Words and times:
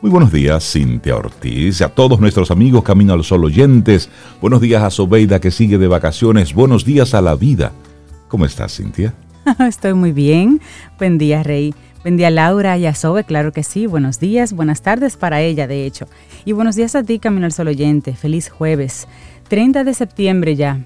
Muy 0.00 0.12
buenos 0.12 0.30
días, 0.30 0.62
Cintia 0.72 1.16
Ortiz, 1.16 1.82
a 1.82 1.88
todos 1.88 2.20
nuestros 2.20 2.52
amigos 2.52 2.84
Camino 2.84 3.14
al 3.14 3.24
Sol 3.24 3.44
oyentes. 3.44 4.08
Buenos 4.40 4.60
días 4.60 4.80
a 4.84 4.90
Sobeida 4.90 5.40
que 5.40 5.50
sigue 5.50 5.76
de 5.76 5.88
vacaciones. 5.88 6.54
Buenos 6.54 6.84
días 6.84 7.14
a 7.14 7.20
la 7.20 7.34
vida. 7.34 7.72
¿Cómo 8.28 8.44
estás, 8.44 8.76
Cintia? 8.76 9.12
Estoy 9.58 9.94
muy 9.94 10.12
bien. 10.12 10.60
Buen 10.98 11.18
día, 11.18 11.42
Rey. 11.42 11.74
Buen 12.02 12.16
día, 12.16 12.30
Laura 12.30 12.78
y 12.78 12.86
a 12.86 12.94
Sobe, 12.94 13.24
claro 13.24 13.52
que 13.52 13.64
sí. 13.64 13.86
Buenos 13.86 14.20
días, 14.20 14.52
buenas 14.52 14.82
tardes 14.82 15.16
para 15.16 15.40
ella, 15.40 15.66
de 15.66 15.84
hecho. 15.84 16.06
Y 16.44 16.52
buenos 16.52 16.76
días 16.76 16.94
a 16.94 17.02
ti, 17.02 17.18
Camino 17.18 17.46
al 17.46 17.52
Sol 17.52 17.66
oyente. 17.66 18.14
Feliz 18.14 18.50
jueves. 18.50 19.08
30 19.48 19.82
de 19.82 19.94
septiembre 19.94 20.54
ya. 20.54 20.78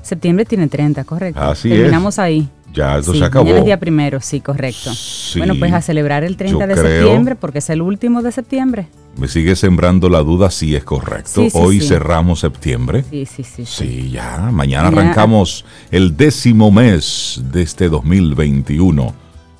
Septiembre 0.00 0.46
tiene 0.46 0.68
30, 0.68 1.04
correcto. 1.04 1.38
Así 1.38 1.68
Terminamos 1.68 2.18
ahí. 2.18 2.48
Ya, 2.72 2.96
eso 2.98 3.12
Sí, 3.12 3.18
se 3.18 3.24
acabó. 3.26 3.44
Mañana 3.44 3.58
es 3.60 3.64
día 3.66 3.78
primero, 3.78 4.20
sí, 4.20 4.40
correcto. 4.40 4.92
Sí, 4.94 5.38
bueno, 5.38 5.54
pues 5.58 5.72
a 5.72 5.82
celebrar 5.82 6.24
el 6.24 6.36
30 6.38 6.58
yo 6.60 6.66
de 6.66 6.74
creo- 6.74 6.86
septiembre 6.86 7.36
porque 7.36 7.58
es 7.58 7.68
el 7.70 7.82
último 7.82 8.22
de 8.22 8.32
septiembre. 8.32 8.88
Me 9.18 9.28
sigue 9.28 9.54
sembrando 9.56 10.08
la 10.08 10.20
duda 10.20 10.50
si 10.50 10.74
es 10.74 10.82
correcto. 10.84 11.42
Sí, 11.42 11.48
Hoy 11.52 11.80
cerramos 11.80 12.40
septiembre. 12.40 13.04
Sí, 13.10 13.26
sí, 13.26 13.44
sí. 13.44 13.66
Sí, 13.66 14.10
ya. 14.10 14.48
Mañana 14.50 14.90
Ya. 14.90 14.96
arrancamos 15.00 15.66
el 15.90 16.16
décimo 16.16 16.70
mes 16.70 17.42
de 17.52 17.60
este 17.62 17.90
2021. 17.90 19.14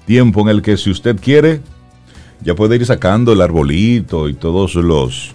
Tiempo 0.06 0.40
en 0.40 0.48
el 0.48 0.62
que 0.62 0.76
si 0.79 0.90
usted 0.90 1.16
quiere, 1.20 1.60
ya 2.40 2.54
puede 2.54 2.76
ir 2.76 2.87
sacando 2.87 3.32
el 3.34 3.42
arbolito 3.42 4.29
y 4.29 4.34
todos 4.34 4.74
los... 4.74 5.34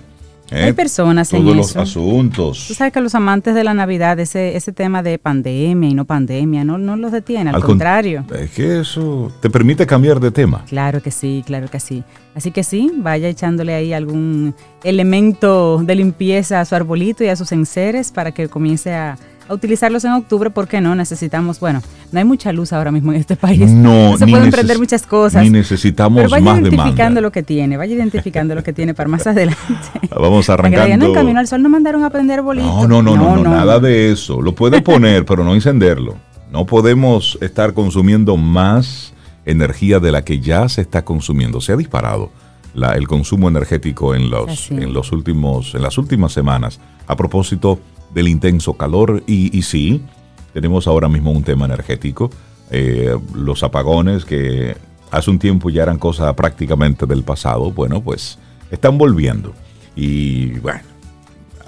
¿eh? 0.51 0.63
Hay 0.63 0.73
personas 0.73 1.31
en 1.33 1.43
Todos 1.43 1.55
los 1.55 1.65
eso. 1.69 1.75
Tú 1.75 1.81
asuntos. 1.81 2.59
sabes 2.75 2.93
que 2.93 3.01
los 3.01 3.15
amantes 3.15 3.53
de 3.55 3.63
la 3.63 3.73
Navidad, 3.73 4.19
ese, 4.19 4.55
ese 4.55 4.71
tema 4.71 5.03
de 5.03 5.17
pandemia 5.19 5.89
y 5.89 5.93
no 5.93 6.05
pandemia, 6.05 6.63
no, 6.63 6.77
no 6.77 6.95
los 6.95 7.11
detiene, 7.11 7.49
al, 7.49 7.55
Al 7.57 7.61
con- 7.61 7.71
contrario. 7.71 8.25
Es 8.37 8.51
que 8.51 8.79
eso 8.81 9.31
te 9.41 9.49
permite 9.49 9.85
cambiar 9.85 10.19
de 10.19 10.31
tema. 10.31 10.63
Claro 10.67 11.01
que 11.01 11.11
sí, 11.11 11.43
claro 11.45 11.67
que 11.69 11.79
sí. 11.79 12.03
Así 12.35 12.51
que 12.51 12.63
sí, 12.63 12.91
vaya 12.97 13.27
echándole 13.27 13.73
ahí 13.73 13.93
algún 13.93 14.53
elemento 14.83 15.81
de 15.83 15.95
limpieza 15.95 16.59
a 16.61 16.65
su 16.65 16.75
arbolito 16.75 17.23
y 17.23 17.27
a 17.27 17.35
sus 17.35 17.51
enseres 17.51 18.11
para 18.11 18.31
que 18.31 18.47
comience 18.47 18.93
a, 18.93 19.17
a 19.47 19.53
utilizarlos 19.53 20.03
en 20.05 20.11
octubre, 20.11 20.49
porque 20.49 20.81
no 20.81 20.95
necesitamos, 20.95 21.59
bueno, 21.59 21.81
no 22.11 22.19
hay 22.19 22.25
mucha 22.25 22.51
luz 22.51 22.73
ahora 22.73 22.91
mismo 22.91 23.11
en 23.13 23.19
este 23.19 23.35
país. 23.35 23.69
No, 23.71 24.17
se 24.17 24.25
ni 24.25 24.31
pueden 24.31 24.51
prender 24.51 24.77
muchas 24.79 25.05
cosas. 25.05 25.43
Ni 25.43 25.49
necesitamos 25.49 26.17
Pero 26.17 26.29
vaya 26.29 26.43
más 26.45 26.59
identificando 26.59 26.95
demanda. 26.95 27.21
lo 27.21 27.31
que 27.31 27.43
tiene, 27.43 27.77
vaya 27.77 27.95
identificando 27.95 28.55
lo 28.55 28.63
que 28.63 28.73
tiene 28.73 28.93
para 28.93 29.09
más 29.09 29.25
adelante. 29.27 29.57
Vamos 30.15 30.47
Para 30.47 30.63
que 30.63 30.69
no 30.69 30.77
no, 30.77 30.83
en 30.85 30.91
arrancando. 30.93 31.13
Camino 31.13 31.39
al 31.39 31.47
Sol 31.47 31.61
no 31.63 31.69
mandaron 31.69 32.03
a 32.03 32.09
prender 32.09 32.41
bolitos. 32.41 32.87
No, 32.87 33.01
no, 33.01 33.15
no, 33.15 33.15
no, 33.15 33.43
no, 33.43 33.49
nada 33.49 33.79
de 33.79 34.11
eso. 34.11 34.41
Lo 34.41 34.53
puede 34.53 34.81
poner, 34.81 35.25
pero 35.25 35.43
no 35.43 35.53
encenderlo. 35.53 36.15
No 36.51 36.65
podemos 36.65 37.37
estar 37.41 37.73
consumiendo 37.73 38.37
más 38.37 39.13
energía 39.45 39.99
de 39.99 40.11
la 40.11 40.23
que 40.23 40.39
ya 40.39 40.67
se 40.69 40.81
está 40.81 41.03
consumiendo. 41.05 41.61
Se 41.61 41.71
ha 41.73 41.77
disparado 41.77 42.31
la- 42.73 42.93
el 42.93 43.07
consumo 43.07 43.47
energético 43.49 44.13
en 44.15 44.29
los, 44.29 44.49
Así. 44.49 44.73
en 44.75 44.93
los 44.93 45.11
últimos, 45.11 45.73
en 45.75 45.81
las 45.81 45.97
últimas 45.97 46.31
semanas 46.33 46.79
a 47.07 47.15
propósito 47.15 47.79
del 48.13 48.27
intenso 48.27 48.73
calor 48.73 49.23
y, 49.27 49.55
y 49.57 49.61
sí, 49.61 50.01
tenemos 50.53 50.87
ahora 50.87 51.07
mismo 51.07 51.31
un 51.31 51.43
tema 51.43 51.65
energético. 51.65 52.29
Eh, 52.71 53.17
los 53.33 53.63
apagones 53.63 54.25
que 54.25 54.75
hace 55.11 55.29
un 55.29 55.39
tiempo 55.39 55.69
ya 55.69 55.83
eran 55.83 55.99
cosa 55.99 56.35
prácticamente 56.35 57.05
del 57.05 57.23
pasado, 57.23 57.71
bueno, 57.71 58.01
pues 58.01 58.37
están 58.71 58.97
volviendo. 58.97 59.53
Y 59.95 60.59
bueno, 60.59 60.81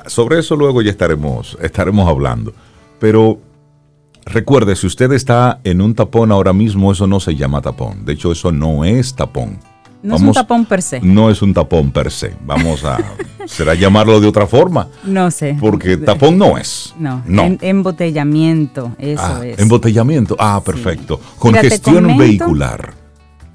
sobre 0.08 0.40
eso 0.40 0.56
luego 0.56 0.82
ya 0.82 0.92
estaremos, 0.92 1.58
estaremos 1.62 2.08
hablando. 2.08 2.54
Pero 3.00 3.40
recuerde, 4.26 4.76
si 4.76 4.88
usted 4.88 5.12
está 5.14 5.60
en 5.64 5.82
un 5.82 5.96
tapón 5.96 6.32
ahora 6.32 6.54
mismo, 6.54 6.92
eso 6.92 7.08
no 7.08 7.20
se 7.20 7.36
llama 7.36 7.62
tapón. 7.62 8.06
De 8.06 8.14
hecho, 8.14 8.32
eso 8.32 8.52
no 8.52 8.86
es 8.86 9.16
tapón. 9.16 9.60
No 10.02 10.16
es 10.16 10.22
un 10.22 10.32
tapón 10.34 10.66
per 10.66 10.82
se. 10.82 11.02
No 11.02 11.30
es 11.30 11.42
un 11.42 11.54
tapón 11.54 11.92
per 11.92 12.10
se. 12.12 12.34
Vamos 12.46 12.86
a, 12.86 12.98
será 13.48 13.74
llamarlo 13.76 14.20
de 14.22 14.28
otra 14.28 14.48
forma. 14.48 14.88
No 15.04 15.30
sé. 15.30 15.58
Porque 15.60 15.98
tapón 15.98 16.38
no 16.38 16.58
es. 16.58 16.94
No, 16.98 17.22
No. 17.28 17.44
en- 17.44 17.58
embotellamiento, 17.62 18.94
eso 18.98 19.22
Ah, 19.24 19.46
es. 19.46 19.60
Embotellamiento. 19.60 20.36
Ah, 20.40 20.62
perfecto. 20.64 21.20
Congestión 21.38 22.04
comento- 22.06 22.18
vehicular. 22.20 22.94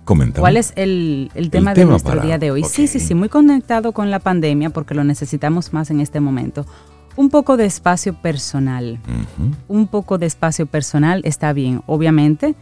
Coméntame. 0.05 0.41
¿Cuál 0.41 0.59
es 0.59 0.75
el, 0.77 1.31
el 1.35 1.49
tema 1.49 1.71
de 1.73 1.81
tema 1.81 1.93
nuestro 1.93 2.11
para- 2.13 2.23
día 2.25 2.37
de 2.39 2.51
hoy? 2.51 2.63
Sí, 2.65 2.87
sí, 2.89 3.01
sí, 3.01 3.15
muy 3.15 3.31
conectado 3.31 3.93
con 3.93 4.11
la 4.11 4.19
pandemia 4.19 4.69
porque 4.69 4.95
lo 4.95 5.03
necesitamos 5.03 5.73
más 5.73 5.91
en 5.91 6.01
este 6.01 6.21
momento. 6.21 6.67
Un 7.17 7.31
poco 7.31 7.57
de 7.57 7.65
espacio 7.65 8.13
personal. 8.13 8.99
Un 9.69 9.87
poco 9.87 10.19
de 10.19 10.27
espacio 10.27 10.67
personal 10.67 11.23
está 11.25 11.53
bien, 11.55 11.81
obviamente. 11.87 12.55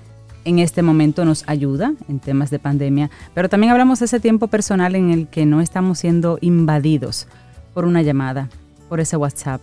En 0.44 0.58
este 0.58 0.82
momento 0.82 1.24
nos 1.24 1.44
ayuda 1.46 1.94
en 2.08 2.18
temas 2.18 2.50
de 2.50 2.58
pandemia, 2.58 3.10
pero 3.32 3.48
también 3.48 3.70
hablamos 3.70 4.00
de 4.00 4.06
ese 4.06 4.18
tiempo 4.18 4.48
personal 4.48 4.96
en 4.96 5.10
el 5.10 5.28
que 5.28 5.46
no 5.46 5.60
estamos 5.60 6.00
siendo 6.00 6.38
invadidos 6.40 7.28
por 7.74 7.84
una 7.84 8.02
llamada, 8.02 8.48
por 8.88 8.98
ese 8.98 9.16
WhatsApp. 9.16 9.60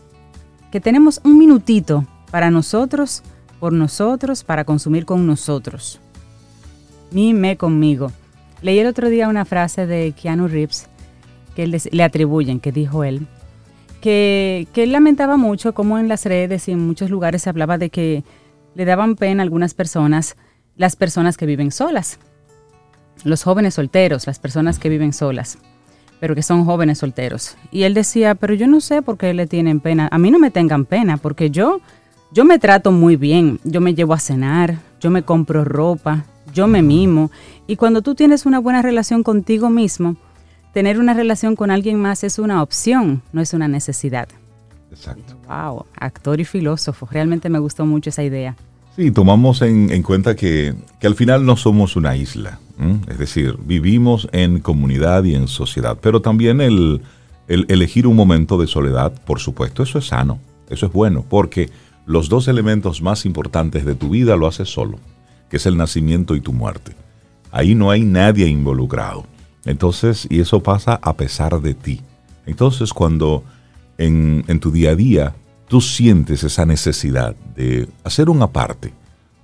Que 0.72 0.80
tenemos 0.80 1.20
un 1.26 1.38
minutito 1.38 2.06
para 2.32 2.50
nosotros, 2.50 3.24
por 3.60 3.74
nosotros, 3.74 4.46
para 4.46 4.64
consumir 4.64 5.06
con 5.06 5.28
nosotros. 5.28 6.00
Mi, 7.12 7.34
me, 7.34 7.58
conmigo. 7.58 8.12
Leí 8.62 8.80
el 8.80 8.88
otro 8.88 9.10
día 9.10 9.28
una 9.28 9.46
frase 9.46 9.86
de 9.86 10.14
Keanu 10.14 10.48
Reeves 10.48 10.88
que 11.56 11.68
le 11.68 12.04
atribuyen, 12.04 12.62
que 12.62 12.72
dijo 12.72 13.04
él, 13.04 13.28
que, 14.00 14.68
que 14.74 14.84
él 14.84 14.94
lamentaba 14.94 15.36
mucho 15.36 15.74
cómo 15.74 16.00
en 16.00 16.08
las 16.08 16.26
redes 16.26 16.70
y 16.70 16.72
en 16.72 16.80
muchos 16.80 17.10
lugares 17.10 17.42
se 17.42 17.50
hablaba 17.50 17.78
de 17.78 17.90
que 17.90 18.24
le 18.76 18.86
daban 18.86 19.16
pena 19.16 19.42
a 19.42 19.44
algunas 19.44 19.74
personas, 19.74 20.38
las 20.80 20.96
personas 20.96 21.36
que 21.36 21.46
viven 21.46 21.74
solas, 21.74 22.20
los 23.26 23.44
jóvenes 23.44 23.74
solteros, 23.74 24.26
las 24.28 24.40
personas 24.40 24.80
que 24.80 24.88
viven 24.88 25.12
solas, 25.12 25.58
pero 26.22 26.36
que 26.36 26.42
son 26.42 26.64
jóvenes 26.64 27.00
solteros. 27.00 27.58
Y 27.70 27.84
él 27.84 27.94
decía, 27.94 28.34
pero 28.34 28.54
yo 28.54 28.66
no 28.66 28.80
sé 28.80 29.02
por 29.02 29.18
qué 29.18 29.34
le 29.34 29.46
tienen 29.46 29.82
pena, 29.82 30.08
a 30.10 30.18
mí 30.18 30.32
no 30.32 30.40
me 30.40 30.52
tengan 30.52 30.86
pena, 30.86 31.18
porque 31.18 31.52
yo, 31.52 31.82
yo 32.32 32.46
me 32.46 32.60
trato 32.60 32.94
muy 32.94 33.18
bien, 33.18 33.60
yo 33.66 33.82
me 33.82 33.94
llevo 33.94 34.14
a 34.14 34.20
cenar, 34.20 34.80
yo 35.02 35.10
me 35.12 35.24
compro 35.24 35.66
ropa, 35.66 36.24
yo 36.54 36.66
me 36.66 36.82
mimo, 36.82 37.30
y 37.68 37.76
cuando 37.76 38.02
tú 38.02 38.16
tienes 38.16 38.46
una 38.46 38.60
buena 38.60 38.82
relación 38.82 39.22
contigo 39.22 39.70
mismo, 39.70 40.16
tener 40.74 40.98
una 40.98 41.14
relación 41.14 41.58
con 41.58 41.72
alguien 41.72 42.00
más 42.00 42.24
es 42.24 42.40
una 42.40 42.64
opción, 42.64 43.22
no 43.34 43.42
es 43.42 43.54
una 43.54 43.68
necesidad. 43.68 44.30
Exacto. 44.92 45.36
Wow, 45.46 45.88
actor 46.00 46.40
y 46.40 46.46
filósofo. 46.46 47.06
Realmente 47.12 47.50
me 47.50 47.60
gustó 47.60 47.86
mucho 47.86 48.12
esa 48.12 48.24
idea. 48.24 48.56
Sí, 49.00 49.12
tomamos 49.12 49.62
en, 49.62 49.90
en 49.94 50.04
cuenta 50.04 50.36
que, 50.36 50.76
que 51.00 51.08
al 51.08 51.16
final 51.16 51.46
no 51.46 51.56
somos 51.56 51.96
una 51.96 52.18
isla. 52.18 52.60
Es 53.08 53.18
decir, 53.18 53.56
vivimos 53.66 54.28
en 54.34 54.60
comunidad 54.60 55.24
y 55.24 55.36
en 55.36 55.48
sociedad. 55.48 55.98
Pero 56.02 56.22
también 56.22 56.60
el, 56.60 57.02
el 57.48 57.66
elegir 57.70 58.08
un 58.08 58.18
momento 58.18 58.58
de 58.58 58.68
soledad, 58.68 59.14
por 59.24 59.40
supuesto, 59.40 59.84
eso 59.84 60.00
es 60.00 60.08
sano. 60.08 60.42
Eso 60.70 60.88
es 60.88 60.92
bueno. 60.92 61.24
Porque 61.30 61.70
los 62.06 62.28
dos 62.28 62.50
elementos 62.50 63.02
más 63.02 63.26
importantes 63.26 63.86
de 63.86 63.96
tu 63.96 64.10
vida 64.10 64.36
lo 64.36 64.48
haces 64.48 64.68
solo, 64.68 65.00
que 65.50 65.56
es 65.56 65.66
el 65.66 65.78
nacimiento 65.78 66.36
y 66.36 66.42
tu 66.42 66.52
muerte. 66.52 66.92
Ahí 67.52 67.76
no 67.76 67.92
hay 67.92 68.04
nadie 68.04 68.48
involucrado. 68.48 69.26
Entonces, 69.64 70.28
y 70.30 70.42
eso 70.42 70.62
pasa 70.62 71.00
a 71.02 71.14
pesar 71.14 71.62
de 71.62 71.74
ti. 71.74 72.02
Entonces, 72.46 72.92
cuando 72.92 73.46
en, 73.98 74.44
en 74.50 74.60
tu 74.60 74.72
día 74.72 74.92
a 74.92 74.96
día 74.98 75.36
tú 75.70 75.80
sientes 75.80 76.44
esa 76.44 76.66
necesidad 76.66 77.36
de 77.56 77.88
hacer 78.04 78.30
una 78.30 78.48
parte, 78.48 78.92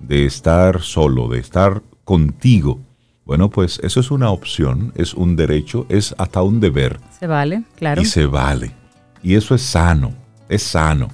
de 0.00 0.26
estar 0.26 0.82
solo, 0.82 1.28
de 1.28 1.38
estar 1.38 1.82
contigo, 2.04 2.80
bueno, 3.24 3.50
pues 3.50 3.80
eso 3.82 3.98
es 3.98 4.10
una 4.12 4.30
opción, 4.30 4.92
es 4.94 5.14
un 5.14 5.34
derecho, 5.34 5.86
es 5.88 6.14
hasta 6.16 6.42
un 6.42 6.60
deber 6.60 7.00
¿Se 7.18 7.26
vale? 7.26 7.64
Claro. 7.74 8.00
y 8.00 8.04
se 8.04 8.26
vale. 8.26 8.72
Y 9.20 9.34
eso 9.34 9.54
es 9.56 9.62
sano, 9.62 10.12
es 10.48 10.62
sano. 10.62 11.08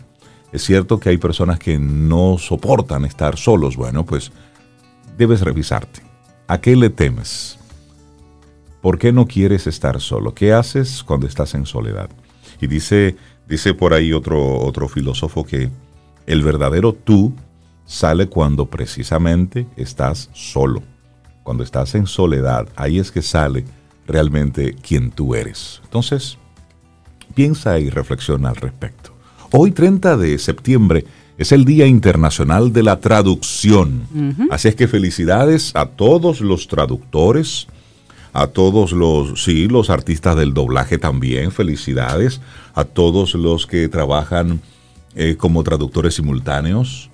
Es 0.52 0.62
cierto 0.62 1.00
que 1.00 1.08
hay 1.08 1.16
personas 1.16 1.58
que 1.58 1.78
no 1.78 2.36
soportan 2.38 3.06
estar 3.06 3.38
solos. 3.38 3.76
Bueno, 3.76 4.04
pues 4.04 4.30
debes 5.16 5.40
revisarte. 5.40 6.02
¿A 6.48 6.60
qué 6.60 6.76
le 6.76 6.90
temes? 6.90 7.58
¿Por 8.82 8.98
qué 8.98 9.12
no 9.12 9.26
quieres 9.26 9.66
estar 9.66 9.98
solo? 9.98 10.34
¿Qué 10.34 10.52
haces 10.52 11.02
cuando 11.02 11.26
estás 11.26 11.54
en 11.54 11.64
soledad? 11.64 12.10
Y 12.62 12.69
dice, 12.69 13.17
dice 13.49 13.75
por 13.75 13.93
ahí 13.93 14.12
otro, 14.12 14.61
otro 14.61 14.88
filósofo 14.88 15.44
que 15.44 15.69
el 16.26 16.43
verdadero 16.43 16.93
tú 16.94 17.35
sale 17.85 18.29
cuando 18.29 18.67
precisamente 18.67 19.67
estás 19.76 20.31
solo. 20.32 20.82
Cuando 21.43 21.64
estás 21.64 21.97
en 21.97 22.06
soledad, 22.06 22.69
ahí 22.76 23.00
es 23.00 23.11
que 23.11 23.20
sale 23.20 23.64
realmente 24.06 24.75
quien 24.75 25.11
tú 25.11 25.35
eres. 25.35 25.81
Entonces, 25.85 26.38
piensa 27.35 27.81
y 27.81 27.91
reflexiona 27.91 28.50
al 28.50 28.56
respecto. 28.56 29.12
Hoy 29.50 29.73
30 29.73 30.17
de 30.17 30.38
septiembre 30.38 31.05
es 31.38 31.50
el 31.50 31.64
Día 31.64 31.87
Internacional 31.87 32.73
de 32.73 32.85
la 32.85 33.00
Traducción. 33.00 34.06
Así 34.50 34.69
es 34.69 34.76
que 34.76 34.87
felicidades 34.87 35.73
a 35.75 35.87
todos 35.87 36.41
los 36.41 36.69
traductores, 36.69 37.67
a 38.32 38.46
todos 38.46 38.93
los, 38.93 39.43
sí, 39.44 39.69
los 39.69 39.90
artistas 39.90 40.37
del 40.37 40.55
doblaje 40.55 40.99
también, 40.99 41.52
felicidades, 41.52 42.40
a 42.75 42.84
todos 42.84 43.34
los 43.34 43.67
que 43.67 43.88
trabajan 43.88 44.61
eh, 45.14 45.37
como 45.37 45.62
traductores 45.62 46.14
simultáneos. 46.14 47.11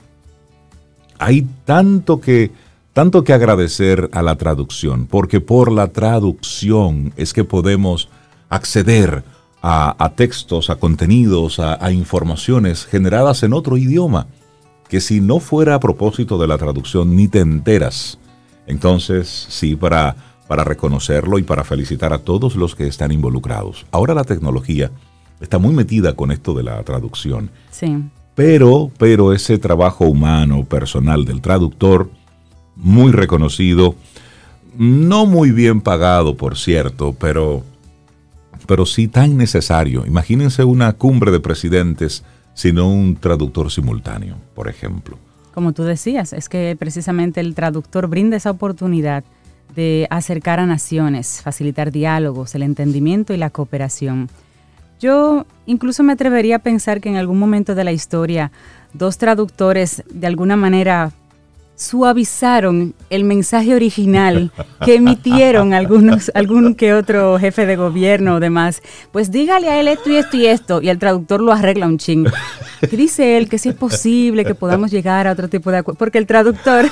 Hay 1.19 1.47
tanto 1.65 2.20
que, 2.20 2.53
tanto 2.93 3.25
que 3.25 3.32
agradecer 3.32 4.09
a 4.12 4.23
la 4.23 4.37
traducción, 4.37 5.06
porque 5.06 5.41
por 5.41 5.73
la 5.73 5.88
traducción 5.88 7.12
es 7.17 7.32
que 7.32 7.43
podemos 7.43 8.09
acceder 8.49 9.25
a, 9.61 10.12
textos, 10.14 10.71
a 10.71 10.76
contenidos, 10.76 11.59
a, 11.59 11.91
informaciones 11.91 12.87
generadas 12.87 13.43
en 13.43 13.53
otro 13.53 13.76
idioma, 13.76 14.29
que 14.88 15.00
si 15.00 15.21
no 15.21 15.41
fuera 15.41 15.75
a 15.75 15.81
propósito 15.81 16.38
de 16.38 16.47
la 16.47 16.56
traducción 16.56 17.17
ni 17.17 17.26
te 17.26 17.41
enteras. 17.41 18.19
Entonces, 18.67 19.47
sí, 19.49 19.75
para, 19.75 20.27
para 20.49 20.65
reconocerlo 20.65 21.39
y 21.39 21.43
para 21.43 21.62
felicitar 21.65 22.12
a 22.12 22.19
todos 22.19 22.56
los 22.56 22.75
que 22.75 22.87
están 22.87 23.12
involucrados. 23.12 23.87
Ahora 23.93 24.15
la 24.15 24.25
tecnología 24.25 24.91
está 25.41 25.59
muy 25.59 25.75
metida 25.75 26.15
con 26.15 26.33
esto 26.33 26.55
de 26.55 26.65
la 26.65 26.83
traducción. 26.83 27.50
Sí. 27.71 27.97
Pero, 28.35 28.91
pero 28.99 29.33
ese 29.33 29.59
trabajo 29.59 30.06
humano, 30.06 30.65
personal 30.65 31.25
del 31.25 31.41
traductor, 31.41 32.11
muy 32.77 33.12
reconocido, 33.12 33.95
no 34.77 35.27
muy 35.27 35.50
bien 35.50 35.81
pagado, 35.81 36.37
por 36.37 36.56
cierto, 36.56 37.15
pero 37.19 37.62
pero 38.67 38.85
sí 38.85 39.09
tan 39.09 39.39
necesario. 39.39 40.05
Imagínense 40.06 40.62
una 40.62 40.93
cumbre 40.93 41.31
de 41.31 41.41
presidentes 41.41 42.23
sino 42.59 42.91
un 42.91 43.15
traductor 43.15 43.71
simultáneo, 43.71 44.35
por 44.56 44.69
ejemplo. 44.69 45.17
Como 45.55 45.73
tú 45.73 45.85
decías, 45.85 46.33
es 46.33 46.49
que 46.49 46.77
precisamente 46.77 47.39
el 47.39 47.55
traductor 47.55 48.09
brinda 48.09 48.37
esa 48.37 48.50
oportunidad 48.50 49.23
de 49.75 50.06
acercar 50.11 50.61
a 50.61 50.67
naciones, 50.67 51.41
facilitar 51.43 51.93
diálogos, 51.93 52.55
el 52.55 52.62
entendimiento 52.62 53.32
y 53.32 53.37
la 53.37 53.50
cooperación. 53.50 54.29
Yo 55.00 55.47
incluso 55.67 56.03
me 56.03 56.12
atrevería 56.12 56.56
a 56.56 56.61
pensar 56.61 57.00
que 57.00 57.09
en 57.09 57.17
algún 57.17 57.38
momento 57.38 57.75
de 57.75 57.85
la 57.85 57.93
historia 57.93 58.50
dos 58.93 59.19
traductores 59.19 60.03
de 60.11 60.26
alguna 60.26 60.56
manera 60.56 61.12
suavizaron 61.78 62.92
el 63.08 63.22
mensaje 63.22 63.72
original 63.72 64.50
que 64.84 64.96
emitieron 64.96 65.72
algunos, 65.72 66.30
algún 66.34 66.75
que 66.75 66.92
otro 66.92 67.38
jefe 67.38 67.66
de 67.66 67.76
gobierno 67.76 68.34
o 68.34 68.40
demás. 68.40 68.82
Pues 69.12 69.30
dígale 69.30 69.69
a 69.69 69.78
él 69.78 69.86
esto 69.86 70.10
y 70.10 70.16
esto 70.16 70.36
y 70.36 70.46
esto, 70.46 70.82
y 70.82 70.88
el 70.88 70.98
traductor 70.98 71.40
lo 71.40 71.52
arregla 71.52 71.86
un 71.86 71.96
ching. 71.98 72.26
Que 72.80 72.96
dice 72.96 73.36
él 73.36 73.48
que 73.48 73.58
si 73.58 73.69
es 73.69 73.76
posible 73.76 74.44
que 74.44 74.56
podamos 74.56 74.90
llegar 74.90 75.28
a 75.28 75.32
otro 75.32 75.48
tipo 75.48 75.70
de 75.70 75.78
acuerdo, 75.78 75.98
porque 75.98 76.19
el 76.19 76.26
traductor 76.26 76.86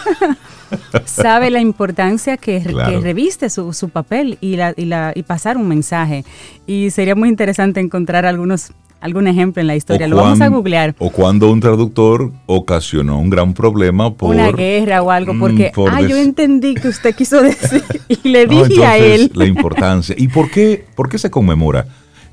sabe 1.04 1.50
la 1.50 1.60
importancia 1.60 2.36
que, 2.36 2.60
reviste 2.60 3.50
su, 3.50 3.72
su 3.72 3.88
papel 3.88 4.38
y, 4.40 4.54
la, 4.54 4.72
y, 4.76 4.84
la, 4.84 5.12
y 5.16 5.24
pasar 5.24 5.56
un 5.56 5.66
mensaje. 5.66 6.24
Y 6.64 6.90
sería 6.90 7.16
muy 7.16 7.28
interesante 7.28 7.80
encontrar 7.80 8.24
algunos 8.24 8.70
algún 9.06 9.26
ejemplo 9.26 9.61
en 9.61 9.67
la 9.67 9.76
historia. 9.76 10.06
Lo 10.06 10.17
vamos 10.17 10.41
a 10.41 10.49
googlear. 10.49 10.94
O 10.99 11.11
cuando 11.11 11.50
un 11.50 11.61
traductor 11.61 12.31
ocasionó 12.47 13.19
un 13.19 13.31
gran 13.31 13.55
problema 13.55 14.12
por... 14.14 14.35
Una 14.35 14.53
guerra 14.53 15.03
o 15.03 15.11
algo, 15.11 15.35
mm, 15.35 15.41
porque, 15.41 15.73
ah, 15.91 16.03
yo 16.03 16.17
entendí 16.17 16.75
que 16.75 16.88
usted 16.88 17.14
quiso 17.14 17.43
decir 17.43 17.82
y 18.08 18.29
le 18.29 18.47
dije 18.47 18.85
a 18.85 18.99
él. 18.99 19.31
La 19.35 19.47
importancia. 19.47 20.14
¿Y 20.19 20.29
por 20.29 20.50
qué, 20.50 20.85
por 20.94 21.08
qué 21.08 21.19
se 21.19 21.31
conmemora 21.31 21.87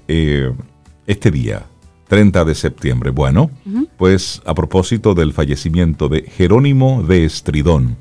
eh, 0.08 0.52
este 1.08 1.32
día? 1.32 1.64
30 2.14 2.46
de 2.46 2.54
septiembre. 2.54 3.10
Bueno, 3.10 3.50
pues 3.98 4.40
a 4.46 4.54
propósito 4.54 5.16
del 5.16 5.34
fallecimiento 5.34 6.10
de 6.10 6.22
Jerónimo 6.22 7.02
de 7.02 7.26
Estridón, 7.26 7.98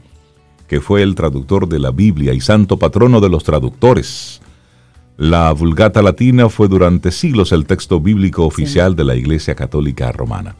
que 0.68 0.82
fue 0.82 1.02
el 1.02 1.14
traductor 1.14 1.66
de 1.66 1.78
la 1.78 1.92
Biblia 1.92 2.34
y 2.34 2.40
santo 2.42 2.78
patrono 2.78 3.22
de 3.22 3.30
los 3.30 3.42
traductores. 3.42 4.41
La 5.16 5.52
Vulgata 5.52 6.02
Latina 6.02 6.48
fue 6.48 6.68
durante 6.68 7.10
siglos 7.10 7.52
el 7.52 7.66
texto 7.66 8.00
bíblico 8.00 8.46
oficial 8.46 8.96
de 8.96 9.04
la 9.04 9.14
Iglesia 9.14 9.54
Católica 9.54 10.10
Romana. 10.10 10.56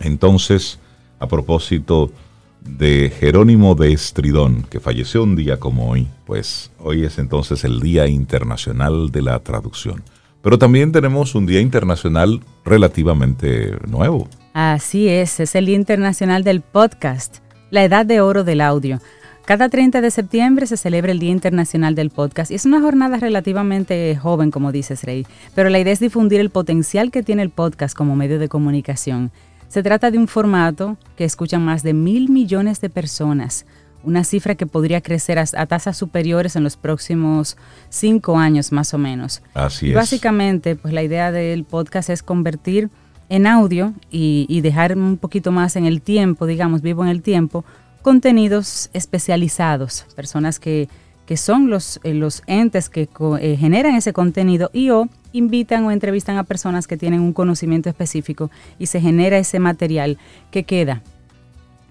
Entonces, 0.00 0.78
a 1.18 1.26
propósito 1.26 2.12
de 2.60 3.12
Jerónimo 3.18 3.74
de 3.74 3.92
Estridón, 3.92 4.62
que 4.64 4.80
falleció 4.80 5.22
un 5.22 5.36
día 5.36 5.58
como 5.58 5.90
hoy, 5.90 6.08
pues 6.26 6.70
hoy 6.78 7.04
es 7.04 7.18
entonces 7.18 7.64
el 7.64 7.80
Día 7.80 8.06
Internacional 8.06 9.10
de 9.10 9.22
la 9.22 9.38
Traducción. 9.40 10.02
Pero 10.42 10.58
también 10.58 10.92
tenemos 10.92 11.34
un 11.34 11.46
Día 11.46 11.60
Internacional 11.60 12.40
relativamente 12.64 13.76
nuevo. 13.86 14.28
Así 14.52 15.08
es, 15.08 15.40
es 15.40 15.54
el 15.54 15.66
Día 15.66 15.76
Internacional 15.76 16.44
del 16.44 16.60
Podcast, 16.60 17.38
la 17.70 17.84
edad 17.84 18.06
de 18.06 18.20
oro 18.20 18.44
del 18.44 18.60
audio. 18.60 19.00
Cada 19.44 19.68
30 19.68 20.00
de 20.00 20.10
septiembre 20.10 20.66
se 20.66 20.78
celebra 20.78 21.12
el 21.12 21.18
Día 21.18 21.30
Internacional 21.30 21.94
del 21.94 22.08
Podcast 22.08 22.50
y 22.50 22.54
es 22.54 22.64
una 22.64 22.80
jornada 22.80 23.18
relativamente 23.18 24.16
joven, 24.16 24.50
como 24.50 24.72
dices, 24.72 25.04
Rey, 25.04 25.26
pero 25.54 25.68
la 25.68 25.78
idea 25.78 25.92
es 25.92 26.00
difundir 26.00 26.40
el 26.40 26.48
potencial 26.48 27.10
que 27.10 27.22
tiene 27.22 27.42
el 27.42 27.50
podcast 27.50 27.94
como 27.94 28.16
medio 28.16 28.38
de 28.38 28.48
comunicación. 28.48 29.32
Se 29.68 29.82
trata 29.82 30.10
de 30.10 30.16
un 30.16 30.28
formato 30.28 30.96
que 31.14 31.24
escuchan 31.24 31.62
más 31.62 31.82
de 31.82 31.92
mil 31.92 32.30
millones 32.30 32.80
de 32.80 32.88
personas, 32.88 33.66
una 34.02 34.24
cifra 34.24 34.54
que 34.54 34.66
podría 34.66 35.02
crecer 35.02 35.38
a, 35.38 35.66
tasas 35.66 35.98
superiores 35.98 36.56
en 36.56 36.64
los 36.64 36.78
próximos 36.78 37.58
cinco 37.90 38.38
años 38.38 38.72
más 38.72 38.94
o 38.94 38.98
menos. 38.98 39.42
Así 39.52 39.90
es. 39.90 39.94
Básicamente, 39.94 40.74
pues 40.74 40.94
la 40.94 41.02
idea 41.02 41.32
del 41.32 41.64
podcast 41.64 42.08
es 42.08 42.22
convertir 42.22 42.88
en 43.28 43.46
audio 43.46 43.92
y, 44.10 44.46
y 44.48 44.62
dejar 44.62 44.96
un 44.96 45.18
poquito 45.18 45.52
más 45.52 45.76
en 45.76 45.84
el 45.84 46.00
tiempo, 46.00 46.46
digamos, 46.46 46.80
vivo 46.80 47.02
en 47.02 47.10
el 47.10 47.20
tiempo, 47.20 47.62
contenidos 48.04 48.90
especializados, 48.92 50.04
personas 50.14 50.60
que, 50.60 50.88
son 51.36 51.70
los, 51.70 52.00
eh, 52.04 52.12
los 52.12 52.42
entes 52.46 52.90
que 52.90 53.08
eh, 53.40 53.56
generan 53.56 53.94
ese 53.94 54.12
contenido 54.12 54.70
y 54.74 54.90
o 54.90 55.08
invitan 55.32 55.86
o 55.86 55.90
entrevistan 55.90 56.36
a 56.36 56.44
personas 56.44 56.86
que 56.86 56.98
tienen 56.98 57.20
un 57.20 57.32
conocimiento 57.32 57.88
específico 57.88 58.50
y 58.78 58.86
se 58.86 59.00
genera 59.00 59.38
ese 59.38 59.58
material 59.58 60.18
que 60.50 60.64
queda. 60.64 61.02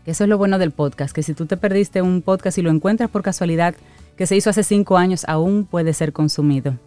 Eso 0.05 0.23
es 0.25 0.29
lo 0.29 0.37
bueno 0.37 0.59
del 0.59 0.69
podcast, 0.69 1.15
que 1.15 1.23
si 1.23 1.33
tú 1.33 1.47
te 1.47 1.57
perdiste 1.57 2.03
un 2.03 2.21
podcast 2.21 2.59
y 2.59 2.61
lo 2.61 2.69
encuentras 2.69 3.09
por 3.09 3.23
casualidad 3.23 3.73
que 4.15 4.27
se 4.27 4.35
hizo 4.35 4.51
hace 4.51 4.63
cinco 4.63 4.97
años, 4.97 5.25
aún 5.27 5.65
puede 5.65 5.95
ser 5.95 6.13
consumido. 6.13 6.77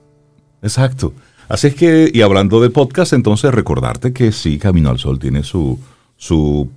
Exacto. 0.62 1.12
Así 1.48 1.66
es 1.66 1.74
que, 1.74 2.10
y 2.14 2.22
hablando 2.22 2.60
de 2.60 2.70
podcast, 2.70 3.12
entonces 3.12 3.52
recordarte 3.52 4.12
que 4.12 4.30
sí, 4.30 4.58
Camino 4.58 4.88
al 4.88 4.98
Sol 4.98 5.18
tiene 5.18 5.42
su, 5.42 5.80
su 6.16 6.70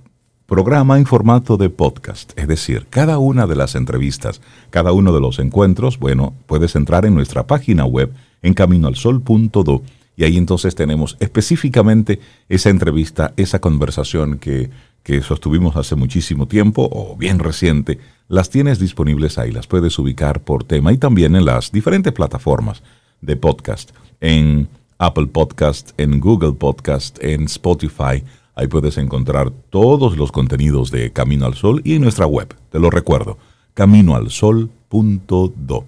programa 0.50 0.98
en 0.98 1.06
formato 1.06 1.56
de 1.56 1.70
podcast, 1.70 2.36
es 2.36 2.48
decir, 2.48 2.88
cada 2.90 3.18
una 3.18 3.46
de 3.46 3.54
las 3.54 3.76
entrevistas, 3.76 4.40
cada 4.70 4.90
uno 4.90 5.12
de 5.12 5.20
los 5.20 5.38
encuentros, 5.38 6.00
bueno, 6.00 6.34
puedes 6.48 6.74
entrar 6.74 7.06
en 7.06 7.14
nuestra 7.14 7.46
página 7.46 7.84
web 7.84 8.12
en 8.42 8.54
caminoalsol.do 8.54 9.82
y 10.16 10.24
ahí 10.24 10.36
entonces 10.36 10.74
tenemos 10.74 11.16
específicamente 11.20 12.18
esa 12.48 12.68
entrevista, 12.68 13.32
esa 13.36 13.60
conversación 13.60 14.38
que, 14.38 14.70
que 15.04 15.22
sostuvimos 15.22 15.76
hace 15.76 15.94
muchísimo 15.94 16.48
tiempo 16.48 16.88
o 16.90 17.16
bien 17.16 17.38
reciente, 17.38 18.00
las 18.26 18.50
tienes 18.50 18.80
disponibles 18.80 19.38
ahí, 19.38 19.52
las 19.52 19.68
puedes 19.68 19.96
ubicar 20.00 20.42
por 20.42 20.64
tema 20.64 20.92
y 20.92 20.98
también 20.98 21.36
en 21.36 21.44
las 21.44 21.70
diferentes 21.70 22.12
plataformas 22.12 22.82
de 23.20 23.36
podcast, 23.36 23.92
en 24.20 24.68
Apple 24.98 25.28
Podcast, 25.28 25.92
en 25.96 26.18
Google 26.18 26.54
Podcast, 26.54 27.22
en 27.22 27.44
Spotify, 27.44 28.24
Ahí 28.54 28.66
puedes 28.66 28.98
encontrar 28.98 29.50
todos 29.50 30.16
los 30.16 30.32
contenidos 30.32 30.90
de 30.90 31.12
Camino 31.12 31.46
al 31.46 31.54
Sol 31.54 31.80
y 31.84 31.94
en 31.94 32.02
nuestra 32.02 32.26
web, 32.26 32.54
te 32.70 32.78
lo 32.78 32.90
recuerdo, 32.90 33.38
caminoalsol.do. 33.74 35.84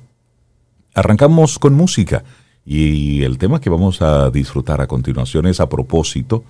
Arrancamos 0.95 1.59
con 1.59 1.75
música 1.75 2.25
y 2.65 3.23
el 3.23 3.39
tema 3.39 3.61
que 3.61 3.71
vamos 3.71 4.03
a 4.03 4.31
disfrutar 4.31 4.81
a 4.81 4.87
continuación 4.87 5.47
es 5.47 5.61
a 5.61 5.69
propósito 5.69 6.45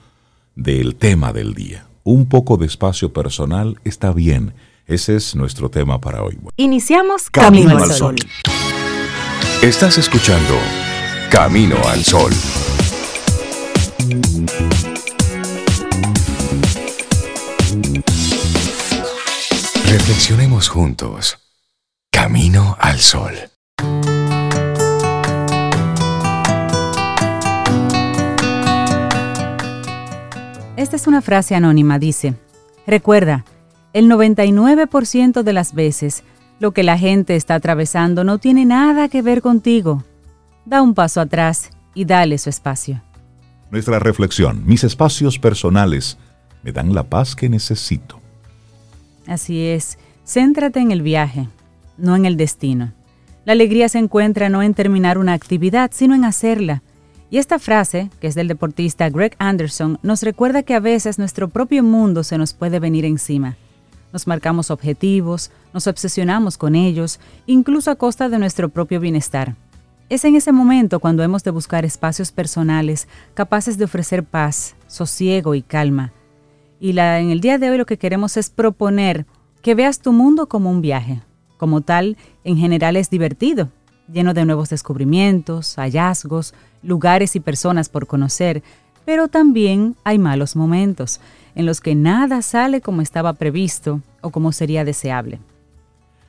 del 0.54 0.96
tema 0.96 1.32
del 1.32 1.54
día. 1.54 1.86
Un 2.04 2.26
poco 2.26 2.56
de 2.56 2.66
espacio 2.66 3.12
personal 3.12 3.78
está 3.84 4.12
bien. 4.12 4.54
Ese 4.86 5.16
es 5.16 5.36
nuestro 5.36 5.70
tema 5.70 6.00
para 6.00 6.22
hoy. 6.22 6.38
Iniciamos 6.56 7.30
Camino, 7.30 7.78
al 7.78 7.92
Sol. 7.92 8.16
Estás 9.62 9.96
escuchando 9.96 10.54
Camino 11.30 11.76
al 11.88 12.04
Sol. 12.04 12.32
Reflexionemos 19.92 20.70
juntos. 20.70 21.38
Camino 22.10 22.78
al 22.80 22.96
sol. 22.96 23.34
Esta 30.78 30.96
es 30.96 31.06
una 31.06 31.20
frase 31.20 31.54
anónima, 31.54 31.98
dice, 31.98 32.36
recuerda, 32.86 33.44
el 33.92 34.08
99% 34.10 35.42
de 35.42 35.52
las 35.52 35.74
veces 35.74 36.24
lo 36.58 36.70
que 36.70 36.84
la 36.84 36.96
gente 36.96 37.36
está 37.36 37.56
atravesando 37.56 38.24
no 38.24 38.38
tiene 38.38 38.64
nada 38.64 39.10
que 39.10 39.20
ver 39.20 39.42
contigo. 39.42 40.04
Da 40.64 40.80
un 40.80 40.94
paso 40.94 41.20
atrás 41.20 41.68
y 41.92 42.06
dale 42.06 42.38
su 42.38 42.48
espacio. 42.48 43.02
Nuestra 43.70 43.98
reflexión, 43.98 44.64
mis 44.64 44.84
espacios 44.84 45.38
personales 45.38 46.16
me 46.62 46.72
dan 46.72 46.94
la 46.94 47.02
paz 47.10 47.36
que 47.36 47.50
necesito. 47.50 48.21
Así 49.26 49.66
es, 49.66 49.98
céntrate 50.24 50.80
en 50.80 50.90
el 50.90 51.02
viaje, 51.02 51.48
no 51.96 52.16
en 52.16 52.26
el 52.26 52.36
destino. 52.36 52.92
La 53.44 53.52
alegría 53.52 53.88
se 53.88 53.98
encuentra 53.98 54.48
no 54.48 54.62
en 54.62 54.74
terminar 54.74 55.18
una 55.18 55.32
actividad, 55.32 55.90
sino 55.92 56.14
en 56.14 56.24
hacerla. 56.24 56.82
Y 57.30 57.38
esta 57.38 57.58
frase, 57.58 58.10
que 58.20 58.26
es 58.26 58.34
del 58.34 58.46
deportista 58.46 59.08
Greg 59.08 59.34
Anderson, 59.38 59.98
nos 60.02 60.22
recuerda 60.22 60.62
que 60.62 60.74
a 60.74 60.80
veces 60.80 61.18
nuestro 61.18 61.48
propio 61.48 61.82
mundo 61.82 62.24
se 62.24 62.38
nos 62.38 62.52
puede 62.52 62.78
venir 62.78 63.04
encima. 63.04 63.56
nos 64.12 64.26
marcamos 64.26 64.70
objetivos, 64.70 65.50
nos 65.72 65.86
obsesionamos 65.86 66.58
con 66.58 66.74
ellos, 66.74 67.18
incluso 67.46 67.90
a 67.90 67.96
costa 67.96 68.28
de 68.28 68.38
nuestro 68.38 68.68
propio 68.68 69.00
bienestar. 69.00 69.56
Es 70.10 70.26
en 70.26 70.36
ese 70.36 70.52
momento 70.52 71.00
cuando 71.00 71.22
hemos 71.22 71.42
de 71.42 71.50
buscar 71.50 71.86
espacios 71.86 72.30
personales 72.30 73.08
capaces 73.32 73.78
de 73.78 73.86
ofrecer 73.86 74.22
paz, 74.22 74.76
sosiego 74.86 75.54
y 75.54 75.62
calma. 75.62 76.12
Y 76.82 76.98
en 76.98 77.30
el 77.30 77.40
día 77.40 77.58
de 77.58 77.70
hoy 77.70 77.78
lo 77.78 77.86
que 77.86 77.96
queremos 77.96 78.36
es 78.36 78.50
proponer 78.50 79.24
que 79.62 79.76
veas 79.76 80.00
tu 80.00 80.12
mundo 80.12 80.48
como 80.48 80.68
un 80.68 80.80
viaje. 80.80 81.20
Como 81.56 81.82
tal, 81.82 82.16
en 82.42 82.56
general 82.56 82.96
es 82.96 83.08
divertido, 83.08 83.68
lleno 84.12 84.34
de 84.34 84.44
nuevos 84.44 84.68
descubrimientos, 84.68 85.76
hallazgos, 85.76 86.54
lugares 86.82 87.36
y 87.36 87.40
personas 87.40 87.88
por 87.88 88.08
conocer, 88.08 88.64
pero 89.04 89.28
también 89.28 89.94
hay 90.02 90.18
malos 90.18 90.56
momentos 90.56 91.20
en 91.54 91.66
los 91.66 91.80
que 91.80 91.94
nada 91.94 92.42
sale 92.42 92.80
como 92.80 93.00
estaba 93.00 93.34
previsto 93.34 94.00
o 94.20 94.30
como 94.30 94.50
sería 94.50 94.84
deseable. 94.84 95.38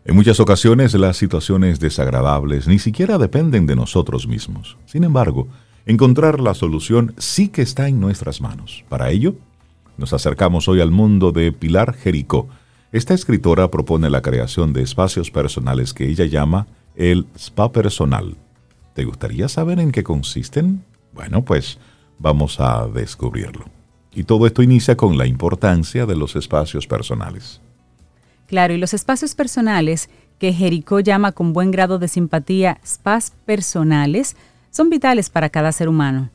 En 0.06 0.14
muchas 0.16 0.40
ocasiones 0.40 0.94
las 0.94 1.18
situaciones 1.18 1.80
desagradables 1.80 2.68
ni 2.68 2.78
siquiera 2.78 3.18
dependen 3.18 3.66
de 3.66 3.76
nosotros 3.76 4.28
mismos. 4.28 4.78
Sin 4.86 5.04
embargo, 5.04 5.48
encontrar 5.88 6.40
la 6.40 6.54
solución 6.54 7.16
sí 7.18 7.48
que 7.48 7.64
está 7.64 7.88
en 7.88 8.00
nuestras 8.00 8.40
manos. 8.40 8.86
Para 8.88 9.10
ello, 9.10 9.34
nos 9.98 10.14
acercamos 10.14 10.68
hoy 10.68 10.82
al 10.82 10.92
mundo 10.92 11.32
de 11.32 11.52
Pilar 11.52 11.94
Jericó. 11.94 12.48
Esta 12.92 13.14
escritora 13.14 13.70
propone 13.70 14.10
la 14.10 14.22
creación 14.22 14.74
de 14.74 14.82
espacios 14.82 15.32
personales 15.32 15.94
que 15.94 16.08
ella 16.08 16.26
llama 16.26 16.68
el 16.96 17.26
spa 17.36 17.72
personal. 17.72 18.38
¿Te 18.94 19.06
gustaría 19.06 19.48
saber 19.50 19.80
en 19.80 19.92
qué 19.92 20.04
consisten? 20.04 20.84
Bueno, 21.14 21.44
pues 21.44 21.80
vamos 22.20 22.60
a 22.60 22.88
descubrirlo. 22.88 23.66
Y 24.14 24.24
todo 24.26 24.46
esto 24.46 24.62
inicia 24.62 24.96
con 24.96 25.18
la 25.18 25.26
importancia 25.26 26.06
de 26.06 26.16
los 26.16 26.36
espacios 26.36 26.86
personales. 26.86 27.62
Claro, 28.48 28.74
y 28.74 28.78
los 28.78 28.94
espacios 28.94 29.34
personales, 29.34 30.10
que 30.38 30.54
Jericó 30.54 31.00
llama 31.00 31.32
con 31.32 31.54
buen 31.54 31.72
grado 31.72 31.98
de 31.98 32.08
simpatía 32.08 32.80
spas 32.86 33.32
personales, 33.46 34.36
son 34.70 34.90
vitales 34.90 35.30
para 35.30 35.50
cada 35.50 35.72
ser 35.72 35.90
humano. 35.90 36.30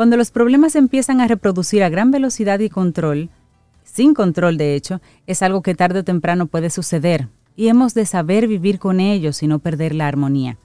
Cuando 0.00 0.16
los 0.16 0.30
problemas 0.30 0.76
empiezan 0.76 1.20
a 1.20 1.28
reproducir 1.28 1.82
a 1.82 1.90
gran 1.90 2.10
velocidad 2.10 2.58
y 2.60 2.70
control, 2.70 3.28
sin 3.84 4.14
control 4.14 4.56
de 4.56 4.74
hecho, 4.74 5.02
es 5.26 5.42
algo 5.42 5.60
que 5.60 5.74
tarde 5.74 5.98
o 5.98 6.04
temprano 6.04 6.46
puede 6.46 6.70
suceder, 6.70 7.28
y 7.54 7.68
hemos 7.68 7.92
de 7.92 8.06
saber 8.06 8.48
vivir 8.48 8.78
con 8.78 8.98
ellos 8.98 9.42
y 9.42 9.46
no 9.46 9.58
perder 9.58 9.94
la 9.94 10.08
armonía. 10.08 10.56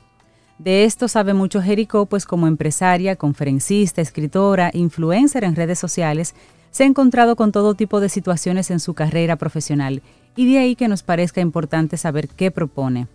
De 0.58 0.86
esto 0.86 1.10
sabe 1.10 1.34
mucho 1.34 1.62
Jericó, 1.62 2.06
pues 2.06 2.26
como 2.26 2.48
empresaria, 2.48 3.18
conferencista, 3.18 4.02
escritora, 4.02 4.72
influencer 4.74 5.44
en 5.44 5.58
redes 5.58 5.80
sociales, 5.80 6.34
se 6.72 6.84
ha 6.84 6.88
encontrado 6.88 7.36
con 7.36 7.52
todo 7.52 7.74
tipo 7.74 8.00
de 8.00 8.08
situaciones 8.08 8.72
en 8.72 8.80
su 8.80 8.94
carrera 8.94 9.36
profesional 9.36 10.02
y 10.38 10.50
de 10.50 10.60
ahí 10.60 10.78
que 10.78 10.88
nos 10.88 11.04
parezca 11.04 11.42
importante 11.42 11.98
saber 11.98 12.30
qué 12.30 12.52
propone. 12.52 13.10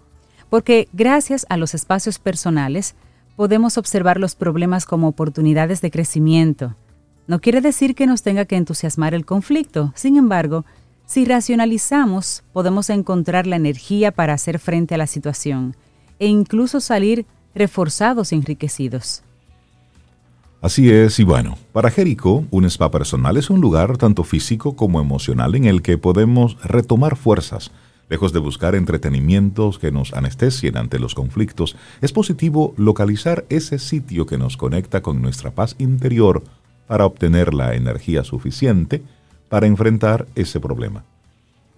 Porque 0.50 0.86
gracias 0.92 1.46
a 1.48 1.56
los 1.56 1.74
espacios 1.74 2.18
personales 2.18 2.94
podemos 3.40 3.78
observar 3.78 4.20
los 4.20 4.35
problemas 4.35 4.85
como 4.85 5.09
oportunidades 5.09 5.80
de 5.80 5.90
crecimiento. 5.90 6.76
No 7.26 7.40
quiere 7.40 7.62
decir 7.62 7.94
que 7.94 8.06
nos 8.06 8.20
tenga 8.20 8.44
que 8.44 8.56
entusiasmar 8.56 9.14
el 9.14 9.25
conflicto, 9.25 9.94
sin 9.97 10.18
embargo, 10.18 10.66
si 11.06 11.25
racionalizamos, 11.25 12.44
podemos 12.52 12.90
encontrar 12.90 13.47
la 13.47 13.56
energía 13.56 14.12
para 14.12 14.35
hacer 14.35 14.59
frente 14.59 14.94
a 14.94 14.99
la 14.99 15.06
situación 15.06 15.75
e 16.18 16.26
incluso 16.26 16.80
salir 16.80 17.25
reforzados 17.54 18.32
y 18.32 18.35
enriquecidos. 18.35 19.23
Así 20.61 20.90
es, 20.90 21.18
y 21.18 21.25
bueno, 21.25 21.56
para 21.73 21.90
Jericó, 21.90 22.44
un 22.50 22.66
spa 22.66 22.90
personal 22.90 23.38
es 23.38 23.49
un 23.49 23.62
lugar 23.62 23.97
tanto 23.97 24.23
físico 24.23 24.76
como 24.76 25.00
emocional 25.00 25.54
en 25.54 25.64
el 25.64 25.80
que 25.80 25.97
podemos 25.97 26.62
retomar 26.62 27.16
fuerzas. 27.16 27.70
Lejos 28.10 28.32
de 28.32 28.40
buscar 28.40 28.74
entretenimientos 28.74 29.78
que 29.78 29.92
nos 29.92 30.12
anestesien 30.12 30.76
ante 30.76 30.98
los 30.98 31.14
conflictos, 31.14 31.76
es 32.00 32.12
positivo 32.12 32.74
localizar 32.76 33.46
ese 33.48 33.78
sitio 33.78 34.26
que 34.26 34.36
nos 34.36 34.56
conecta 34.56 35.00
con 35.00 35.22
nuestra 35.22 35.52
paz 35.52 35.76
interior 35.78 36.42
para 36.88 37.06
obtener 37.06 37.54
la 37.54 37.76
energía 37.76 38.24
suficiente 38.24 39.00
para 39.48 39.68
enfrentar 39.68 40.26
ese 40.34 40.58
problema. 40.58 41.04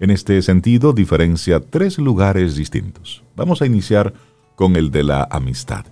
En 0.00 0.10
este 0.10 0.40
sentido, 0.40 0.94
diferencia 0.94 1.60
tres 1.60 1.98
lugares 1.98 2.56
distintos. 2.56 3.22
Vamos 3.36 3.60
a 3.60 3.66
iniciar 3.66 4.14
con 4.56 4.74
el 4.76 4.90
de 4.90 5.04
la 5.04 5.28
amistad. 5.30 5.84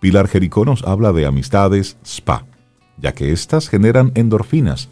Pilar 0.00 0.26
Jericó 0.26 0.64
nos 0.64 0.82
habla 0.82 1.12
de 1.12 1.26
amistades 1.26 1.96
spa, 2.04 2.44
ya 2.98 3.12
que 3.12 3.30
éstas 3.30 3.68
generan 3.68 4.10
endorfinas. 4.16 4.88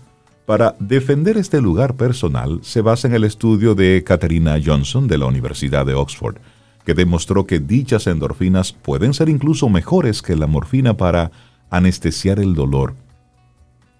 Para 0.46 0.76
defender 0.78 1.38
este 1.38 1.60
lugar 1.60 1.94
personal 1.94 2.60
se 2.62 2.82
basa 2.82 3.08
en 3.08 3.14
el 3.14 3.24
estudio 3.24 3.74
de 3.74 4.04
Katerina 4.04 4.58
Johnson 4.64 5.08
de 5.08 5.18
la 5.18 5.26
Universidad 5.26 5.86
de 5.86 5.94
Oxford, 5.94 6.36
que 6.84 6.94
demostró 6.94 7.46
que 7.46 7.60
dichas 7.60 8.06
endorfinas 8.06 8.72
pueden 8.72 9.14
ser 9.14 9.28
incluso 9.28 9.68
mejores 9.68 10.20
que 10.20 10.36
la 10.36 10.46
morfina 10.46 10.96
para 10.96 11.30
anestesiar 11.70 12.38
el 12.38 12.54
dolor. 12.54 12.94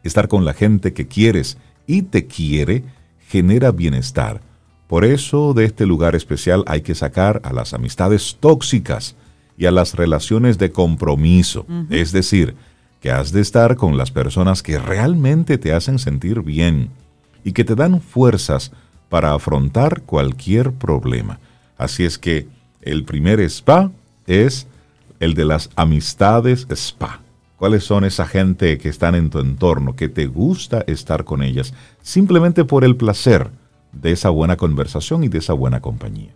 Estar 0.03 0.29
con 0.29 0.45
la 0.45 0.53
gente 0.53 0.93
que 0.93 1.09
quieres 1.09 1.57
y 1.87 2.03
te 2.03 2.27
quiere 2.27 2.85
genera 3.29 3.71
bienestar. 3.71 4.43
Por 4.87 5.07
eso 5.07 5.55
de 5.55 5.65
este 5.65 5.87
lugar 5.87 6.15
especial 6.15 6.63
hay 6.67 6.83
que 6.83 6.95
sacar 6.95 7.41
a 7.43 7.55
las 7.55 7.73
amistades 7.73 8.37
tóxicas, 8.39 9.17
y 9.57 9.67
a 9.67 9.71
las 9.71 9.95
relaciones 9.95 10.59
de 10.59 10.73
compromiso. 10.73 11.67
Es 11.91 12.13
decir, 12.13 12.55
que 13.05 13.13
has 13.13 13.33
de 13.33 13.43
estar 13.43 13.77
con 13.77 13.99
las 13.99 14.11
personas 14.11 14.63
que 14.63 14.79
realmente 14.79 15.59
te 15.59 15.75
hacen 15.75 15.99
sentir 15.99 16.41
bien 16.41 16.89
y 17.45 17.53
que 17.53 17.63
te 17.63 17.75
dan 17.75 18.01
fuerzas 18.01 18.73
para 19.11 19.35
afrontar 19.35 20.01
cualquier 20.01 20.73
problema. 20.73 21.39
Así 21.77 22.07
es 22.07 22.17
que 22.17 22.49
el 22.81 23.05
primer 23.05 23.41
spa 23.41 23.91
es 24.27 24.67
el 25.21 25.35
de 25.35 25.45
las 25.45 25.69
amistades 25.77 26.67
spa. 26.71 27.21
¿Cuáles 27.59 27.85
son 27.85 28.05
esa 28.05 28.27
gente 28.27 28.79
que 28.79 28.89
están 28.89 29.15
en 29.15 29.29
tu 29.29 29.39
entorno, 29.39 29.95
que 29.95 30.09
te 30.09 30.25
gusta 30.25 30.83
estar 30.87 31.25
con 31.25 31.43
ellas, 31.43 31.75
simplemente 32.01 32.65
por 32.65 32.85
el 32.85 32.97
placer 32.97 33.51
de 33.93 34.13
esa 34.13 34.31
buena 34.31 34.57
conversación 34.57 35.25
y 35.25 35.29
de 35.29 35.41
esa 35.41 35.53
buena 35.53 35.83
compañía? 35.83 36.35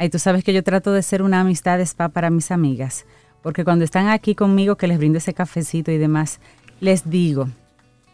Y 0.00 0.08
tú 0.08 0.18
sabes 0.18 0.42
que 0.42 0.54
yo 0.54 0.62
trato 0.62 0.90
de 0.92 1.02
ser 1.02 1.20
una 1.20 1.40
amistad 1.40 1.80
spa 1.80 2.08
para 2.08 2.30
mis 2.30 2.50
amigas, 2.50 3.04
porque 3.42 3.64
cuando 3.64 3.84
están 3.84 4.08
aquí 4.08 4.34
conmigo, 4.34 4.76
que 4.76 4.86
les 4.86 4.98
brindo 4.98 5.18
ese 5.18 5.34
cafecito 5.34 5.90
y 5.90 5.98
demás, 5.98 6.40
les 6.80 7.08
digo, 7.08 7.48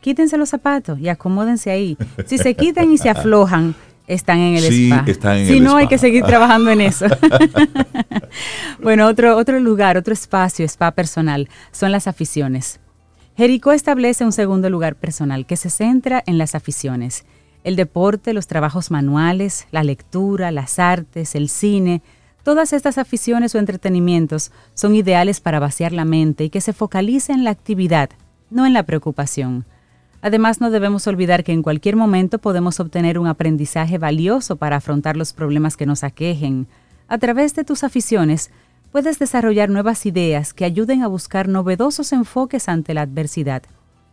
quítense 0.00 0.36
los 0.36 0.48
zapatos 0.48 0.98
y 0.98 1.08
acomódense 1.08 1.70
ahí. 1.70 1.96
Si 2.26 2.38
se 2.38 2.54
quitan 2.54 2.90
y 2.90 2.98
se 2.98 3.10
aflojan, 3.10 3.74
están 4.06 4.38
en 4.38 4.56
el 4.56 4.64
spa. 4.64 5.04
si 5.46 5.60
no, 5.60 5.76
hay 5.76 5.86
que 5.86 5.98
seguir 5.98 6.24
trabajando 6.24 6.70
en 6.70 6.80
eso. 6.80 7.06
bueno, 8.82 9.06
otro, 9.06 9.36
otro 9.36 9.60
lugar, 9.60 9.96
otro 9.96 10.12
espacio, 10.12 10.64
spa 10.64 10.92
personal, 10.92 11.48
son 11.72 11.92
las 11.92 12.06
aficiones. 12.06 12.80
Jericó 13.36 13.72
establece 13.72 14.24
un 14.24 14.32
segundo 14.32 14.68
lugar 14.70 14.96
personal 14.96 15.46
que 15.46 15.56
se 15.56 15.70
centra 15.70 16.24
en 16.26 16.38
las 16.38 16.54
aficiones 16.54 17.24
el 17.64 17.76
deporte, 17.76 18.32
los 18.32 18.46
trabajos 18.46 18.90
manuales, 18.90 19.66
la 19.70 19.82
lectura, 19.82 20.50
las 20.50 20.78
artes, 20.78 21.34
el 21.34 21.48
cine, 21.48 22.02
todas 22.42 22.72
estas 22.72 22.98
aficiones 22.98 23.54
o 23.54 23.58
entretenimientos 23.58 24.52
son 24.74 24.94
ideales 24.94 25.40
para 25.40 25.60
vaciar 25.60 25.92
la 25.92 26.04
mente 26.04 26.44
y 26.44 26.50
que 26.50 26.60
se 26.60 26.72
focalice 26.72 27.32
en 27.32 27.44
la 27.44 27.50
actividad, 27.50 28.10
no 28.50 28.66
en 28.66 28.72
la 28.72 28.84
preocupación. 28.84 29.64
Además, 30.20 30.60
no 30.60 30.70
debemos 30.70 31.06
olvidar 31.06 31.44
que 31.44 31.52
en 31.52 31.62
cualquier 31.62 31.94
momento 31.94 32.38
podemos 32.38 32.80
obtener 32.80 33.18
un 33.18 33.28
aprendizaje 33.28 33.98
valioso 33.98 34.56
para 34.56 34.76
afrontar 34.76 35.16
los 35.16 35.32
problemas 35.32 35.76
que 35.76 35.86
nos 35.86 36.02
aquejen. 36.02 36.66
A 37.06 37.18
través 37.18 37.54
de 37.54 37.64
tus 37.64 37.84
aficiones, 37.84 38.50
puedes 38.90 39.18
desarrollar 39.18 39.70
nuevas 39.70 40.06
ideas 40.06 40.54
que 40.54 40.64
ayuden 40.64 41.02
a 41.02 41.08
buscar 41.08 41.48
novedosos 41.48 42.12
enfoques 42.12 42.68
ante 42.68 42.94
la 42.94 43.02
adversidad. 43.02 43.62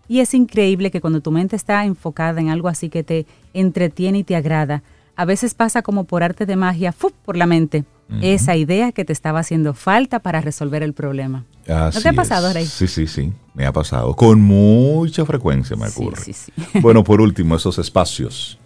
Y 0.08 0.20
es 0.20 0.36
increíble 0.36 0.92
que 0.92 1.02
cuando 1.02 1.22
tu 1.22 1.32
mente 1.32 1.56
está 1.56 1.84
enfocada 1.86 2.40
en 2.40 2.50
algo 2.50 2.68
así 2.68 2.90
que 2.90 3.04
te 3.04 3.26
entretiene 3.54 4.20
y 4.20 4.24
te 4.24 4.36
agrada, 4.36 4.84
a 5.16 5.26
veces 5.26 5.56
pasa 5.56 5.82
como 5.82 6.04
por 6.04 6.22
arte 6.22 6.46
de 6.46 6.56
magia, 6.56 6.94
por 7.24 7.38
la 7.38 7.48
mente, 7.48 7.86
esa 8.22 8.56
idea 8.56 8.92
que 8.92 9.04
te 9.04 9.14
estaba 9.14 9.40
haciendo 9.40 9.74
falta 9.74 10.20
para 10.20 10.42
resolver 10.42 10.84
el 10.84 10.94
problema. 10.94 11.46
¿No 11.68 11.92
te 11.92 12.10
ha 12.10 12.14
pasado, 12.14 12.54
Rey? 12.54 12.66
Sí, 12.66 12.88
sí, 12.88 13.08
sí, 13.08 13.34
me 13.54 13.66
ha 13.66 13.74
pasado. 13.74 14.16
Con 14.16 14.42
mucha 14.42 15.26
frecuencia 15.26 15.76
me 15.76 15.88
ocurre. 15.88 16.22
Sí, 16.22 16.34
sí, 16.34 16.52
sí. 16.56 16.80
bueno, 16.82 17.04
por 17.04 17.22
último, 17.22 17.56
esos 17.56 17.80
espacios. 17.80 18.60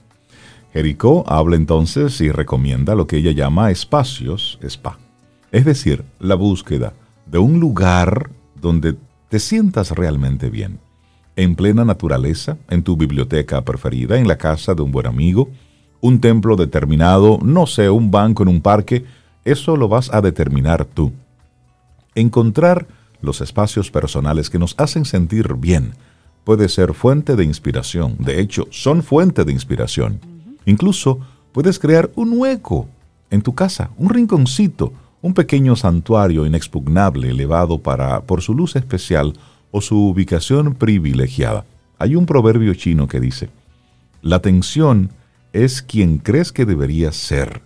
Jericó 0.74 1.24
habla 1.28 1.56
entonces 1.56 2.20
y 2.22 2.32
recomienda 2.32 2.96
lo 2.96 3.08
que 3.08 3.18
ella 3.18 3.32
llama 3.32 3.72
espacios 3.72 4.60
spa. 4.62 5.00
Es 5.52 5.66
decir, 5.66 6.04
la 6.20 6.36
búsqueda 6.36 6.94
de 7.26 7.40
un 7.40 7.60
lugar 7.60 8.30
donde 8.62 8.96
te 9.30 9.40
sientas 9.40 9.92
realmente 9.92 10.50
bien 10.50 10.80
en 11.36 11.56
plena 11.56 11.86
naturaleza, 11.86 12.58
en 12.70 12.84
tu 12.84 12.98
biblioteca 12.98 13.64
preferida, 13.64 14.18
en 14.18 14.28
la 14.28 14.38
casa 14.38 14.76
de 14.76 14.82
un 14.82 14.92
buen 14.92 15.08
amigo, 15.08 15.50
un 16.02 16.20
templo 16.20 16.58
determinado, 16.58 17.40
no 17.42 17.66
sé, 17.66 17.90
un 17.90 18.12
banco 18.12 18.44
en 18.44 18.50
un 18.50 18.62
parque, 18.62 19.06
eso 19.52 19.76
lo 19.78 19.88
vas 19.88 20.14
a 20.14 20.22
determinar 20.22 20.86
tú. 20.86 21.12
Encontrar 22.16 22.88
los 23.22 23.42
espacios 23.42 23.92
personales 23.92 24.50
que 24.50 24.60
nos 24.60 24.76
hacen 24.78 25.06
sentir 25.06 25.54
bien 25.56 25.94
puede 26.44 26.70
ser 26.70 26.94
fuente 26.94 27.36
de 27.36 27.44
inspiración, 27.44 28.16
de 28.20 28.40
hecho, 28.40 28.68
son 28.72 29.04
fuente 29.04 29.44
de 29.44 29.52
inspiración. 29.52 30.20
Incluso 30.66 31.20
puedes 31.52 31.80
crear 31.80 32.10
un 32.16 32.34
hueco 32.38 32.88
en 33.30 33.42
tu 33.42 33.54
casa, 33.54 33.92
un 33.98 34.10
rinconcito, 34.10 34.94
un 35.22 35.34
pequeño 35.34 35.76
santuario 35.76 36.46
inexpugnable 36.46 37.30
elevado 37.30 37.80
para, 37.80 38.22
por 38.22 38.42
su 38.42 38.54
luz 38.54 38.76
especial 38.76 39.34
o 39.72 39.82
su 39.82 40.08
ubicación 40.08 40.76
privilegiada. 40.76 41.66
Hay 41.98 42.16
un 42.16 42.26
proverbio 42.26 42.74
chino 42.74 43.08
que 43.08 43.20
dice, 43.20 43.50
la 44.22 44.38
atención 44.38 45.12
es 45.54 45.82
quien 45.82 46.20
crees 46.20 46.52
que 46.52 46.66
deberías 46.66 47.16
ser, 47.16 47.62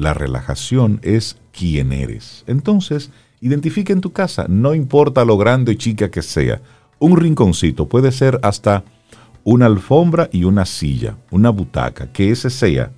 la 0.00 0.14
relajación 0.14 0.98
es 1.02 1.36
quien 1.52 1.92
eres. 1.92 2.42
Entonces, 2.46 3.10
identifica 3.42 3.92
en 3.92 4.00
tu 4.00 4.12
casa, 4.12 4.46
no 4.48 4.74
importa 4.74 5.26
lo 5.26 5.36
grande 5.36 5.72
o 5.72 5.74
chica 5.74 6.10
que 6.10 6.22
sea, 6.22 6.62
un 6.98 7.18
rinconcito 7.18 7.86
puede 7.86 8.10
ser 8.10 8.40
hasta 8.42 8.82
una 9.44 9.66
alfombra 9.66 10.30
y 10.32 10.44
una 10.44 10.64
silla, 10.64 11.16
una 11.30 11.50
butaca, 11.50 12.10
que 12.12 12.30
ese 12.30 12.48
sea 12.48 12.90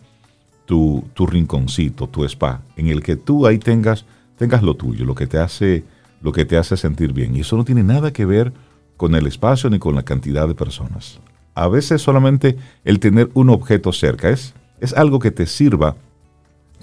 tu, 0.65 1.05
tu 1.13 1.27
rinconcito, 1.27 2.09
tu 2.09 2.25
spa, 2.25 2.63
en 2.77 2.87
el 2.87 3.03
que 3.03 3.17
tú 3.17 3.49
ahí 3.49 3.59
tengas, 3.59 4.05
tengas 4.39 4.63
lo 4.63 4.75
tuyo, 4.75 5.05
lo 5.05 5.17
que 5.17 5.27
te 5.27 5.39
hace, 5.39 5.85
lo 6.21 6.31
que 6.31 6.45
te 6.45 6.57
hace 6.57 6.77
sentir 6.77 7.13
bien. 7.13 7.35
Y 7.35 7.41
eso 7.41 7.57
no 7.57 7.65
tiene 7.65 7.83
nada 7.83 8.13
que 8.13 8.25
ver 8.25 8.53
con 8.97 9.17
el 9.17 9.27
espacio 9.27 9.69
ni 9.71 9.81
con 9.81 9.97
la 9.97 10.05
cantidad 10.05 10.47
de 10.47 10.55
personas. 10.55 11.19
A 11.55 11.67
veces 11.67 12.01
solamente 12.01 12.57
el 12.85 13.01
tener 13.01 13.29
un 13.35 13.51
objeto 13.51 13.93
cerca 13.93 14.31
es, 14.31 14.55
es 14.81 14.93
algo 14.95 15.19
que 15.19 15.33
te 15.33 15.47
sirva 15.47 15.97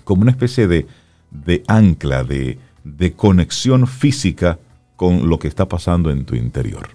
como 0.09 0.23
una 0.23 0.31
especie 0.31 0.67
de, 0.67 0.87
ancla, 1.67 2.23
de, 2.23 2.57
de 2.83 3.13
conexión 3.13 3.85
física 3.85 4.57
con 4.95 5.29
lo 5.29 5.37
que 5.37 5.47
está 5.47 5.67
pasando 5.67 6.09
en 6.09 6.25
tu 6.25 6.33
interior. 6.33 6.89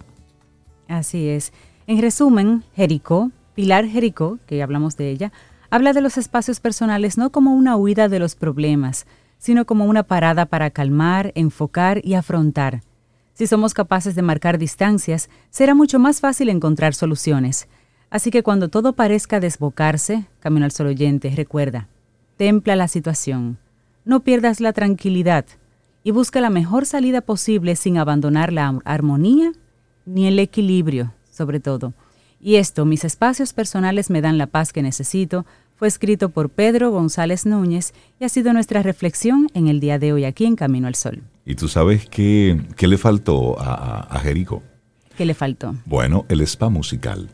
Así 0.88 1.28
es. 1.28 1.52
En 1.86 2.02
resumen, 2.02 2.64
Jericó, 2.74 3.30
Pilar 3.54 3.86
Jericó, 3.86 4.40
que 4.48 4.56
ya 4.56 4.64
hablamos 4.64 4.96
de 4.96 5.12
ella, 5.12 5.30
habla 5.70 5.92
de 5.92 6.00
los 6.00 6.18
espacios 6.18 6.58
personales 6.58 7.16
no 7.16 7.30
como 7.30 7.54
una 7.54 7.76
huida 7.76 8.08
de 8.08 8.18
los 8.18 8.34
problemas, 8.34 9.06
sino 9.38 9.64
como 9.64 9.84
una 9.84 10.02
parada 10.02 10.46
para 10.46 10.70
calmar, 10.70 11.30
enfocar 11.36 12.00
y 12.04 12.14
afrontar. 12.14 12.80
Si 13.32 13.46
somos 13.46 13.74
capaces 13.74 14.16
de 14.16 14.22
marcar 14.22 14.58
distancias, 14.58 15.30
será 15.50 15.76
mucho 15.76 16.00
más 16.00 16.18
fácil 16.18 16.48
encontrar 16.48 16.96
soluciones. 16.96 17.68
Así 18.10 18.32
que 18.32 18.42
cuando 18.42 18.70
todo 18.70 18.94
parezca 18.94 19.38
desbocarse, 19.38 20.26
Camino 20.40 20.64
al 20.64 20.72
Sol 20.72 20.88
oyente, 20.88 21.32
recuerda, 21.36 21.86
templa 22.36 22.76
la 22.76 22.88
situación, 22.88 23.58
no 24.04 24.20
pierdas 24.20 24.60
la 24.60 24.72
tranquilidad 24.72 25.44
y 26.02 26.10
busca 26.10 26.40
la 26.40 26.50
mejor 26.50 26.86
salida 26.86 27.20
posible 27.20 27.76
sin 27.76 27.98
abandonar 27.98 28.52
la 28.52 28.80
armonía 28.84 29.52
ni 30.06 30.26
el 30.26 30.38
equilibrio 30.38 31.12
sobre 31.34 31.60
todo. 31.60 31.92
Y 32.40 32.56
esto, 32.56 32.84
mis 32.84 33.04
espacios 33.04 33.52
personales 33.52 34.10
me 34.10 34.20
dan 34.20 34.38
la 34.38 34.46
paz 34.46 34.72
que 34.72 34.82
necesito, 34.82 35.46
fue 35.76 35.88
escrito 35.88 36.28
por 36.28 36.50
Pedro 36.50 36.90
González 36.90 37.46
Núñez 37.46 37.94
y 38.20 38.24
ha 38.24 38.28
sido 38.28 38.52
nuestra 38.52 38.82
reflexión 38.82 39.48
en 39.54 39.66
el 39.66 39.80
día 39.80 39.98
de 39.98 40.12
hoy 40.12 40.24
aquí 40.24 40.44
en 40.44 40.54
Camino 40.54 40.86
al 40.86 40.94
Sol. 40.94 41.22
¿Y 41.44 41.56
tú 41.56 41.68
sabes 41.68 42.06
qué, 42.08 42.62
qué 42.76 42.86
le 42.86 42.96
faltó 42.96 43.58
a, 43.58 44.00
a 44.02 44.20
Jerico? 44.20 44.62
¿Qué 45.16 45.24
le 45.24 45.34
faltó? 45.34 45.74
Bueno, 45.84 46.26
el 46.28 46.40
spa 46.42 46.68
musical. 46.68 47.28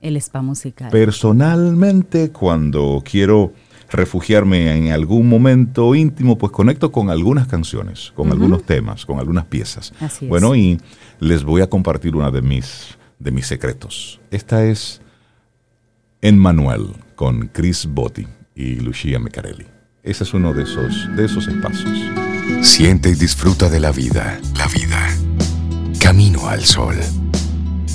El 0.00 0.16
spa 0.16 0.42
musical. 0.42 0.90
Personalmente, 0.90 2.30
cuando 2.30 3.02
quiero 3.04 3.52
refugiarme 3.90 4.76
en 4.76 4.92
algún 4.92 5.28
momento 5.28 5.94
íntimo, 5.94 6.38
pues 6.38 6.52
conecto 6.52 6.92
con 6.92 7.10
algunas 7.10 7.46
canciones, 7.46 8.12
con 8.14 8.30
algunos 8.30 8.64
temas, 8.64 9.06
con 9.06 9.18
algunas 9.18 9.44
piezas. 9.46 9.92
Así 10.00 10.24
es. 10.24 10.28
Bueno, 10.28 10.54
y 10.54 10.80
les 11.20 11.44
voy 11.44 11.62
a 11.62 11.68
compartir 11.68 12.16
una 12.16 12.30
de 12.30 12.42
mis 12.42 12.96
de 13.18 13.30
mis 13.30 13.46
secretos. 13.46 14.20
Esta 14.30 14.64
es 14.64 15.00
En 16.20 16.38
Manuel 16.38 16.88
con 17.14 17.48
Chris 17.48 17.86
Botti 17.86 18.26
y 18.54 18.76
Lucia 18.76 19.18
Mecarelli. 19.18 19.66
Ese 20.02 20.24
es 20.24 20.34
uno 20.34 20.52
de 20.52 20.62
esos, 20.62 21.08
de 21.16 21.24
esos 21.24 21.48
espacios. 21.48 21.98
Siente 22.62 23.10
y 23.10 23.14
disfruta 23.14 23.68
de 23.68 23.80
la 23.80 23.90
vida. 23.90 24.38
La 24.56 24.66
vida. 24.68 25.08
Camino 26.00 26.48
al 26.48 26.62
sol. 26.62 26.96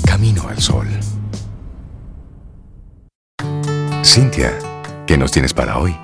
Camino 0.04 0.46
al 0.48 0.58
sol. 0.58 0.86
Cintia, 4.04 4.52
¿qué 5.06 5.18
nos 5.18 5.32
tienes 5.32 5.52
para 5.52 5.78
hoy? 5.78 5.96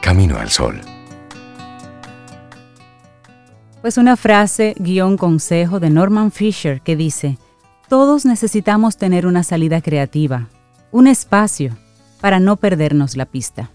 Camino 0.00 0.38
al 0.38 0.50
sol. 0.50 0.80
Pues 3.80 3.98
una 3.98 4.16
frase, 4.16 4.74
guion 4.78 5.16
consejo 5.16 5.78
de 5.78 5.90
Norman 5.90 6.32
Fisher 6.32 6.80
que 6.80 6.96
dice, 6.96 7.38
todos 7.88 8.24
necesitamos 8.24 8.96
tener 8.96 9.26
una 9.26 9.42
salida 9.42 9.82
creativa, 9.82 10.48
un 10.90 11.06
espacio 11.06 11.76
para 12.20 12.40
no 12.40 12.56
perdernos 12.56 13.16
la 13.16 13.26
pista. 13.26 13.70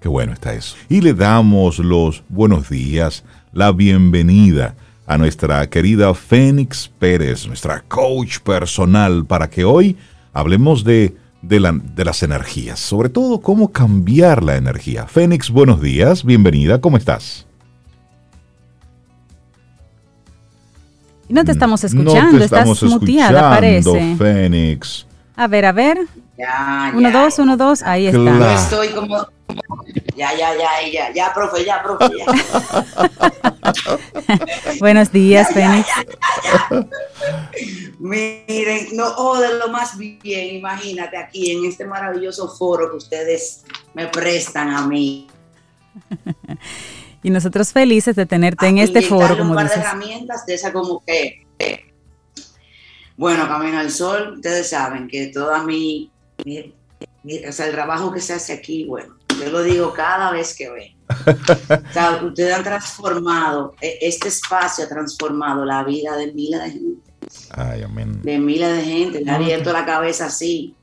Qué 0.00 0.08
bueno 0.08 0.34
está 0.34 0.52
eso. 0.52 0.76
Y 0.90 1.00
le 1.00 1.14
damos 1.14 1.78
los 1.78 2.24
buenos 2.28 2.68
días, 2.68 3.24
la 3.52 3.72
bienvenida 3.72 4.74
a 5.06 5.16
nuestra 5.16 5.66
querida 5.70 6.12
Fénix 6.12 6.88
Pérez, 6.98 7.46
nuestra 7.46 7.80
coach 7.80 8.40
personal, 8.40 9.24
para 9.24 9.48
que 9.48 9.64
hoy 9.64 9.96
hablemos 10.34 10.84
de, 10.84 11.16
de, 11.46 11.60
la- 11.60 11.72
de 11.72 12.04
las 12.04 12.22
energías, 12.22 12.78
sobre 12.80 13.08
todo 13.08 13.40
cómo 13.40 13.70
cambiar 13.70 14.42
la 14.42 14.56
energía. 14.56 15.06
Fénix, 15.06 15.50
buenos 15.50 15.80
días, 15.80 16.24
bienvenida, 16.24 16.80
¿cómo 16.80 16.96
estás? 16.96 17.46
No 21.28 21.44
te 21.44 21.52
estamos 21.52 21.82
no 21.82 21.86
escuchando, 22.02 22.38
te 22.38 22.44
estamos 22.44 22.82
estás 22.82 22.90
muteada, 23.00 23.50
parece. 23.50 24.16
Fénix. 24.16 25.06
A 25.36 25.46
ver, 25.48 25.64
a 25.64 25.72
ver. 25.72 25.98
Ya, 26.38 26.92
Uno, 26.94 27.08
ya, 27.10 27.22
dos, 27.22 27.38
uno, 27.38 27.56
dos. 27.56 27.82
Ahí 27.82 28.06
está. 28.06 28.18
Claro. 28.18 28.38
Yo 28.44 28.50
estoy 28.52 28.88
como. 28.88 29.26
Ya, 30.16 30.32
ya, 30.36 30.54
ya, 30.54 30.70
ya, 30.92 31.12
ya, 31.12 31.32
profe, 31.34 31.64
ya, 31.64 31.82
profe, 31.82 32.08
ya. 32.18 32.26
Buenos 34.80 35.10
días, 35.12 35.48
Fénix. 35.52 35.88
Miren, 37.98 38.88
no, 38.96 39.06
oh, 39.16 39.38
de 39.40 39.58
lo 39.58 39.68
más 39.68 39.96
bien, 39.98 40.56
imagínate 40.56 41.16
aquí 41.16 41.50
en 41.52 41.64
este 41.64 41.84
maravilloso 41.86 42.48
foro 42.48 42.90
que 42.90 42.96
ustedes 42.96 43.64
me 43.94 44.06
prestan 44.08 44.70
a 44.70 44.86
mí. 44.86 45.28
Y 47.22 47.30
nosotros 47.30 47.72
felices 47.72 48.16
de 48.16 48.26
tenerte 48.26 48.66
en 48.66 48.76
este 48.76 49.00
foro, 49.00 49.38
como 49.38 49.52
un 49.52 49.56
par 49.56 49.70
de 49.70 49.76
herramientas 49.80 50.44
de 50.44 50.52
esa 50.54 50.74
como 50.74 51.02
que. 51.06 51.46
eh, 51.58 51.80
Bueno, 53.16 53.48
Camino 53.48 53.78
al 53.78 53.90
Sol, 53.90 54.34
ustedes 54.34 54.68
saben 54.68 55.08
que 55.08 55.28
toda 55.28 55.62
mi, 55.64 56.10
mi- 56.44 56.74
mi- 57.22 57.46
o 57.46 57.50
sea, 57.52 57.64
el 57.64 57.72
trabajo 57.72 58.12
que 58.12 58.20
se 58.20 58.34
hace 58.34 58.52
aquí, 58.52 58.84
bueno, 58.84 59.16
yo 59.38 59.50
lo 59.50 59.62
digo 59.62 59.92
cada 59.92 60.30
vez 60.30 60.54
que 60.54 60.70
ven. 60.70 60.94
O 61.88 61.92
sea, 61.92 62.20
ustedes 62.24 62.54
han 62.54 62.64
transformado, 62.64 63.74
e- 63.80 63.98
este 64.02 64.28
espacio 64.28 64.84
ha 64.84 64.88
transformado 64.88 65.64
la 65.64 65.84
vida 65.84 66.16
de 66.16 66.32
miles 66.32 66.62
de 66.62 66.70
gente, 66.70 67.10
Ay, 67.50 67.82
amén. 67.82 68.22
de 68.22 68.38
miles 68.38 68.76
de 68.76 68.82
gente, 68.84 69.20
le 69.20 69.30
ha 69.30 69.34
abierto 69.36 69.72
la 69.72 69.84
cabeza 69.84 70.26
así. 70.26 70.74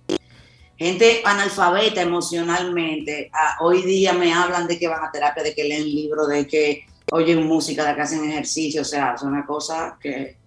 Gente 0.78 1.22
analfabeta 1.26 2.02
emocionalmente, 2.02 3.30
ah, 3.34 3.58
hoy 3.62 3.84
día 3.84 4.14
me 4.14 4.34
hablan 4.34 4.68
de 4.68 4.80
que 4.80 4.88
van 4.88 5.04
a 5.04 5.12
terapia, 5.12 5.44
de 5.44 5.54
que 5.54 5.64
leen 5.64 5.84
libros, 5.84 6.28
de 6.28 6.48
que 6.48 6.86
oyen 7.12 7.46
música, 7.46 7.86
de 7.86 7.94
que 7.96 8.02
hacen 8.02 8.24
ejercicio, 8.30 8.82
o 8.82 8.86
sea, 8.86 9.14
es 9.16 9.22
una 9.22 9.46
cosa 9.46 9.98
que... 10.00 10.38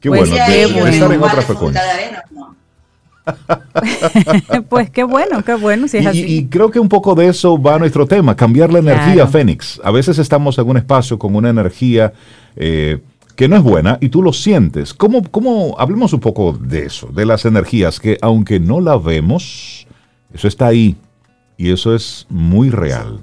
Qué 0.00 0.08
Pues 0.08 0.28
bueno, 0.30 0.44
bueno. 0.74 0.88
estar 0.88 1.12
en 1.12 1.22
otra 1.22 1.42
frecuencia. 1.42 1.82
pues 4.68 4.90
qué 4.90 5.02
bueno, 5.04 5.42
qué 5.44 5.54
bueno 5.54 5.88
si 5.88 5.98
es 5.98 6.04
Y, 6.04 6.06
así. 6.06 6.24
y 6.38 6.46
creo 6.46 6.70
que 6.70 6.78
un 6.78 6.88
poco 6.88 7.14
de 7.14 7.28
eso 7.28 7.60
va 7.60 7.78
nuestro 7.78 8.06
tema, 8.06 8.36
cambiar 8.36 8.72
la 8.72 8.78
energía, 8.80 9.14
Claro. 9.14 9.30
Fénix. 9.30 9.80
A 9.82 9.90
veces 9.90 10.18
estamos 10.18 10.58
en 10.58 10.68
un 10.68 10.76
espacio 10.76 11.18
con 11.18 11.34
una 11.34 11.50
energía 11.50 12.12
eh, 12.56 13.00
que 13.36 13.48
no 13.48 13.56
es 13.56 13.62
buena 13.62 13.98
y 14.00 14.08
tú 14.10 14.22
lo 14.22 14.32
sientes. 14.32 14.94
¿Cómo, 14.94 15.22
¿Cómo? 15.30 15.74
Hablemos 15.78 16.12
un 16.12 16.20
poco 16.20 16.52
de 16.52 16.86
eso, 16.86 17.08
de 17.08 17.26
las 17.26 17.44
energías 17.44 17.98
que 17.98 18.18
aunque 18.20 18.60
no 18.60 18.80
la 18.80 18.96
vemos, 18.96 19.86
eso 20.32 20.46
está 20.48 20.66
ahí 20.68 20.96
y 21.56 21.72
eso 21.72 21.94
es 21.94 22.26
muy 22.28 22.70
real. 22.70 23.20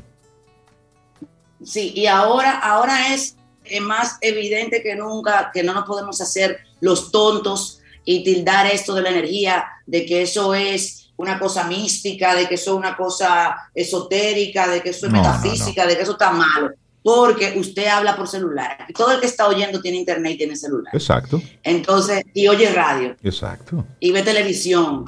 Sí, 1.63 1.93
y 1.95 2.07
ahora, 2.07 2.57
ahora 2.59 3.13
es 3.13 3.35
eh, 3.65 3.79
más 3.79 4.17
evidente 4.21 4.81
que 4.81 4.95
nunca 4.95 5.51
que 5.53 5.63
no 5.63 5.73
nos 5.73 5.85
podemos 5.85 6.19
hacer 6.19 6.57
los 6.79 7.11
tontos 7.11 7.77
y 8.05 8.23
tildar 8.23 8.67
esto 8.67 8.93
de 8.93 9.01
la 9.01 9.09
energía, 9.09 9.65
de 9.85 10.05
que 10.05 10.23
eso 10.23 10.53
es 10.53 11.11
una 11.17 11.37
cosa 11.37 11.65
mística, 11.65 12.35
de 12.35 12.47
que 12.47 12.55
eso 12.55 12.71
es 12.71 12.77
una 12.77 12.97
cosa 12.97 13.55
esotérica, 13.75 14.67
de 14.67 14.81
que 14.81 14.89
eso 14.89 15.05
es 15.05 15.11
No, 15.11 15.21
no, 15.21 15.23
metafísica, 15.23 15.85
de 15.85 15.95
que 15.95 16.01
eso 16.01 16.13
está 16.13 16.31
malo, 16.31 16.71
porque 17.03 17.53
usted 17.57 17.87
habla 17.87 18.15
por 18.15 18.27
celular. 18.27 18.87
Todo 18.95 19.11
el 19.11 19.19
que 19.19 19.27
está 19.27 19.47
oyendo 19.47 19.81
tiene 19.81 19.97
internet 19.97 20.33
y 20.33 20.37
tiene 20.37 20.55
celular. 20.55 20.93
Exacto, 20.95 21.41
Entonces, 21.63 22.23
y 22.33 22.47
oye 22.47 22.71
radio. 22.73 23.15
exacto. 23.23 23.85
y 23.99 24.11
ve 24.11 24.23
televisión. 24.23 25.05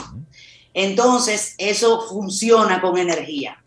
Entonces, 0.74 1.56
eso 1.58 2.02
funciona 2.08 2.82
con 2.82 2.98
energía. 2.98 3.64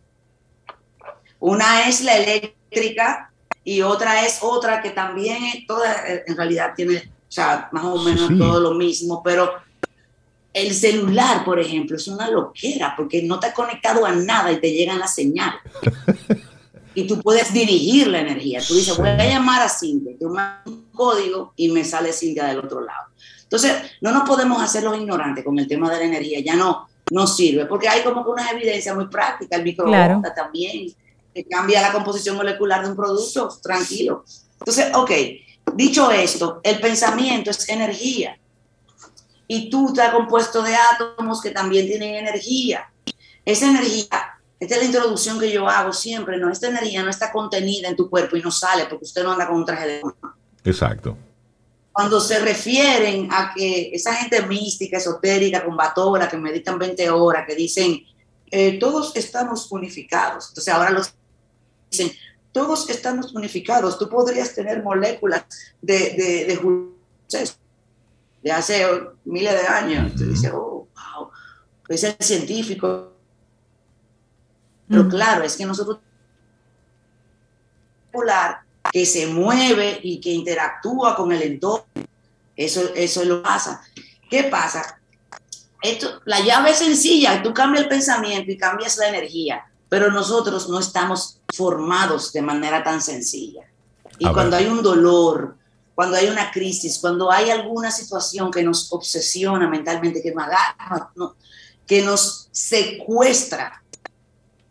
Una 1.38 1.88
es 1.88 2.00
la 2.00 2.16
eléctrica 2.16 3.32
y 3.62 3.82
otra 3.82 4.24
es 4.24 4.38
otra 4.42 4.82
que 4.82 4.90
también 4.90 5.44
es 5.44 5.66
toda, 5.66 5.94
en 6.26 6.36
realidad 6.36 6.72
tiene, 6.76 7.10
sea, 7.36 7.68
más 7.72 7.84
o 7.84 8.02
menos 8.02 8.28
sí. 8.28 8.38
todo 8.38 8.60
lo 8.60 8.74
mismo, 8.74 9.22
pero 9.22 9.52
el 10.52 10.74
celular, 10.74 11.44
por 11.44 11.60
ejemplo, 11.60 11.96
es 11.96 12.08
una 12.08 12.30
loquera 12.30 12.94
porque 12.96 13.22
no 13.22 13.38
te 13.38 13.52
conectado 13.52 14.06
a 14.06 14.12
nada 14.12 14.50
y 14.50 14.60
te 14.60 14.72
llegan 14.72 14.98
las 14.98 15.14
señales. 15.14 15.60
y 16.94 17.06
tú 17.06 17.20
puedes 17.20 17.52
dirigir 17.52 18.06
la 18.06 18.20
energía. 18.20 18.60
Tú 18.66 18.74
dices, 18.74 18.96
voy 18.96 19.10
a 19.10 19.28
llamar 19.28 19.60
a 19.60 19.68
Cintia, 19.68 20.14
tú 20.18 20.28
un 20.28 20.86
código 20.92 21.52
y 21.56 21.68
me 21.68 21.84
sale 21.84 22.10
Cintia 22.10 22.46
del 22.46 22.60
otro 22.60 22.80
lado. 22.80 23.08
Entonces, 23.42 23.74
no 24.00 24.12
nos 24.12 24.26
podemos 24.26 24.62
hacer 24.62 24.82
los 24.82 24.96
ignorantes 24.98 25.44
con 25.44 25.58
el 25.58 25.68
tema 25.68 25.90
de 25.90 25.98
la 25.98 26.04
energía, 26.04 26.40
ya 26.40 26.56
no, 26.56 26.88
no 27.10 27.26
sirve, 27.26 27.66
porque 27.66 27.86
hay 27.86 28.02
como 28.02 28.24
que 28.24 28.30
unas 28.30 28.50
evidencias 28.50 28.96
muy 28.96 29.08
prácticas, 29.08 29.58
el 29.58 29.64
microondas 29.64 30.34
también, 30.34 30.90
que 31.34 31.44
cambia 31.44 31.82
la 31.82 31.92
composición 31.92 32.34
molecular 32.34 32.82
de 32.82 32.90
un 32.90 32.96
producto, 32.96 33.48
tranquilo. 33.62 34.24
Entonces, 34.58 34.86
ok, 34.94 35.10
dicho 35.74 36.10
esto, 36.10 36.60
el 36.62 36.80
pensamiento 36.80 37.50
es 37.50 37.68
energía 37.68 38.38
y 39.48 39.70
tú 39.70 39.88
estás 39.88 40.12
compuesto 40.12 40.62
de 40.62 40.74
átomos 40.74 41.40
que 41.40 41.50
también 41.50 41.86
tienen 41.86 42.14
energía. 42.14 42.90
Esa 43.44 43.68
energía, 43.68 44.08
esta 44.58 44.74
es 44.74 44.80
la 44.80 44.86
introducción 44.86 45.38
que 45.38 45.52
yo 45.52 45.68
hago 45.68 45.92
siempre, 45.92 46.38
¿no? 46.38 46.50
Esta 46.50 46.68
energía 46.68 47.02
no 47.02 47.10
está 47.10 47.30
contenida 47.30 47.88
en 47.88 47.96
tu 47.96 48.10
cuerpo 48.10 48.36
y 48.36 48.42
no 48.42 48.50
sale 48.50 48.86
porque 48.86 49.04
usted 49.04 49.22
no 49.22 49.32
anda 49.32 49.46
con 49.46 49.56
un 49.56 49.64
traje 49.64 49.86
de 49.86 50.02
Exacto. 50.64 51.16
Cuando 51.92 52.20
se 52.20 52.40
refieren 52.40 53.28
a 53.32 53.52
que 53.54 53.90
esa 53.92 54.14
gente 54.14 54.42
mística, 54.42 54.98
esotérica, 54.98 55.64
combatora, 55.64 56.28
que 56.28 56.36
meditan 56.36 56.78
20 56.78 57.08
horas, 57.10 57.46
que 57.46 57.54
dicen, 57.54 58.04
eh, 58.50 58.78
todos 58.78 59.14
estamos 59.16 59.70
unificados. 59.70 60.48
Entonces 60.48 60.74
ahora 60.74 60.90
los 60.90 61.14
dicen, 61.90 62.12
todos 62.56 62.88
estamos 62.88 63.34
unificados. 63.34 63.98
Tú 63.98 64.08
podrías 64.08 64.54
tener 64.54 64.82
moléculas 64.82 65.44
de, 65.82 65.98
de, 66.16 66.44
de, 66.46 67.52
de 68.42 68.50
hace 68.50 68.86
miles 69.26 69.52
de 69.52 69.66
años. 69.66 70.14
Tú 70.14 70.24
dices, 70.24 70.50
oh, 70.54 70.88
wow, 70.96 71.30
es 71.86 72.02
el 72.02 72.16
científico. 72.18 73.12
Pero 74.88 75.06
claro, 75.06 75.44
es 75.44 75.54
que 75.54 75.66
nosotros 75.66 75.98
que 78.90 79.04
se 79.04 79.26
mueve 79.26 80.00
y 80.02 80.18
que 80.18 80.30
interactúa 80.30 81.14
con 81.14 81.30
el 81.32 81.42
entorno. 81.42 81.84
Eso, 82.56 82.80
eso 82.94 83.22
lo 83.26 83.42
pasa. 83.42 83.82
¿Qué 84.30 84.44
pasa? 84.44 84.98
Esto, 85.82 86.22
la 86.24 86.40
llave 86.40 86.70
es 86.70 86.78
sencilla, 86.78 87.42
tú 87.42 87.52
cambias 87.52 87.82
el 87.82 87.90
pensamiento 87.90 88.50
y 88.50 88.56
cambias 88.56 88.96
la 88.96 89.08
energía, 89.08 89.66
pero 89.90 90.10
nosotros 90.10 90.70
no 90.70 90.78
estamos 90.78 91.38
formados 91.54 92.32
de 92.32 92.42
manera 92.42 92.82
tan 92.82 93.00
sencilla. 93.00 93.62
Y 94.18 94.30
cuando 94.32 94.56
hay 94.56 94.66
un 94.66 94.82
dolor, 94.82 95.56
cuando 95.94 96.16
hay 96.16 96.28
una 96.28 96.50
crisis, 96.50 96.98
cuando 96.98 97.30
hay 97.30 97.50
alguna 97.50 97.90
situación 97.90 98.50
que 98.50 98.62
nos 98.62 98.92
obsesiona 98.92 99.68
mentalmente, 99.68 100.22
que 100.22 100.32
nos, 100.32 100.46
que 101.86 102.02
nos 102.02 102.48
secuestra 102.52 103.82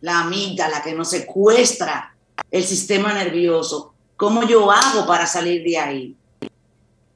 la 0.02 0.22
amígdala, 0.22 0.84
que 0.84 0.94
nos 0.94 1.10
secuestra 1.10 2.16
el 2.52 2.64
sistema 2.64 3.14
nervioso, 3.14 3.94
¿cómo 4.16 4.44
yo 4.44 4.72
hago 4.72 5.06
para 5.06 5.26
salir 5.26 5.64
de 5.64 5.78
ahí? 5.78 6.18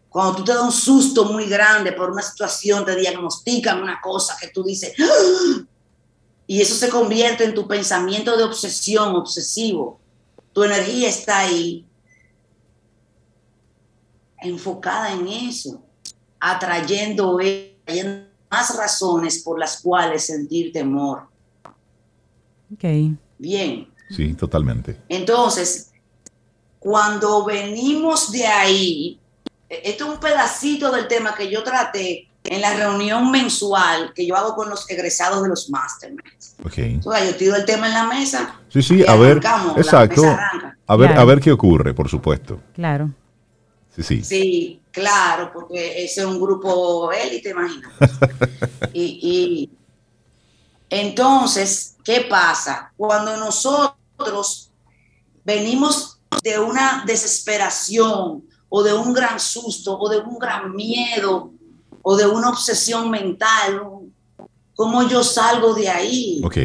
Cuando 0.10 0.38
tú 0.38 0.43
te 0.43 0.54
das 0.54 0.63
un 0.63 0.72
susto 0.72 1.26
muy 1.26 1.45
grande 1.45 1.91
por 1.91 2.10
una 2.10 2.24
situación, 2.24 2.84
te 2.84 2.95
diagnostican 2.95 3.82
una 3.82 4.02
cosa 4.02 4.36
que 4.39 4.48
tú 4.48 4.63
dices, 4.63 4.93
¡Ah! 5.00 5.63
Y 6.49 6.62
eso 6.62 6.73
se 6.73 6.89
convierte 6.89 7.43
en 7.43 7.53
tu 7.53 7.67
pensamiento 7.67 8.35
de 8.35 8.43
obsesión, 8.43 9.15
obsesivo. 9.15 9.99
Tu 10.51 10.63
energía 10.63 11.07
está 11.07 11.41
ahí, 11.41 11.85
enfocada 14.41 15.13
en 15.13 15.27
eso, 15.27 15.79
atrayendo, 16.39 17.38
más 18.49 18.75
razones 18.75 19.43
por 19.43 19.59
las 19.59 19.79
cuales 19.79 20.25
sentir 20.25 20.71
temor. 20.71 21.27
Ok. 22.73 22.83
Bien. 23.38 23.88
Sí, 24.09 24.33
totalmente. 24.33 24.99
Entonces, 25.07 25.91
cuando 26.79 27.45
venimos 27.45 28.31
de 28.31 28.47
ahí, 28.47 29.19
e, 29.69 29.81
esto 29.85 30.05
es 30.05 30.09
un 30.13 30.19
pedacito 30.19 30.91
del 30.91 31.07
tema 31.07 31.35
que 31.35 31.47
yo 31.47 31.62
traté 31.62 32.27
en 32.43 32.62
la 32.62 32.73
reunión 32.73 33.30
mensual 33.32 34.13
que 34.13 34.25
yo 34.25 34.36
hago 34.36 34.56
con 34.56 34.69
los 34.69 34.89
egresados 34.89 35.43
de 35.43 35.49
los 35.49 35.69
masterminds. 35.69 36.56
Okay. 36.65 36.99
yo 37.04 37.36
tiro 37.38 37.56
el 37.56 37.65
tema 37.65 37.88
en 37.88 37.93
la 37.93 38.08
mesa. 38.08 38.56
Sí, 38.69 38.82
sí, 38.82 39.06
a 39.08 39.15
ver, 39.15 39.38
exacto. 39.78 40.23
A 40.88 40.95
ver, 40.95 41.13
a 41.13 41.23
ver 41.25 41.39
qué 41.39 41.52
ocurre, 41.52 41.93
por 41.93 42.10
supuesto. 42.10 42.60
Claro. 42.73 43.12
Sí, 43.95 44.04
sí. 44.04 44.23
Sí, 44.23 44.82
claro, 44.91 45.52
porque 45.54 46.04
ese 46.04 46.21
es 46.21 46.25
un 46.25 46.39
grupo 46.39 47.12
élite, 47.12 47.49
imagínate. 47.49 47.93
y, 48.93 49.19
y 49.21 49.69
entonces, 50.89 51.95
¿qué 52.04 52.21
pasa? 52.21 52.91
Cuando 52.97 53.38
nosotros 53.38 54.71
venimos 55.43 56.19
de 56.43 56.60
una 56.60 57.04
desesperación 57.06 58.43
o 58.69 58.84
de 58.84 58.93
un 58.93 59.13
gran 59.13 59.39
susto 59.39 59.97
o 59.97 60.10
de 60.10 60.17
un 60.17 60.38
gran 60.38 60.75
miedo 60.75 61.52
o 62.12 62.17
de 62.17 62.26
una 62.26 62.50
obsesión 62.50 63.12
mental. 63.12 63.84
¿Cómo 64.74 65.08
yo 65.08 65.24
salgo 65.24 65.76
de 65.76 65.89
ahí? 65.89 66.41
Ok. 66.43 66.58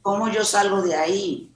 ¿Cómo 0.00 0.32
yo 0.32 0.42
salgo 0.42 0.80
de 0.80 0.94
ahí? 0.94 1.50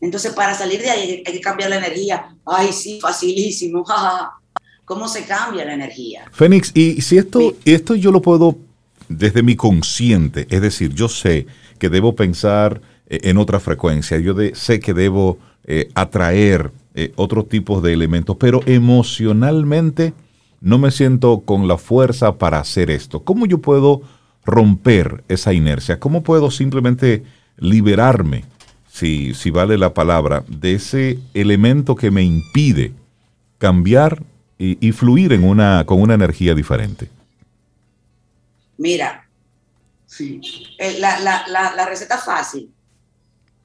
Entonces, 0.00 0.32
para 0.32 0.54
salir 0.54 0.80
de 0.80 0.90
ahí 0.90 1.24
hay 1.26 1.32
que 1.32 1.40
cambiar 1.40 1.70
la 1.70 1.78
energía. 1.78 2.36
Ay, 2.46 2.72
sí, 2.72 3.00
facilísimo. 3.00 3.84
¿Cómo 4.84 5.08
se 5.08 5.24
cambia 5.24 5.64
la 5.64 5.74
energía? 5.74 6.24
Fénix, 6.30 6.70
y 6.72 7.00
si 7.00 7.18
esto, 7.18 7.56
esto 7.64 7.96
yo 7.96 8.12
lo 8.12 8.22
puedo 8.22 8.56
desde 9.08 9.42
mi 9.42 9.56
consciente, 9.56 10.46
es 10.50 10.62
decir, 10.62 10.94
yo 10.94 11.08
sé 11.08 11.48
que 11.80 11.88
debo 11.88 12.14
pensar 12.14 12.80
eh, 13.08 13.18
en 13.24 13.38
otra 13.38 13.58
frecuencia, 13.58 14.20
yo 14.20 14.36
sé 14.52 14.78
que 14.78 14.94
debo 14.94 15.36
eh, 15.64 15.90
atraer 15.94 16.70
eh, 16.94 17.12
otros 17.16 17.48
tipos 17.48 17.82
de 17.82 17.92
elementos, 17.92 18.36
pero 18.38 18.60
emocionalmente 18.66 20.14
no 20.60 20.78
me 20.78 20.90
siento 20.90 21.40
con 21.40 21.68
la 21.68 21.78
fuerza 21.78 22.36
para 22.36 22.58
hacer 22.58 22.90
esto. 22.90 23.24
¿Cómo 23.24 23.46
yo 23.46 23.58
puedo 23.58 24.02
romper 24.44 25.24
esa 25.28 25.52
inercia? 25.52 25.98
¿Cómo 25.98 26.22
puedo 26.22 26.50
simplemente 26.50 27.24
liberarme, 27.56 28.44
si, 28.90 29.34
si 29.34 29.50
vale 29.50 29.78
la 29.78 29.94
palabra, 29.94 30.44
de 30.48 30.74
ese 30.74 31.18
elemento 31.34 31.96
que 31.96 32.10
me 32.10 32.22
impide 32.22 32.92
cambiar 33.58 34.22
y, 34.58 34.92
fluir 34.92 35.32
en 35.32 35.44
una, 35.44 35.84
con 35.86 36.02
una 36.02 36.14
energía 36.14 36.54
diferente? 36.54 37.08
Mira, 38.76 39.26
eh, 40.18 40.96
la, 40.98 41.20
la, 41.20 41.44
la, 41.48 41.74
la 41.74 41.86
receta 41.86 42.18
fácil, 42.18 42.70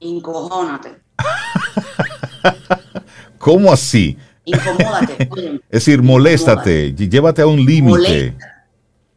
incojónate. 0.00 0.96
¿Cómo 3.38 3.72
así? 3.72 4.16
Incomódate. 4.46 5.28
es 5.70 5.84
decir, 5.84 6.02
moléstate, 6.02 6.94
llévate 6.94 7.42
a 7.42 7.46
un 7.46 7.64
límite. 7.64 8.34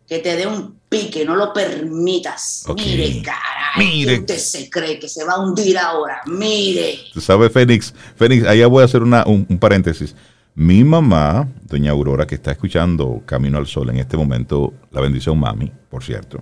Que 0.07 0.19
te 0.19 0.35
dé 0.35 0.47
un 0.47 0.79
pique, 0.89 1.23
no 1.23 1.35
lo 1.35 1.53
permitas. 1.53 2.65
Mire, 2.75 3.21
caray, 3.21 3.77
Mire. 3.77 4.19
usted 4.19 4.37
se 4.37 4.69
cree 4.69 4.99
que 4.99 5.07
se 5.07 5.23
va 5.23 5.33
a 5.33 5.39
hundir 5.39 5.77
ahora. 5.77 6.21
Mire. 6.25 6.99
Tú 7.13 7.21
sabes, 7.21 7.51
Fénix, 7.51 7.93
Fénix, 8.15 8.45
allá 8.45 8.67
voy 8.67 8.81
a 8.81 8.85
hacer 8.85 9.03
una, 9.03 9.23
un, 9.25 9.45
paréntesis. 9.59 10.15
Mi 10.55 10.83
mamá, 10.83 11.47
doña 11.63 11.91
Aurora, 11.91 12.25
que 12.25 12.35
está 12.35 12.51
escuchando 12.51 13.21
Camino 13.25 13.59
al 13.59 13.67
Sol 13.67 13.91
en 13.91 13.97
este 13.97 14.17
momento, 14.17 14.73
la 14.91 14.99
bendición 14.99 15.39
mami, 15.39 15.71
por 15.89 16.03
cierto, 16.03 16.41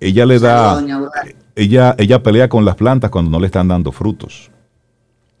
ella 0.00 0.24
le 0.24 0.38
da, 0.38 0.82
ella, 1.54 1.94
ella 1.98 2.22
pelea 2.22 2.48
con 2.48 2.64
las 2.64 2.76
plantas 2.76 3.10
cuando 3.10 3.30
no 3.30 3.38
le 3.38 3.46
están 3.46 3.68
dando 3.68 3.92
frutos. 3.92 4.49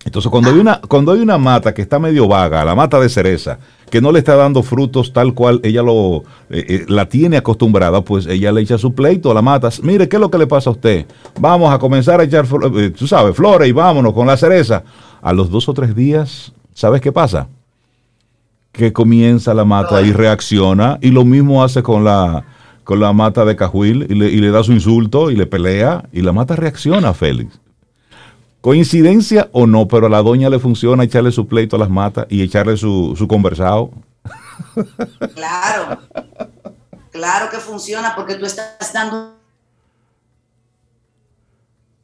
Entonces, 0.04 0.30
cuando 0.30 0.50
hay, 0.50 0.58
una, 0.58 0.80
cuando 0.80 1.12
hay 1.12 1.20
una 1.20 1.36
mata 1.36 1.74
que 1.74 1.82
está 1.82 1.98
medio 1.98 2.26
vaga, 2.26 2.64
la 2.64 2.74
mata 2.74 2.98
de 2.98 3.10
cereza, 3.10 3.58
que 3.90 4.00
no 4.00 4.12
le 4.12 4.20
está 4.20 4.34
dando 4.34 4.62
frutos 4.62 5.12
tal 5.12 5.34
cual 5.34 5.60
ella 5.62 5.82
lo 5.82 6.24
eh, 6.48 6.64
eh, 6.68 6.84
la 6.88 7.06
tiene 7.06 7.36
acostumbrada, 7.36 8.02
pues 8.02 8.26
ella 8.26 8.50
le 8.50 8.62
echa 8.62 8.78
su 8.78 8.94
pleito 8.94 9.30
a 9.30 9.34
la 9.34 9.42
mata. 9.42 9.68
Mire, 9.82 10.08
¿qué 10.08 10.16
es 10.16 10.20
lo 10.20 10.30
que 10.30 10.38
le 10.38 10.46
pasa 10.46 10.70
a 10.70 10.72
usted? 10.72 11.06
Vamos 11.38 11.72
a 11.72 11.78
comenzar 11.78 12.18
a 12.18 12.24
echar, 12.24 12.46
eh, 12.76 12.90
tú 12.90 13.06
sabes, 13.06 13.36
flores 13.36 13.68
y 13.68 13.72
vámonos 13.72 14.14
con 14.14 14.26
la 14.26 14.38
cereza. 14.38 14.84
A 15.20 15.34
los 15.34 15.50
dos 15.50 15.68
o 15.68 15.74
tres 15.74 15.94
días, 15.94 16.52
¿sabes 16.72 17.02
qué 17.02 17.12
pasa? 17.12 17.48
Que 18.72 18.94
comienza 18.94 19.52
la 19.52 19.66
mata 19.66 20.00
y 20.00 20.12
reacciona, 20.12 20.98
y 21.02 21.10
lo 21.10 21.26
mismo 21.26 21.62
hace 21.62 21.82
con 21.82 22.04
la, 22.04 22.44
con 22.84 23.00
la 23.00 23.12
mata 23.12 23.44
de 23.44 23.54
cajuil, 23.54 24.06
y 24.08 24.14
le, 24.14 24.30
y 24.30 24.36
le 24.36 24.50
da 24.50 24.62
su 24.62 24.72
insulto 24.72 25.30
y 25.30 25.36
le 25.36 25.44
pelea, 25.44 26.08
y 26.10 26.22
la 26.22 26.32
mata 26.32 26.56
reacciona, 26.56 27.12
Félix. 27.12 27.60
Coincidencia 28.60 29.48
o 29.52 29.66
no, 29.66 29.88
pero 29.88 30.06
a 30.06 30.10
la 30.10 30.22
doña 30.22 30.50
le 30.50 30.58
funciona 30.58 31.04
echarle 31.04 31.32
su 31.32 31.46
pleito 31.46 31.76
a 31.76 31.78
las 31.78 31.90
matas 31.90 32.26
y 32.28 32.42
echarle 32.42 32.76
su, 32.76 33.14
su 33.16 33.26
conversado. 33.26 33.90
Claro, 35.34 35.98
claro 37.10 37.50
que 37.50 37.56
funciona 37.56 38.14
porque 38.14 38.34
tú 38.34 38.44
estás 38.44 38.92
dando... 38.92 39.34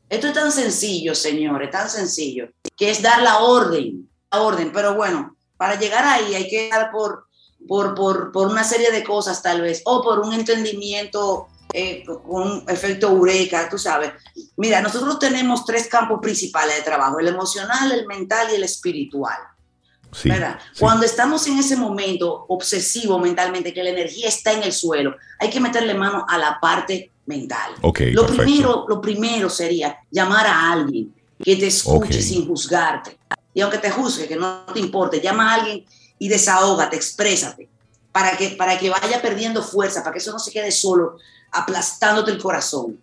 Esto 0.08 0.28
es 0.28 0.32
tan 0.32 0.52
sencillo, 0.52 1.14
señores, 1.14 1.70
tan 1.70 1.90
sencillo, 1.90 2.48
que 2.76 2.90
es 2.90 3.02
dar 3.02 3.20
la 3.22 3.40
orden, 3.40 4.08
la 4.30 4.40
orden, 4.40 4.70
pero 4.72 4.94
bueno, 4.94 5.36
para 5.56 5.78
llegar 5.78 6.04
ahí 6.04 6.34
hay 6.34 6.48
que 6.48 6.70
dar 6.70 6.90
por 6.90 7.26
por, 7.66 7.94
por, 7.94 8.32
por 8.32 8.48
una 8.48 8.64
serie 8.64 8.90
de 8.90 9.04
cosas 9.04 9.42
tal 9.42 9.60
vez, 9.60 9.82
o 9.84 10.02
por 10.02 10.20
un 10.20 10.32
entendimiento 10.32 11.48
eh, 11.72 12.04
con 12.04 12.42
un 12.42 12.64
efecto 12.68 13.08
eureka, 13.08 13.68
tú 13.68 13.78
sabes. 13.78 14.12
Mira, 14.56 14.80
nosotros 14.80 15.18
tenemos 15.18 15.64
tres 15.64 15.88
campos 15.88 16.20
principales 16.22 16.76
de 16.76 16.82
trabajo, 16.82 17.18
el 17.18 17.28
emocional, 17.28 17.92
el 17.92 18.06
mental 18.06 18.48
y 18.52 18.56
el 18.56 18.64
espiritual. 18.64 19.36
Sí, 20.12 20.28
¿verdad? 20.30 20.58
sí. 20.72 20.80
Cuando 20.80 21.04
estamos 21.04 21.46
en 21.46 21.58
ese 21.58 21.76
momento 21.76 22.46
obsesivo 22.48 23.18
mentalmente, 23.18 23.74
que 23.74 23.82
la 23.82 23.90
energía 23.90 24.28
está 24.28 24.52
en 24.52 24.62
el 24.62 24.72
suelo, 24.72 25.16
hay 25.38 25.50
que 25.50 25.60
meterle 25.60 25.92
mano 25.94 26.24
a 26.26 26.38
la 26.38 26.58
parte 26.60 27.10
mental. 27.26 27.72
Ok, 27.82 28.00
lo, 28.12 28.22
perfecto. 28.22 28.42
primero, 28.44 28.86
lo 28.88 29.00
primero 29.00 29.50
sería 29.50 29.98
llamar 30.10 30.46
a 30.46 30.72
alguien 30.72 31.12
que 31.44 31.56
te 31.56 31.66
escuche 31.66 32.16
Ok. 32.18 32.22
sin 32.22 32.46
juzgarte. 32.46 33.18
Y 33.52 33.60
aunque 33.60 33.78
te 33.78 33.90
juzgue, 33.90 34.26
que 34.28 34.36
no 34.36 34.64
te 34.72 34.80
importe, 34.80 35.20
llama 35.20 35.50
a 35.50 35.54
alguien 35.56 35.84
y 36.18 36.28
desahógate, 36.28 36.96
exprésate, 36.96 37.68
para 38.16 38.34
que, 38.34 38.48
para 38.48 38.78
que 38.78 38.88
vaya 38.88 39.20
perdiendo 39.20 39.62
fuerza, 39.62 40.02
para 40.02 40.14
que 40.14 40.20
eso 40.20 40.32
no 40.32 40.38
se 40.38 40.50
quede 40.50 40.72
solo, 40.72 41.18
aplastándote 41.52 42.30
el 42.30 42.38
corazón. 42.38 42.98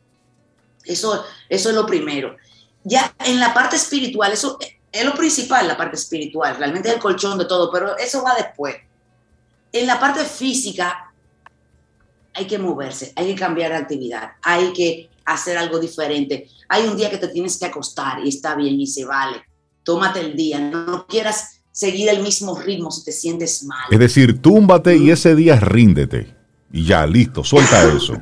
Eso, 0.84 1.24
eso 1.48 1.70
es 1.70 1.76
lo 1.76 1.86
primero. 1.86 2.36
Ya 2.84 3.14
en 3.24 3.40
la 3.40 3.54
parte 3.54 3.76
espiritual, 3.76 4.32
eso 4.32 4.58
es 4.92 5.06
lo 5.06 5.14
principal, 5.14 5.68
la 5.68 5.78
parte 5.78 5.98
espiritual, 5.98 6.58
realmente 6.58 6.90
es 6.90 6.96
el 6.96 7.00
colchón 7.00 7.38
de 7.38 7.46
todo, 7.46 7.72
pero 7.72 7.96
eso 7.96 8.24
va 8.24 8.34
después. 8.34 8.76
En 9.72 9.86
la 9.86 10.00
parte 10.00 10.26
física 10.26 11.14
hay 12.34 12.48
que 12.48 12.58
moverse, 12.58 13.14
hay 13.16 13.28
que 13.28 13.40
cambiar 13.40 13.70
de 13.70 13.78
actividad, 13.78 14.32
hay 14.42 14.74
que 14.74 15.12
hacer 15.26 15.60
algo 15.60 15.78
diferente. 15.78 16.50
Hay 16.70 16.88
un 16.88 16.98
día 16.98 17.12
que 17.12 17.20
te 17.20 17.28
tienes 17.28 17.60
que 17.60 17.68
acostar 17.68 18.26
y 18.26 18.30
está 18.30 18.56
bien 18.56 18.82
y 18.82 18.88
se 18.88 19.06
vale. 19.06 19.44
Tómate 19.84 20.22
el 20.22 20.36
día, 20.36 20.58
no 20.58 21.06
quieras 21.06 21.62
seguir 21.74 22.08
el 22.08 22.22
mismo 22.22 22.58
ritmo 22.58 22.92
si 22.92 23.04
te 23.04 23.12
sientes 23.12 23.64
mal. 23.64 23.88
Es 23.92 24.00
decir, 24.00 24.42
túmbate 24.42 24.96
y 24.96 25.12
ese 25.12 25.36
día 25.36 25.60
ríndete. 25.60 26.38
Y 26.72 26.86
ya, 26.86 27.06
listo, 27.06 27.44
suelta 27.44 27.84
eso. 27.84 28.22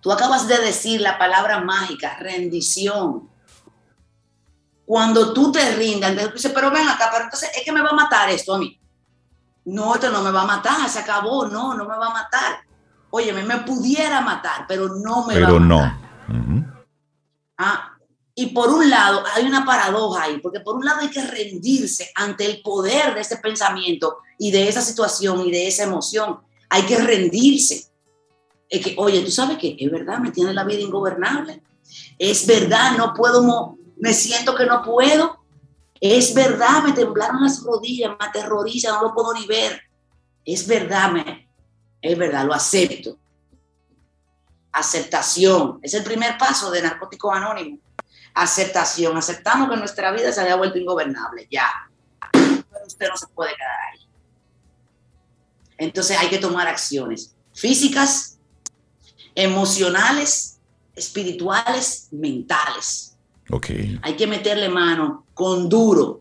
Tú 0.00 0.10
acabas 0.10 0.48
de 0.48 0.58
decir 0.58 1.00
la 1.00 1.18
palabra 1.18 1.60
mágica, 1.60 2.16
rendición. 2.18 3.28
Cuando 4.86 5.32
tú 5.32 5.52
te 5.52 5.74
rindas, 5.76 6.10
entonces 6.10 6.30
tú 6.32 6.36
dices, 6.38 6.52
pero 6.54 6.70
ven 6.70 6.88
acá, 6.88 7.08
pero 7.12 7.24
entonces 7.24 7.50
es 7.56 7.62
que 7.62 7.72
me 7.72 7.82
va 7.82 7.90
a 7.90 7.94
matar 7.94 8.30
esto 8.30 8.54
a 8.54 8.58
mí. 8.58 8.78
No, 9.64 9.94
esto 9.94 10.10
no 10.10 10.22
me 10.22 10.32
va 10.32 10.42
a 10.42 10.46
matar, 10.46 10.88
se 10.88 10.98
acabó, 10.98 11.46
no, 11.46 11.74
no 11.74 11.84
me 11.84 11.96
va 11.96 12.06
a 12.06 12.12
matar. 12.12 12.60
Oye, 13.10 13.32
me 13.32 13.58
pudiera 13.58 14.20
matar, 14.20 14.64
pero 14.66 14.88
no 14.96 15.26
me 15.26 15.34
Pero 15.34 15.52
va 15.52 15.56
a 15.56 15.60
no. 15.60 15.78
matar. 15.78 15.98
Ujú. 16.28 16.64
Ah, 17.58 17.91
y 18.34 18.46
por 18.46 18.70
un 18.70 18.88
lado, 18.88 19.22
hay 19.34 19.44
una 19.44 19.64
paradoja 19.64 20.22
ahí, 20.22 20.38
porque 20.38 20.60
por 20.60 20.76
un 20.76 20.84
lado 20.84 21.00
hay 21.00 21.10
que 21.10 21.22
rendirse 21.22 22.10
ante 22.14 22.46
el 22.46 22.62
poder 22.62 23.14
de 23.14 23.20
ese 23.20 23.36
pensamiento 23.36 24.18
y 24.38 24.50
de 24.50 24.68
esa 24.68 24.80
situación 24.80 25.46
y 25.46 25.50
de 25.50 25.68
esa 25.68 25.82
emoción. 25.82 26.40
Hay 26.70 26.82
que 26.82 26.96
rendirse. 26.96 27.88
Es 28.70 28.82
que, 28.82 28.94
oye, 28.96 29.20
tú 29.20 29.30
sabes 29.30 29.58
que 29.58 29.76
es 29.78 29.90
verdad, 29.90 30.18
me 30.18 30.30
tiene 30.30 30.54
la 30.54 30.64
vida 30.64 30.80
ingobernable. 30.80 31.62
Es 32.18 32.46
verdad, 32.46 32.96
no 32.96 33.12
puedo, 33.12 33.76
me 33.98 34.14
siento 34.14 34.54
que 34.54 34.64
no 34.64 34.82
puedo. 34.82 35.44
Es 36.00 36.32
verdad, 36.32 36.82
me 36.84 36.92
temblaron 36.92 37.42
las 37.42 37.62
rodillas, 37.62 38.12
me 38.18 38.26
aterroriza, 38.26 38.92
no 38.92 39.02
lo 39.02 39.14
puedo 39.14 39.34
ni 39.34 39.46
ver. 39.46 39.78
Es 40.42 40.66
verdad, 40.66 41.12
me, 41.12 41.50
es 42.00 42.16
verdad, 42.16 42.46
lo 42.46 42.54
acepto. 42.54 43.18
Aceptación, 44.72 45.80
es 45.82 45.92
el 45.92 46.02
primer 46.02 46.38
paso 46.38 46.70
de 46.70 46.80
Narcóticos 46.80 47.36
Anónimos. 47.36 47.81
Aceptación, 48.34 49.16
aceptamos 49.16 49.68
que 49.70 49.76
nuestra 49.76 50.10
vida 50.12 50.32
se 50.32 50.40
haya 50.40 50.56
vuelto 50.56 50.78
ingobernable, 50.78 51.46
ya. 51.50 51.68
Pero 52.32 52.86
usted 52.86 53.08
no 53.08 53.16
se 53.16 53.26
puede 53.28 53.54
quedar 53.54 53.70
ahí. 53.92 54.00
Entonces 55.78 56.16
hay 56.18 56.28
que 56.28 56.38
tomar 56.38 56.66
acciones 56.68 57.34
físicas, 57.52 58.38
emocionales, 59.34 60.58
espirituales, 60.94 62.08
mentales. 62.12 63.16
Ok. 63.50 63.66
Hay 64.02 64.14
que 64.16 64.26
meterle 64.26 64.68
mano 64.68 65.26
con 65.34 65.68
duro. 65.68 66.20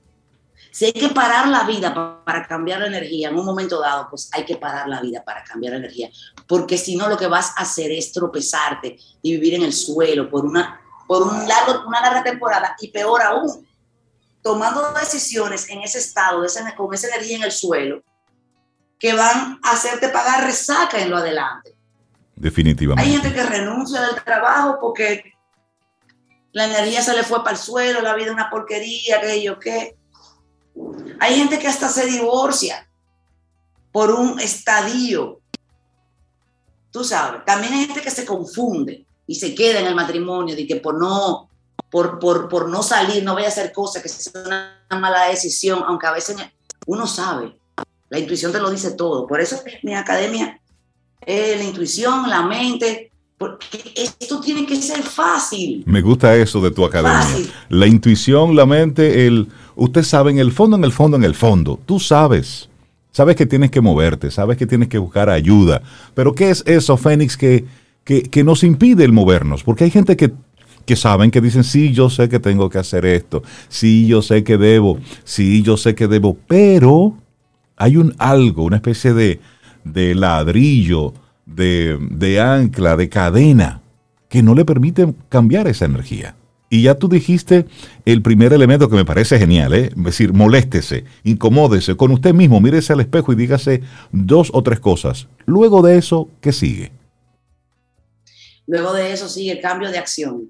Si 0.72 0.86
hay 0.86 0.94
que 0.94 1.10
parar 1.10 1.48
la 1.50 1.64
vida 1.66 1.94
pa- 1.94 2.24
para 2.26 2.48
cambiar 2.48 2.80
la 2.80 2.88
energía 2.88 3.30
en 3.30 3.38
un 3.38 3.46
momento 3.46 3.80
dado, 3.80 4.08
pues 4.10 4.30
hay 4.32 4.46
que 4.46 4.56
parar 4.56 4.88
la 4.88 5.02
vida 5.02 5.24
para 5.24 5.44
cambiar 5.44 5.74
la 5.74 5.80
energía. 5.80 6.10
Porque 6.48 6.78
si 6.78 6.96
no, 6.96 7.10
lo 7.10 7.18
que 7.18 7.28
vas 7.28 7.50
a 7.58 7.62
hacer 7.62 7.92
es 7.92 8.12
tropezarte 8.14 8.98
y 9.22 9.32
vivir 9.34 9.56
en 9.56 9.64
el 9.64 9.74
suelo 9.74 10.30
por 10.30 10.46
una, 10.46 10.81
por 11.12 11.24
un 11.24 11.46
largo, 11.46 11.86
una 11.86 12.00
larga 12.00 12.24
temporada 12.24 12.74
y 12.80 12.88
peor 12.88 13.22
aún, 13.22 13.68
tomando 14.42 14.94
decisiones 14.94 15.68
en 15.68 15.82
ese 15.82 16.00
estado, 16.00 16.42
con 16.78 16.94
esa 16.94 17.10
energía 17.10 17.36
en 17.36 17.44
el 17.44 17.52
suelo, 17.52 18.02
que 18.98 19.14
van 19.14 19.60
a 19.62 19.72
hacerte 19.72 20.08
pagar 20.08 20.46
resaca 20.46 21.02
en 21.02 21.10
lo 21.10 21.18
adelante. 21.18 21.76
Definitivamente. 22.34 23.04
Hay 23.04 23.18
gente 23.20 23.34
que 23.34 23.44
renuncia 23.44 24.00
del 24.00 24.24
trabajo 24.24 24.78
porque 24.80 25.34
la 26.54 26.64
energía 26.64 27.02
se 27.02 27.14
le 27.14 27.24
fue 27.24 27.44
para 27.44 27.58
el 27.58 27.62
suelo, 27.62 28.00
la 28.00 28.16
vida 28.16 28.28
es 28.28 28.32
una 28.32 28.50
porquería, 28.50 29.20
que 29.20 29.44
yo 29.44 29.60
qué. 29.60 29.98
Hay 31.20 31.36
gente 31.36 31.60
que 31.60 31.68
hasta 31.68 31.90
se 31.90 32.06
divorcia 32.06 32.90
por 33.92 34.12
un 34.12 34.40
estadio. 34.40 35.42
Tú 36.90 37.04
sabes, 37.04 37.44
también 37.44 37.74
hay 37.74 37.86
gente 37.88 38.00
que 38.00 38.12
se 38.12 38.26
confunde 38.26 39.06
y 39.28 39.36
se 39.36 39.56
queda 39.56 39.80
en 39.80 39.88
el 39.88 39.96
matrimonio 39.96 40.56
de 40.56 40.68
que 40.68 40.78
por 40.78 41.00
no, 41.00 41.50
por, 41.90 42.20
por, 42.20 42.50
por 42.50 42.70
no 42.70 42.84
salir, 42.84 43.24
no 43.24 43.34
vaya 43.34 43.48
a 43.48 43.50
hacer 43.50 43.72
cosas, 43.72 44.02
que 44.02 44.08
es 44.08 44.32
una 44.34 44.78
mala 44.90 45.28
decisión, 45.30 45.84
aunque 45.86 46.08
a 46.08 46.12
veces 46.12 46.38
uno 46.86 47.08
sabe, 47.08 47.56
la 48.10 48.20
intuición 48.20 48.52
te 48.52 48.60
lo 48.60 48.70
dice 48.70 48.92
todo. 48.92 49.26
Por 49.26 49.40
eso 49.40 49.62
mi 49.84 49.96
academia 49.96 50.60
es 51.26 51.58
la 51.58 51.64
intuición, 51.64 52.30
la 52.30 52.44
mente, 52.44 53.12
porque 53.38 53.94
esto 53.96 54.40
tiene 54.40 54.66
que 54.66 54.76
ser 54.76 55.02
fácil. 55.02 55.84
Me 55.88 56.02
gusta 56.02 56.36
eso 56.36 56.62
de 56.62 56.72
tu 56.72 56.86
academia. 56.86 57.22
Fácil. 57.22 57.52
La 57.70 57.88
intuición, 57.88 58.56
la 58.56 58.66
mente, 58.66 59.26
el... 59.28 59.48
Usted 59.76 60.04
sabe 60.04 60.32
en 60.32 60.40
el 60.40 60.52
fondo, 60.52 60.78
en 60.78 60.84
el 60.84 60.92
fondo, 60.92 61.18
en 61.18 61.24
el 61.24 61.34
fondo. 61.36 61.80
Tú 61.86 62.00
sabes. 62.00 62.70
Sabes 63.12 63.36
que 63.36 63.46
tienes 63.46 63.72
que 63.72 63.82
moverte, 63.82 64.32
sabes 64.32 64.58
que 64.58 64.68
tienes 64.68 64.90
que 64.90 64.98
buscar 64.98 65.30
ayuda. 65.30 65.82
Pero 66.14 66.34
¿qué 66.34 66.50
es 66.50 66.64
eso, 66.66 66.96
Fénix, 66.98 67.36
que, 67.36 67.66
que, 68.04 68.24
que 68.24 68.44
nos 68.44 68.64
impide 68.64 69.04
el 69.04 69.12
movernos? 69.12 69.64
Porque 69.64 69.84
hay 69.84 69.92
gente 69.92 70.16
que, 70.16 70.32
que 70.86 70.96
saben, 70.96 71.32
que 71.32 71.42
dicen, 71.42 71.64
sí, 71.64 71.92
yo 71.92 72.10
sé 72.10 72.30
que 72.30 72.40
tengo 72.40 72.70
que 72.70 72.78
hacer 72.78 73.06
esto, 73.06 73.44
sí, 73.70 74.08
yo 74.08 74.22
sé 74.22 74.44
que 74.44 74.58
debo, 74.58 75.00
sí, 75.24 75.62
yo 75.62 75.78
sé 75.78 75.96
que 75.96 76.08
debo, 76.08 76.38
pero 76.48 77.18
hay 77.78 77.98
un 77.98 78.14
algo, 78.18 78.64
una 78.64 78.78
especie 78.78 79.14
de, 79.14 79.40
de 79.84 80.16
ladrillo, 80.16 81.14
de, 81.46 81.98
de 82.12 82.40
ancla, 82.40 82.96
de 82.96 83.10
cadena, 83.10 83.82
que 84.30 84.44
no 84.44 84.56
le 84.56 84.66
permite 84.66 85.14
cambiar 85.30 85.68
esa 85.68 85.86
energía. 85.86 86.36
Y 86.70 86.84
ya 86.84 86.96
tú 86.96 87.10
dijiste 87.10 87.66
el 88.06 88.22
primer 88.22 88.54
elemento 88.54 88.90
que 88.90 88.96
me 88.96 89.04
parece 89.04 89.38
genial, 89.38 89.74
¿eh? 89.74 89.90
es 89.94 90.04
decir, 90.04 90.32
moléstese, 90.32 91.04
incomódese 91.26 91.96
con 91.98 92.12
usted 92.12 92.34
mismo, 92.34 92.62
mírese 92.62 92.94
al 92.94 93.02
espejo 93.02 93.34
y 93.34 93.36
dígase 93.36 93.82
dos 94.14 94.52
o 94.54 94.64
tres 94.64 94.80
cosas. 94.80 95.28
Luego 95.46 95.82
de 95.82 95.98
eso, 95.98 96.30
¿qué 96.40 96.54
sigue? 96.54 96.94
Luego 98.72 98.94
de 98.94 99.12
eso 99.12 99.28
sigue 99.28 99.52
el 99.52 99.60
cambio 99.60 99.92
de 99.92 99.98
acción. 99.98 100.50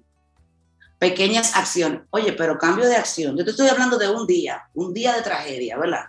Pequeñas 1.00 1.56
acciones. 1.56 2.02
Oye, 2.12 2.34
pero 2.34 2.60
cambio 2.60 2.88
de 2.88 2.96
acción. 2.96 3.36
Yo 3.36 3.44
te 3.44 3.50
estoy 3.50 3.68
hablando 3.68 3.98
de 3.98 4.10
un 4.10 4.28
día, 4.28 4.62
un 4.76 4.94
día 4.94 5.16
de 5.16 5.24
tragedia, 5.24 5.76
¿verdad? 5.76 6.06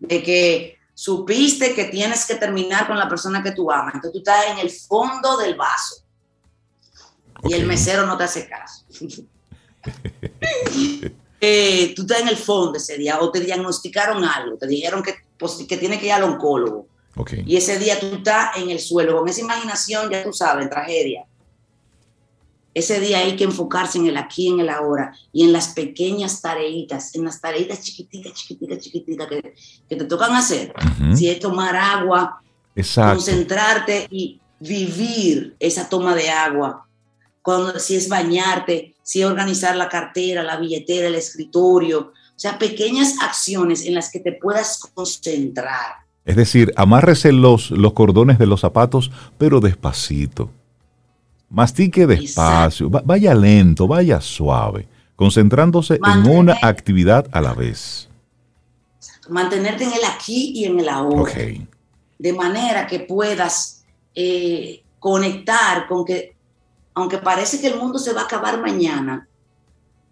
De 0.00 0.20
que 0.20 0.78
supiste 0.94 1.76
que 1.76 1.84
tienes 1.84 2.26
que 2.26 2.34
terminar 2.34 2.88
con 2.88 2.98
la 2.98 3.08
persona 3.08 3.40
que 3.40 3.52
tú 3.52 3.70
amas. 3.70 3.94
Entonces 3.94 4.14
tú 4.14 4.18
estás 4.18 4.46
en 4.50 4.58
el 4.58 4.70
fondo 4.70 5.36
del 5.36 5.54
vaso 5.54 6.02
y 7.44 7.52
el 7.52 7.66
mesero 7.66 8.04
no 8.04 8.18
te 8.18 8.24
hace 8.24 8.48
caso. 8.48 8.84
Eh, 11.44 11.92
tú 11.96 12.02
estás 12.02 12.20
en 12.20 12.28
el 12.28 12.36
fondo 12.36 12.78
ese 12.78 12.96
día 12.96 13.18
o 13.18 13.32
te 13.32 13.40
diagnosticaron 13.40 14.22
algo, 14.22 14.56
te 14.56 14.68
dijeron 14.68 15.02
que, 15.02 15.16
pues, 15.36 15.54
que 15.68 15.76
tienes 15.76 15.98
que 15.98 16.06
ir 16.06 16.12
al 16.12 16.22
oncólogo 16.22 16.86
Ok. 17.16 17.34
y 17.44 17.56
ese 17.56 17.78
día 17.78 18.00
tú 18.00 18.06
estás 18.06 18.56
en 18.56 18.70
el 18.70 18.78
suelo 18.78 19.18
con 19.18 19.28
esa 19.28 19.40
imaginación, 19.40 20.10
ya 20.10 20.24
tú 20.24 20.32
sabes, 20.32 20.70
tragedia. 20.70 21.26
Ese 22.74 23.00
día 23.00 23.18
hay 23.18 23.36
que 23.36 23.44
enfocarse 23.44 23.98
en 23.98 24.06
el 24.06 24.16
aquí, 24.16 24.48
en 24.48 24.60
el 24.60 24.70
ahora 24.70 25.14
y 25.30 25.44
en 25.44 25.52
las 25.52 25.68
pequeñas 25.68 26.40
tareitas, 26.40 27.14
en 27.14 27.24
las 27.24 27.38
tareitas 27.38 27.82
chiquiticas, 27.82 28.32
chiquiticas, 28.32 28.78
chiquiticas 28.78 29.28
que, 29.28 29.54
que 29.88 29.96
te 29.96 30.04
tocan 30.06 30.34
hacer. 30.34 30.72
Si 31.14 31.28
es 31.28 31.38
tomar 31.38 31.76
agua, 31.76 32.42
Exacto. 32.74 33.16
concentrarte 33.16 34.06
y 34.10 34.40
vivir 34.58 35.54
esa 35.58 35.88
toma 35.88 36.14
de 36.14 36.30
agua. 36.30 36.86
Cuando, 37.42 37.78
si 37.78 37.96
es 37.96 38.08
bañarte, 38.08 38.94
si 39.02 39.20
es 39.20 39.26
organizar 39.26 39.76
la 39.76 39.88
cartera, 39.88 40.42
la 40.42 40.56
billetera, 40.56 41.08
el 41.08 41.16
escritorio. 41.16 42.12
O 42.34 42.38
sea, 42.42 42.58
pequeñas 42.58 43.16
acciones 43.20 43.84
en 43.84 43.94
las 43.94 44.10
que 44.10 44.20
te 44.20 44.32
puedas 44.32 44.78
concentrar. 44.94 46.01
Es 46.24 46.36
decir, 46.36 46.72
amárrese 46.76 47.32
los, 47.32 47.70
los 47.72 47.92
cordones 47.94 48.38
de 48.38 48.46
los 48.46 48.60
zapatos, 48.60 49.10
pero 49.38 49.60
despacito. 49.60 50.50
Mastique 51.50 52.06
despacio, 52.06 52.88
va- 52.90 53.02
vaya 53.04 53.34
lento, 53.34 53.86
vaya 53.88 54.20
suave, 54.20 54.88
concentrándose 55.16 55.94
en 55.94 56.30
una 56.30 56.56
actividad 56.62 57.26
a 57.32 57.40
la 57.40 57.52
vez. 57.54 58.08
mantenerte 59.28 59.84
en 59.84 59.92
el 59.92 60.04
aquí 60.04 60.52
y 60.54 60.64
en 60.64 60.80
el 60.80 60.88
ahora. 60.88 61.20
De 62.18 62.32
manera 62.32 62.86
que 62.86 63.00
puedas 63.00 63.84
eh, 64.14 64.82
conectar 64.98 65.86
con 65.88 66.04
que, 66.04 66.34
aunque 66.94 67.18
parece 67.18 67.60
que 67.60 67.66
el 67.68 67.78
mundo 67.78 67.98
se 67.98 68.12
va 68.12 68.22
a 68.22 68.24
acabar 68.24 68.60
mañana, 68.60 69.28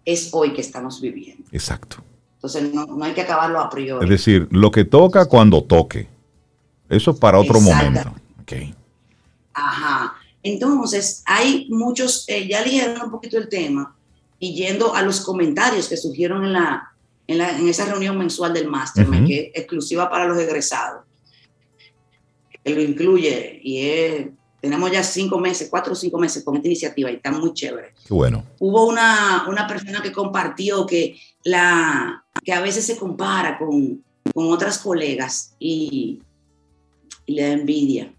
es 0.05 0.29
hoy 0.33 0.53
que 0.53 0.61
estamos 0.61 0.99
viviendo. 0.99 1.43
Exacto. 1.51 1.97
Entonces 2.43 2.73
no, 2.73 3.03
hay 3.03 3.13
que 3.13 3.21
acabarlo 3.21 3.59
a 3.59 3.69
priori. 3.69 4.03
Es 4.03 4.09
decir, 4.09 4.47
lo 4.49 4.71
que 4.71 4.83
toca 4.83 5.27
cuando 5.27 5.63
toque. 5.63 6.07
Eso 6.89 7.15
para 7.15 7.37
otro 7.37 7.61
momento. 7.61 8.15
Okay. 8.41 8.73
Ajá. 9.53 10.15
Entonces, 10.41 11.21
hay 11.27 11.67
muchos, 11.69 12.25
eh, 12.27 12.47
ya 12.47 12.63
leyeron 12.63 12.99
un 12.99 13.11
poquito 13.11 13.37
el 13.37 13.47
tema 13.47 13.95
y 14.39 14.55
yendo 14.55 14.95
a 14.95 15.03
los 15.03 15.21
comentarios 15.21 15.87
que 15.87 15.95
surgieron 15.95 16.43
en, 16.43 16.53
la, 16.53 16.91
en, 17.27 17.67
esa 17.67 17.85
reunión 17.85 18.17
mensual 18.17 18.53
del 18.53 18.67
máster, 18.67 19.07
que 19.27 19.51
es 19.53 19.61
exclusiva 19.61 20.09
para 20.09 20.25
los 20.27 20.39
egresados, 20.39 21.03
que 22.63 22.73
lo 22.73 22.81
incluye 22.81 23.59
y 23.63 23.85
es 23.85 24.27
tenemos 24.61 24.91
ya 24.91 25.03
cinco 25.03 25.39
meses, 25.39 25.67
cuatro 25.69 25.93
o 25.93 25.95
cinco 25.95 26.19
meses 26.19 26.43
con 26.43 26.55
esta 26.55 26.67
iniciativa 26.67 27.11
y 27.11 27.15
está 27.15 27.31
muy 27.31 27.51
chévere. 27.51 27.93
Qué 28.07 28.13
bueno. 28.13 28.43
Hubo 28.59 28.85
una, 28.85 29.45
una 29.49 29.67
persona 29.67 30.03
que 30.03 30.11
compartió 30.11 30.85
que, 30.85 31.19
la, 31.43 32.23
que 32.43 32.53
a 32.53 32.61
veces 32.61 32.85
se 32.85 32.97
compara 32.97 33.57
con, 33.57 34.03
con 34.33 34.51
otras 34.51 34.77
colegas 34.79 35.53
y, 35.59 36.21
y, 37.25 37.33
le 37.33 37.43
da 37.43 37.51
envidia. 37.53 38.13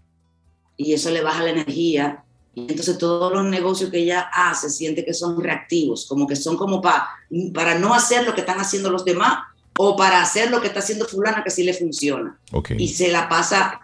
Y 0.77 0.93
eso 0.93 1.09
le 1.11 1.21
baja 1.21 1.43
la 1.43 1.51
energía. 1.51 2.23
Y 2.55 2.61
entonces 2.61 2.97
todos 2.97 3.33
los 3.33 3.45
negocios 3.45 3.89
que 3.89 3.99
ella 3.99 4.29
hace 4.33 4.69
siente 4.69 5.05
que 5.05 5.13
son 5.13 5.41
reactivos, 5.41 6.05
como 6.05 6.27
que 6.27 6.35
son 6.35 6.57
como 6.57 6.81
para 6.81 7.07
para 7.53 7.77
no 7.79 7.93
hacer 7.93 8.25
lo 8.25 8.33
que 8.33 8.41
están 8.41 8.59
haciendo 8.59 8.89
los 8.89 9.05
demás 9.05 9.39
o 9.77 9.95
para 9.95 10.21
hacer 10.21 10.51
lo 10.51 10.61
que 10.61 10.67
está 10.67 10.79
haciendo 10.79 11.05
fulana 11.05 11.43
que 11.43 11.49
sí 11.49 11.63
le 11.63 11.73
funciona. 11.73 12.39
Okay. 12.51 12.77
Y 12.79 12.89
se 12.89 13.11
la 13.11 13.27
pasa 13.27 13.81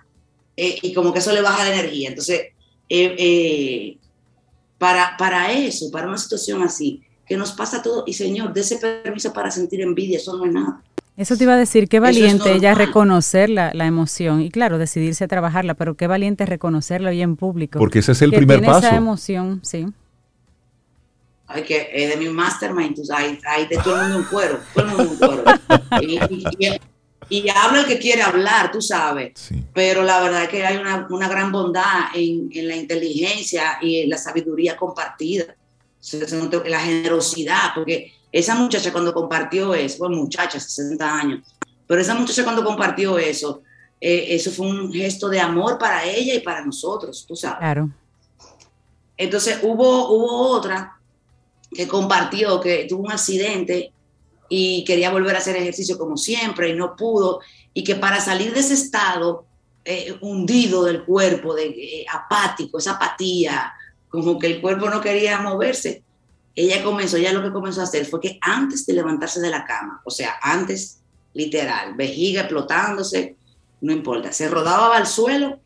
eh, 0.56 0.78
y 0.82 0.94
como 0.94 1.12
que 1.12 1.20
eso 1.20 1.32
le 1.32 1.42
baja 1.42 1.64
la 1.64 1.74
energía. 1.74 2.10
Entonces, 2.10 2.42
eh, 2.90 3.16
eh, 3.18 3.98
para, 4.78 5.16
para 5.18 5.52
eso, 5.52 5.90
para 5.92 6.08
una 6.08 6.18
situación 6.18 6.62
así, 6.62 7.02
que 7.30 7.38
nos 7.38 7.52
pasa 7.52 7.82
todo, 7.82 8.04
y 8.08 8.14
Señor, 8.14 8.52
de 8.54 8.62
ese 8.62 8.78
permiso 8.78 9.32
para 9.32 9.52
sentir 9.52 9.82
envidia, 9.82 10.18
eso 10.18 10.36
no 10.36 10.46
es 10.46 10.52
nada. 10.52 10.82
Eso 11.16 11.38
te 11.38 11.44
iba 11.44 11.54
a 11.54 11.58
decir, 11.58 11.88
qué 11.88 12.00
valiente 12.00 12.52
ella 12.52 12.74
reconocer 12.74 13.50
la, 13.50 13.72
la, 13.74 13.86
emoción 13.86 14.42
y 14.42 14.50
claro, 14.50 14.78
decidirse 14.78 15.26
a 15.26 15.28
trabajarla, 15.28 15.74
pero 15.76 15.96
qué 15.96 16.08
valiente 16.08 16.46
reconocerla 16.46 17.10
hoy 17.10 17.22
en 17.22 17.36
público. 17.36 17.78
Porque 17.78 18.00
ese 18.00 18.14
es 18.14 18.22
el 18.22 18.32
primer 18.32 18.62
paso. 18.62 18.88
Esa 18.88 18.96
emoción, 18.96 19.60
sí. 19.64 19.86
Hay 21.48 21.64
que, 21.64 21.90
es 21.94 22.10
de 22.10 22.18
mi 22.18 22.30
mastermind, 22.30 22.98
hay, 23.12 23.38
hay 23.46 23.68
de 23.68 23.78
todo 23.78 23.96
el 23.98 24.02
mundo 24.04 24.18
un 24.20 24.24
cuero, 24.24 24.60
todo 24.74 24.86
el 24.86 24.92
mundo 24.92 25.12
un 25.12 25.18
cuero. 25.18 25.44
y, 26.02 26.80
y 27.30 27.50
habla 27.50 27.82
el 27.82 27.86
que 27.86 28.00
quiere 28.00 28.24
hablar, 28.24 28.72
tú 28.72 28.82
sabes. 28.82 29.34
Pero 29.74 30.04
la 30.04 30.20
verdad 30.22 30.44
es 30.44 30.50
que 30.50 30.66
hay 30.66 30.78
una, 30.78 31.06
una 31.10 31.30
gran 31.30 31.52
bondad 31.52 32.16
en, 32.16 32.50
en, 32.52 32.68
la 32.68 32.76
inteligencia 32.76 33.78
y 33.82 34.02
en 34.02 34.10
la 34.10 34.18
sabiduría 34.18 34.76
compartida, 34.76 35.56
la 36.66 36.80
generosidad, 36.80 37.72
porque 37.76 38.14
esa 38.32 38.56
muchacha 38.56 38.92
cuando 38.92 39.14
compartió 39.14 39.74
eso, 39.74 39.98
bueno, 40.00 40.18
muchacha, 40.18 40.60
60 40.60 41.14
años, 41.14 41.48
pero 41.88 42.02
esa 42.02 42.16
muchacha 42.16 42.44
cuando 42.44 42.64
compartió 42.64 43.18
eso, 43.18 43.62
eh, 44.00 44.28
eso 44.30 44.52
fue 44.52 44.68
un 44.68 44.94
gesto 44.94 45.28
de 45.28 45.40
amor 45.40 45.78
para 45.78 46.06
ella 46.06 46.36
y 46.36 46.40
para 46.40 46.64
nosotros, 46.64 47.26
tú 47.28 47.36
sabes. 47.36 47.60
Claro. 47.60 47.90
Entonces 49.18 49.60
hubo, 49.64 50.10
hubo 50.12 50.50
otra 50.50 50.98
que 51.72 51.88
compartió 51.88 52.60
que 52.62 52.86
tuvo 52.88 53.04
un 53.04 53.12
accidente 53.12 53.92
y 54.48 54.84
quería 54.86 55.12
volver 55.12 55.36
a 55.36 55.40
hacer 55.40 55.56
ejercicio 55.56 55.98
como 55.98 56.18
siempre 56.18 56.70
y 56.70 56.74
no 56.74 56.96
pudo, 56.96 57.40
y 57.74 57.84
que 57.84 57.96
para 57.96 58.20
salir 58.20 58.54
de 58.54 58.62
ese 58.62 58.74
estado 58.74 59.46
eh, 59.86 60.18
hundido 60.22 60.84
del 60.84 61.04
cuerpo, 61.04 61.54
de, 61.54 61.68
eh, 61.68 62.06
apático, 62.12 62.80
esa 62.80 62.92
apatía, 62.94 63.74
como 64.10 64.40
que 64.40 64.48
el 64.48 64.62
cuerpo 64.62 64.90
no 64.90 65.02
quería 65.02 65.40
moverse, 65.40 66.04
ella 66.56 66.84
comenzó, 66.84 67.18
ya 67.18 67.32
lo 67.32 67.42
que 67.42 67.52
comenzó 67.52 67.82
a 67.82 67.86
hacer 67.86 68.06
fue 68.06 68.20
que 68.20 68.38
antes 68.42 68.86
de 68.86 68.94
levantarse 68.94 69.40
de 69.40 69.50
la 69.50 69.66
cama, 69.66 70.02
o 70.04 70.12
sea, 70.12 70.36
antes 70.42 71.00
literal, 71.34 71.94
vejiga 71.96 72.42
explotándose, 72.42 73.38
no 73.82 73.94
importa, 73.94 74.34
se 74.34 74.50
rodaba 74.50 74.98
al 74.98 75.08
suelo 75.08 75.60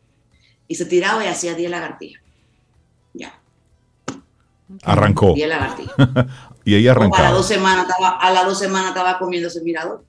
y 0.68 0.74
se 0.76 0.84
tiraba 0.84 1.24
y 1.24 1.28
hacía 1.28 1.54
10 1.54 1.70
lagartijas. 1.70 2.22
Ya. 3.12 3.40
Arrancó. 4.82 5.34
10 5.34 5.48
lagartijas. 5.48 5.94
Y 6.66 6.74
ella 6.74 6.92
arrancaba. 6.92 7.18
a 7.18 7.30
las 7.30 7.36
dos 7.36 7.46
semanas 7.46 7.86
estaba, 7.86 8.16
a 8.16 8.30
las 8.30 8.46
dos 8.46 8.58
semanas 8.58 8.88
estaba 8.88 9.18
comiéndose 9.18 9.58
el 9.58 9.64
mirador. 9.66 10.02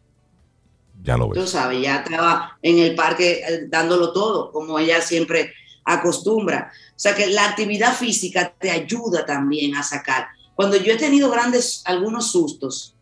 Ya 1.03 1.17
lo 1.17 1.27
ves. 1.27 1.37
Tú 1.37 1.47
sabes, 1.47 1.81
ya 1.81 1.97
estaba 1.97 2.57
en 2.61 2.79
el 2.79 2.95
parque 2.95 3.43
eh, 3.45 3.65
dándolo 3.67 4.13
todo, 4.13 4.53
como 4.53 4.79
ella 4.79 5.01
siempre 5.01 5.53
acostumbra. 5.85 6.71
O 6.89 6.99
sea 6.99 7.15
que 7.15 7.27
la 7.27 7.45
actividad 7.45 7.93
física 7.93 8.53
te 8.59 8.71
ayuda 8.71 9.25
también 9.25 9.75
a 9.75 9.83
sacar. 9.83 10.27
Cuando 10.55 10.77
yo 10.77 10.93
he 10.93 10.97
tenido 10.97 11.29
grandes, 11.29 11.81
algunos 11.85 12.31
sustos, 12.31 12.95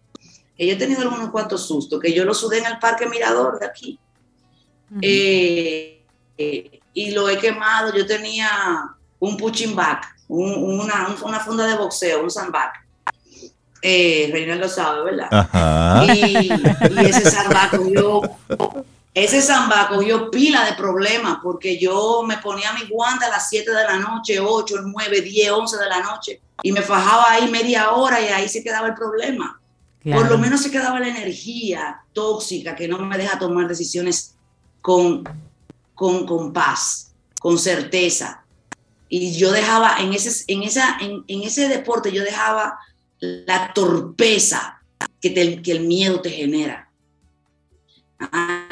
que 0.58 0.68
yo 0.68 0.74
he 0.74 0.78
tenido 0.78 1.02
algunos 1.02 1.30
cuantos 1.32 1.66
sustos, 1.66 2.00
que 2.00 2.14
yo 2.14 2.26
lo 2.26 2.34
sudé 2.34 2.60
en 2.60 2.66
el 2.66 2.80
parque 2.80 3.08
Mirador 3.08 3.60
de 3.60 3.66
aquí. 3.66 4.00
Eh, 5.02 6.04
eh, 6.38 6.80
y 6.94 7.12
lo 7.12 7.30
he 7.30 7.38
quemado. 7.38 7.96
Yo 7.96 8.06
tenía 8.06 8.50
un 9.20 9.38
punching 9.38 9.76
back, 9.76 10.16
una, 10.28 11.16
una, 11.24 11.40
funda 11.40 11.66
de 11.66 11.76
boxeo, 11.76 12.22
un 12.22 12.30
sandbag 12.30 12.84
eh, 13.86 14.30
Reinaldo 14.32 14.70
sabe, 14.70 15.04
¿verdad? 15.04 16.08
Y, 16.16 16.50
ese 17.06 17.30
samba 17.30 17.70
cogió, 17.70 18.22
ese 19.14 19.42
samba 19.42 19.90
cogió 19.90 20.32
pila 20.32 20.66
de 20.66 20.74
problemas 20.74 21.38
porque 21.44 21.78
yo 21.78 22.24
me 22.24 22.38
ponía 22.38 22.74
mi 22.74 22.88
guante 22.88 23.26
a 23.26 23.30
las 23.30 23.48
7 23.50 23.72
de 23.72 23.84
la 23.84 23.98
noche, 23.98 24.40
8, 24.40 24.76
9, 24.86 25.22
10, 25.22 25.52
11 25.52 25.78
de 25.78 25.90
la 25.90 26.00
noche 26.02 26.42
y 26.64 26.72
me 26.72 26.82
fajaba 26.82 27.32
ahí 27.32 27.50
media 27.52 27.92
hora 27.92 28.20
y 28.20 28.28
ahí 28.28 28.50
se 28.50 28.64
quedaba 28.64 28.88
el 28.88 28.96
problema. 28.96 29.60
Por 30.04 30.30
lo 30.30 30.38
menos 30.38 30.62
se 30.62 30.72
quedaba 30.72 31.00
la 31.00 31.08
energía 31.08 32.02
tóxica 32.12 32.76
que 32.76 32.90
no 32.90 32.98
me 33.00 33.18
deja 33.18 33.40
tomar 33.40 33.68
decisiones 33.68 34.36
con, 34.82 35.24
con, 35.94 36.26
con 36.26 36.52
paz, 36.52 37.14
con 37.40 37.58
certeza. 37.58 38.44
Y 39.08 39.34
yo 39.34 39.52
dejaba 39.52 39.98
en 40.00 40.12
ese, 40.12 40.44
en, 40.48 40.64
esa, 40.64 40.98
en, 41.00 41.24
en 41.28 41.44
ese 41.44 41.70
deporte, 41.70 42.12
yo 42.12 42.24
dejaba 42.24 42.80
la 43.20 43.74
torpeza 43.74 44.82
que, 45.22 45.62
que 45.62 45.72
el 45.72 45.82
miedo 45.82 46.20
te 46.20 46.32
genera. 46.32 46.90
Ah, 48.20 48.63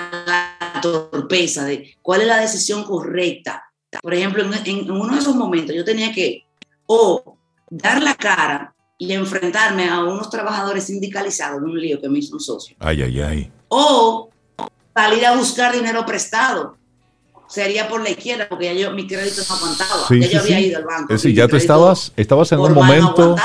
torpeza 0.82 1.66
de 1.66 1.96
cuál 2.02 2.22
es 2.22 2.28
la 2.28 2.40
decisión 2.40 2.84
correcta. 2.84 3.64
Por 4.02 4.14
ejemplo, 4.14 4.44
en, 4.66 4.92
uno 4.92 5.14
de 5.14 5.20
esos 5.20 5.36
momentos 5.36 5.76
yo 5.76 5.84
tenía 5.84 6.12
que 6.12 6.46
o 6.86 7.38
dar 7.70 8.02
la 8.02 8.16
cara 8.16 8.74
y 8.98 9.14
enfrentarme 9.14 9.90
a 9.90 10.00
unos 10.04 10.30
trabajadores 10.30 10.86
sindicalizados 10.86 11.62
de 11.62 11.68
un 11.68 11.80
lío 11.80 12.02
que 12.02 12.10
me 12.10 12.20
hizo 12.20 12.36
un 12.36 12.40
socio. 12.40 12.76
Ay, 12.80 13.02
ay, 13.02 13.22
ay. 13.22 13.52
O 13.68 14.30
salir 14.94 15.26
a 15.26 15.36
buscar 15.36 15.74
dinero 15.74 16.06
prestado 16.06 16.78
sería 17.48 17.88
por 17.90 18.02
la 18.02 18.10
izquierda, 18.10 18.48
porque 18.48 18.66
ya 18.66 18.74
yo 18.74 18.92
mi 18.92 19.06
crédito 19.06 19.42
no 19.48 19.56
aguantaba. 19.56 20.08
ya 20.10 20.28
yo 20.28 20.40
había 20.40 20.60
ido 20.60 20.78
al 20.78 20.86
banco. 20.86 21.14
Es 21.14 21.22
decir, 21.22 21.36
ya 21.36 21.48
tú 21.48 21.58
estabas, 21.58 22.14
estabas 22.16 22.52
en 22.52 22.60
un 22.60 22.74
momento. 22.74 23.36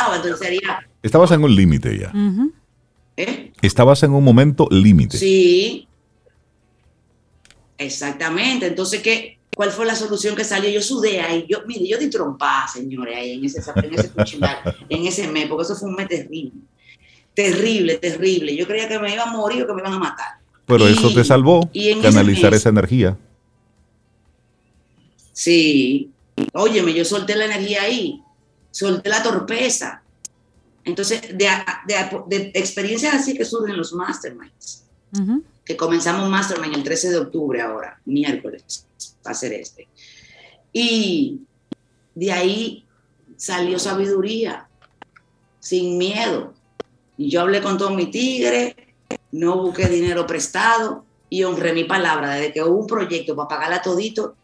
estabas 1.03 1.31
en 1.33 1.45
un 1.45 1.55
límite 1.55 1.99
ya. 1.99 2.13
¿Eh? 3.17 3.53
Estabas 3.63 4.03
en 4.03 4.13
un 4.13 4.23
momento 4.23 4.69
límite. 4.71 5.17
Sí. 5.17 5.86
Exactamente. 7.79 8.67
Entonces, 8.67 9.03
¿qué, 9.03 9.39
¿cuál 9.55 9.71
fue 9.71 9.87
la 9.87 9.95
solución 9.95 10.35
que 10.35 10.45
salió? 10.45 10.71
Yo 10.71 10.83
sudé 10.83 11.21
ahí. 11.21 11.47
Yo, 11.49 11.59
mire, 11.67 11.87
yo 11.87 11.99
di 11.99 12.09
trompada, 12.09 12.69
señores, 12.69 13.17
ahí 13.17 13.33
en 13.33 13.45
ese, 13.45 13.61
en 13.75 13.95
ese, 13.95 14.13
en 14.89 15.07
ese 15.07 15.29
mes, 15.29 15.47
porque 15.49 15.65
eso 15.65 15.77
fue 15.77 15.89
un 15.89 15.97
mes 15.97 16.09
terrible. 16.09 16.53
Terrible, 17.35 17.97
terrible. 17.97 18.57
Yo 18.57 18.67
creía 18.67 18.89
que 18.89 18.99
me 18.99 19.13
iba 19.13 19.25
a 19.25 19.33
morir 19.33 19.63
o 19.63 19.67
que 19.67 19.75
me 19.75 19.81
iban 19.81 19.93
a 19.93 19.99
matar. 19.99 20.39
Pero 20.67 20.89
eso 20.89 21.13
te 21.13 21.23
salvó, 21.23 21.71
canalizar 22.03 22.53
esa 22.53 22.71
energía. 22.71 23.17
Sí, 25.33 26.11
óyeme, 26.55 26.93
yo 26.93 27.05
solté 27.05 27.37
la 27.37 27.45
energía 27.45 27.83
ahí, 27.83 28.23
solté 28.71 29.09
la 29.09 29.23
torpeza. 29.23 30.03
Entonces, 30.85 31.21
de, 31.37 31.49
de, 32.27 32.51
experiencias 32.55 33.15
así 33.15 33.37
que 33.37 33.45
surgen 33.45 33.77
los 33.77 33.93
masterminds, 33.93 34.85
que 35.67 35.77
comenzamos 35.77 36.31
mastermind 36.31 36.77
el 36.77 36.85
13 36.85 37.11
de 37.11 37.19
octubre 37.19 37.61
ahora, 37.61 38.01
miércoles, 38.07 38.87
va 39.27 39.33
a 39.33 39.35
ser 39.35 39.53
este. 39.53 39.89
Y 40.73 41.41
de 42.15 42.33
ahí 42.33 42.87
salió 43.37 43.79
sabiduría, 43.79 44.69
sin 45.59 45.99
miedo. 45.99 46.55
Y 47.19 47.31
yo 47.31 47.41
hablé 47.41 47.61
con 47.61 47.77
todo 47.77 47.91
mi 47.91 48.07
tigre, 48.07 48.77
no 49.33 49.61
busqué 49.61 49.89
dinero 49.89 50.25
prestado 50.27 51.05
y 51.29 51.43
honré 51.43 51.73
mi 51.73 51.85
palabra. 51.85 52.35
Desde 52.35 52.53
que 52.53 52.63
hubo 52.63 52.79
un 52.79 52.87
proyecto 52.87 53.35
para 53.35 53.49
pagarla 53.49 53.83
todito, 53.83 54.37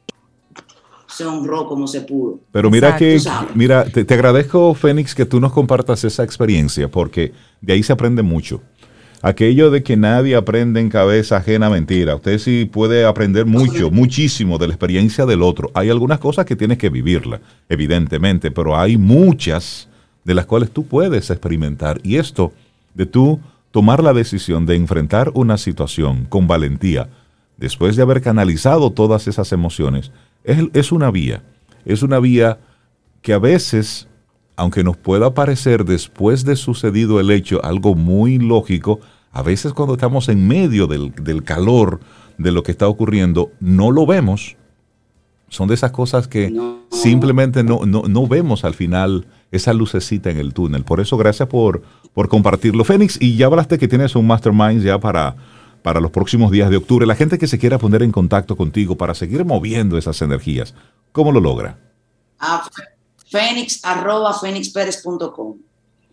se 1.06 1.24
honró 1.24 1.68
como 1.68 1.86
se 1.86 2.00
pudo. 2.00 2.40
Pero 2.50 2.68
mira 2.68 2.96
que, 2.96 3.20
mira, 3.54 3.84
te, 3.84 4.12
agradezco, 4.12 4.74
Fénix, 4.74 5.14
que 5.14 5.26
tú 5.26 5.38
nos 5.38 5.52
compartas 5.52 6.02
esa 6.02 6.24
experiencia, 6.24 6.90
porque 6.90 7.32
de 7.60 7.74
ahí 7.74 7.82
se 7.84 7.92
aprende 7.92 8.22
mucho. 8.22 8.60
Aquello 9.22 9.70
de 9.70 9.84
que 9.84 9.96
nadie 9.96 10.34
aprende 10.34 10.80
en 10.80 10.90
cabeza 10.90 11.36
ajena 11.36 11.70
mentira. 11.70 12.16
Usted 12.16 12.38
sí 12.38 12.68
puede 12.70 13.04
aprender 13.06 13.46
mucho, 13.46 13.90
muchísimo 13.90 14.58
de 14.58 14.66
la 14.66 14.74
experiencia 14.74 15.24
del 15.24 15.42
otro. 15.42 15.70
Hay 15.74 15.88
algunas 15.88 16.18
cosas 16.18 16.44
que 16.44 16.56
tienes 16.56 16.76
que 16.76 16.90
vivirla, 16.90 17.40
evidentemente, 17.68 18.50
pero 18.50 18.76
hay 18.76 18.98
muchas 18.98 19.88
de 20.24 20.34
las 20.34 20.44
cuales 20.44 20.72
tú 20.72 20.86
puedes 20.86 21.30
experimentar. 21.30 22.00
Y 22.02 22.16
esto 22.16 22.52
de 22.94 23.06
tú 23.06 23.40
tomar 23.70 24.02
la 24.02 24.12
decisión 24.12 24.66
de 24.66 24.74
enfrentar 24.74 25.30
una 25.34 25.56
situación 25.56 26.26
con 26.28 26.48
valentía, 26.48 27.08
después 27.56 27.94
de 27.94 28.02
haber 28.02 28.20
canalizado 28.20 28.90
todas 28.90 29.28
esas 29.28 29.52
emociones, 29.52 30.10
es, 30.42 30.58
es 30.74 30.90
una 30.90 31.10
vía. 31.12 31.42
Es 31.84 32.02
una 32.02 32.18
vía 32.18 32.58
que 33.22 33.32
a 33.32 33.38
veces 33.38 34.08
aunque 34.62 34.84
nos 34.84 34.96
pueda 34.96 35.34
parecer 35.34 35.84
después 35.84 36.44
de 36.44 36.54
sucedido 36.54 37.18
el 37.18 37.32
hecho 37.32 37.64
algo 37.64 37.96
muy 37.96 38.38
lógico, 38.38 39.00
a 39.32 39.42
veces 39.42 39.72
cuando 39.72 39.94
estamos 39.94 40.28
en 40.28 40.46
medio 40.46 40.86
del, 40.86 41.42
calor 41.42 41.98
de 42.38 42.52
lo 42.52 42.62
que 42.62 42.70
está 42.70 42.86
ocurriendo, 42.86 43.50
no 43.58 43.90
lo 43.90 44.06
vemos. 44.06 44.56
Son 45.48 45.66
de 45.66 45.74
esas 45.74 45.90
cosas 45.90 46.28
que 46.28 46.54
simplemente 46.92 47.64
no, 47.64 47.84
no, 47.86 48.26
vemos 48.28 48.64
al 48.64 48.74
final 48.74 49.26
esa 49.50 49.72
lucecita 49.72 50.30
en 50.30 50.38
el 50.38 50.54
túnel. 50.54 50.84
Por 50.84 51.00
eso, 51.00 51.16
gracias 51.16 51.48
por, 51.48 51.82
por 52.14 52.28
compartirlo. 52.28 52.84
Fénix, 52.84 53.20
y 53.20 53.34
ya 53.34 53.46
hablaste 53.46 53.78
que 53.78 53.88
tienes 53.88 54.14
un 54.14 54.28
mastermind 54.28 54.80
ya 54.80 55.00
para, 55.00 55.34
para 55.82 55.98
los 55.98 56.12
próximos 56.12 56.52
días 56.52 56.70
de 56.70 56.76
octubre. 56.76 57.04
La 57.04 57.16
gente 57.16 57.36
que 57.36 57.48
se 57.48 57.58
quiera 57.58 57.78
poner 57.78 58.04
en 58.04 58.12
contacto 58.12 58.56
contigo 58.56 58.96
para 58.96 59.14
seguir 59.14 59.44
moviendo 59.44 59.98
esas 59.98 60.22
energías, 60.22 60.72
¿cómo 61.10 61.32
lo 61.32 61.40
logra? 61.40 61.78
Ah, 62.38 62.62
fénix 63.32 63.80
arroba 63.82 64.34
fénixperez.com. 64.34 65.56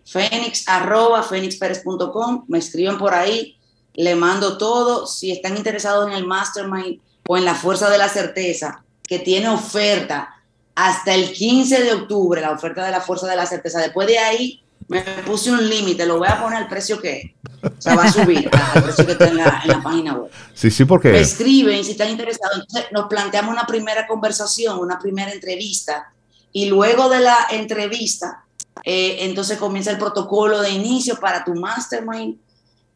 Fénix 0.06 0.64
arroba 0.68 1.22
fénixperez.com. 1.24 2.46
Me 2.48 2.58
escriben 2.58 2.98
por 2.98 3.14
ahí, 3.14 3.58
le 3.94 4.16
mando 4.16 4.58
todo. 4.58 5.06
Si 5.06 5.32
están 5.32 5.58
interesados 5.58 6.08
en 6.08 6.14
el 6.14 6.26
mastermind 6.26 7.00
o 7.28 7.38
en 7.38 7.46
la 7.46 7.56
fuerza 7.56 7.90
de 7.90 7.98
la 7.98 8.10
certeza, 8.10 8.84
que 9.04 9.20
tiene 9.20 9.50
oferta 9.50 10.36
hasta 10.76 11.14
el 11.14 11.32
15 11.34 11.84
de 11.84 11.94
octubre, 11.94 12.42
la 12.42 12.52
oferta 12.52 12.86
de 12.86 12.92
la 12.92 13.02
fuerza 13.02 13.28
de 13.28 13.36
la 13.36 13.46
certeza. 13.46 13.80
Después 13.82 14.08
de 14.08 14.18
ahí, 14.18 14.64
me 14.88 15.02
puse 15.26 15.52
un 15.52 15.70
límite, 15.70 16.06
lo 16.06 16.18
voy 16.18 16.30
a 16.30 16.42
poner 16.42 16.58
al 16.58 16.68
precio 16.70 17.00
que 17.00 17.36
o 17.62 17.82
sea, 17.82 17.96
va 17.96 18.06
a 18.06 18.12
subir 18.12 18.50
al 18.52 18.84
precio 18.84 19.06
que 19.06 19.12
está 19.12 19.28
en 19.28 19.38
la, 19.38 19.62
en 19.64 19.70
la, 19.70 19.84
página 19.84 20.14
web. 20.14 20.32
Sí, 20.54 20.72
sí, 20.72 20.86
porque... 20.86 21.10
Me 21.10 21.20
escriben 21.20 21.84
si 21.84 21.92
están 21.92 22.10
interesados. 22.10 22.62
Entonces, 22.62 22.92
nos 22.92 23.08
planteamos 23.08 23.52
una 23.52 23.68
primera 23.68 24.08
conversación, 24.08 24.80
una 24.80 24.98
primera 24.98 25.32
entrevista 25.32 26.12
y 26.52 26.66
luego 26.66 27.10
de 27.10 27.20
la 27.20 27.48
entrevista, 27.52 28.44
eh, 28.84 29.18
entonces 29.22 29.58
comienza 29.58 29.92
el 29.92 29.98
protocolo 29.98 30.62
de 30.62 30.72
inicio 30.72 31.20
para 31.20 31.44
tu 31.44 31.54
mastermind. 31.54 32.38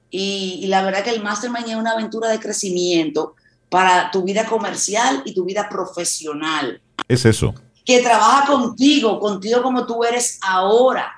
Y, 0.09 0.67
la 0.67 0.83
verdad 0.83 1.03
que 1.03 1.09
el 1.09 1.23
mastermind 1.23 1.67
es 1.67 1.75
una 1.75 1.91
aventura 1.91 2.29
de 2.29 2.39
crecimiento 2.39 3.35
para 3.69 4.11
tu 4.11 4.23
vida 4.23 4.45
comercial 4.45 5.23
y 5.25 5.33
tu 5.33 5.43
vida 5.43 5.67
profesional. 5.67 6.81
Es 7.07 7.25
eso. 7.25 7.53
Que 7.83 8.01
trabaja 8.01 8.45
contigo, 8.45 9.19
contigo 9.19 9.63
como 9.63 9.85
tú 9.85 10.03
eres 10.03 10.37
ahora. 10.41 11.11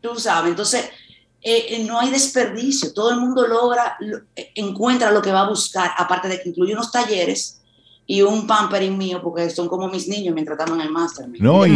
Tú 0.00 0.18
sabes, 0.18 0.50
entonces 0.50 0.86
eh, 1.42 1.66
eh, 1.68 1.84
no 1.84 2.00
hay 2.00 2.10
desperdicio. 2.10 2.92
Todo 2.94 3.10
el 3.10 3.20
mundo 3.20 3.46
logra, 3.46 3.98
encuentra 4.54 5.10
lo 5.10 5.20
que 5.20 5.32
va 5.32 5.42
a 5.42 5.48
buscar, 5.48 5.92
aparte 5.96 6.28
de 6.28 6.40
que 6.40 6.48
incluye 6.48 6.72
unos 6.72 6.90
talleres 6.90 7.60
y 8.06 8.22
un 8.22 8.46
pampering 8.46 8.96
mío, 8.96 9.20
porque 9.22 9.50
son 9.50 9.68
como 9.68 9.88
mis 9.88 10.06
niños 10.08 10.32
mientras 10.32 10.58
estamos 10.58 10.78
en 10.78 10.86
el 10.86 10.92
máster. 10.92 11.26
No, 11.40 11.66
y, 11.66 11.72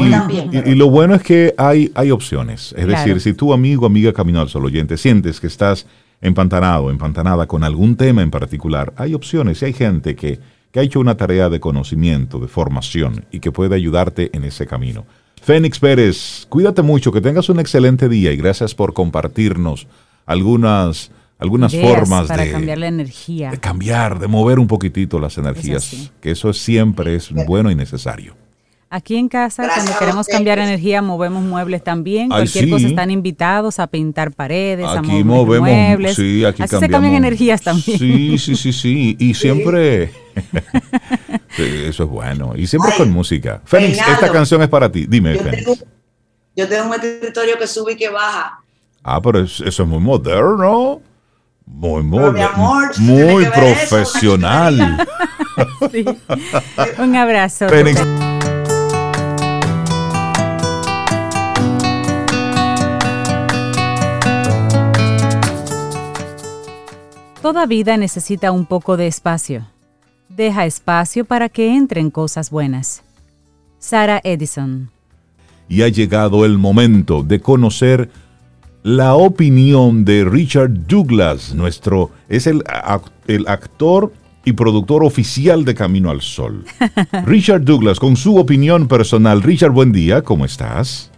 y, 0.53 0.74
lo 0.76 0.89
bueno 0.89 1.14
es 1.16 1.22
que 1.22 1.55
hay, 1.59 1.91
hay 1.95 2.12
opciones. 2.12 2.72
Es 2.76 2.87
decir, 2.87 3.20
si 3.20 3.35
tu 3.35 3.53
amigo, 3.53 3.85
amiga 3.85 4.12
Camino 4.12 4.41
al 4.41 4.49
Sol 4.49 4.64
oyente, 4.64 4.97
sientes 4.97 5.41
que 5.41 5.49
estás 5.49 5.87
empantanado, 6.20 6.91
empantanada 6.91 7.47
con 7.47 7.64
algún 7.64 7.97
tema 7.97 8.22
en 8.22 8.31
particular, 8.31 8.93
hay 8.97 9.14
opciones 9.14 9.61
y 9.62 9.64
hay 9.66 9.72
gente 9.72 10.14
que, 10.14 10.39
que 10.70 10.81
ha 10.81 10.83
hecho 10.83 11.01
una 11.01 11.16
tarea 11.16 11.49
de 11.49 11.59
conocimiento, 11.59 12.39
de 12.39 12.47
formación 12.47 13.24
y 13.33 13.41
que 13.41 13.51
puede 13.51 13.74
ayudarte 13.74 14.31
en 14.33 14.45
ese 14.45 14.66
camino. 14.66 15.07
Fénix 15.43 15.81
Pérez, 15.81 16.47
cuídate 16.49 16.83
mucho, 16.83 17.11
que 17.11 17.20
tengas 17.20 17.49
un 17.49 17.59
excelente 17.59 18.09
día 18.09 18.31
y 18.31 18.37
gracias 18.37 18.74
por 18.74 18.93
compartirnos 18.93 19.87
algunas 20.26 21.11
algunas 21.41 21.74
formas 21.74 22.28
para 22.28 22.45
de 22.45 22.53
cambiar 22.53 22.78
la 22.78 22.88
energía. 22.88 23.51
De 23.51 23.59
cambiar, 23.59 24.18
de 24.18 24.28
mover 24.28 24.59
un 24.59 24.66
poquitito 24.66 25.18
las 25.18 25.38
energías, 25.38 26.12
que 26.20 26.30
eso 26.30 26.53
siempre 26.53 27.16
es 27.16 27.32
bueno 27.32 27.70
y 27.70 27.74
necesario. 27.74 28.34
Aquí 28.93 29.14
en 29.14 29.28
casa, 29.28 29.68
cuando 29.72 29.97
queremos 30.01 30.26
cambiar 30.26 30.59
energía, 30.59 31.01
movemos 31.01 31.45
muebles 31.45 31.84
también. 31.84 32.28
Cualquier 32.28 32.68
cosa 32.68 32.88
están 32.88 33.12
invitados 33.12 33.78
a 33.78 33.86
pintar 33.86 34.32
paredes, 34.32 34.84
a 34.84 35.01
mover 35.01 35.24
movemos, 35.24 35.68
muebles. 35.68 36.16
Sí, 36.16 36.45
aquí 36.45 36.64
Así 36.64 36.76
se 36.76 36.88
cambian 36.88 37.14
energías 37.14 37.62
también. 37.62 37.99
Sí, 37.99 38.36
sí, 38.36 38.57
sí, 38.57 38.72
sí. 38.72 39.16
Y 39.20 39.34
siempre. 39.34 40.11
eso 41.57 42.03
es 42.03 42.11
bueno. 42.11 42.55
Y 42.57 42.66
siempre 42.66 42.91
con 42.97 43.12
música. 43.12 43.62
Félix, 43.64 43.99
esta 43.99 44.32
canción 44.32 44.61
es 44.61 44.68
para 44.68 44.91
ti. 44.91 45.07
Dime, 45.09 45.36
yo 45.36 45.43
Tengo, 45.43 45.76
yo 46.57 46.68
tengo 46.68 46.88
un 46.88 46.95
escritorio 46.95 47.57
que 47.59 47.68
sube 47.68 47.93
y 47.93 47.97
que 47.97 48.09
baja. 48.09 48.61
Ah, 49.05 49.22
pero 49.22 49.38
eso 49.38 49.64
es 49.64 49.78
muy 49.86 50.01
moderno. 50.01 51.01
Muy, 51.73 52.03
muy, 52.03 52.33
muy 52.99 53.47
profesional. 53.47 55.07
Un 56.99 57.16
abrazo. 57.16 57.66
Toda 67.43 67.64
vida 67.66 67.97
necesita 67.97 68.53
un 68.53 68.66
poco 68.66 68.99
de 68.99 69.07
espacio. 69.07 69.66
Deja 70.29 70.66
espacio 70.66 71.25
para 71.25 71.49
que 71.49 71.75
entren 71.75 72.11
cosas 72.11 72.51
buenas. 72.51 73.03
Sara 73.79 74.21
Edison. 74.23 74.91
Y 75.68 75.83
ha 75.83 75.89
llegado 75.89 76.45
el 76.45 76.59
momento 76.59 77.23
de 77.23 77.41
conocer 77.41 78.11
la 78.83 79.14
opinión 79.14 80.05
de 80.05 80.24
Richard 80.24 80.87
Douglas, 80.87 81.55
nuestro, 81.55 82.11
es 82.28 82.47
el, 82.47 82.64
el 83.26 83.47
actor 83.47 84.12
y 84.45 84.53
productor 84.53 85.05
oficial 85.05 85.64
de 85.64 85.74
Camino 85.74 86.11
al 86.11 86.22
Sol. 86.22 86.64
Richard 87.26 87.62
Douglas, 87.62 88.01
con 88.01 88.16
su 88.16 88.37
opinión 88.37 88.89
personal. 88.89 89.43
Richard, 89.43 89.72
buen 89.72 89.93
día, 89.93 90.22
¿cómo 90.22 90.45
estás? 90.45 91.11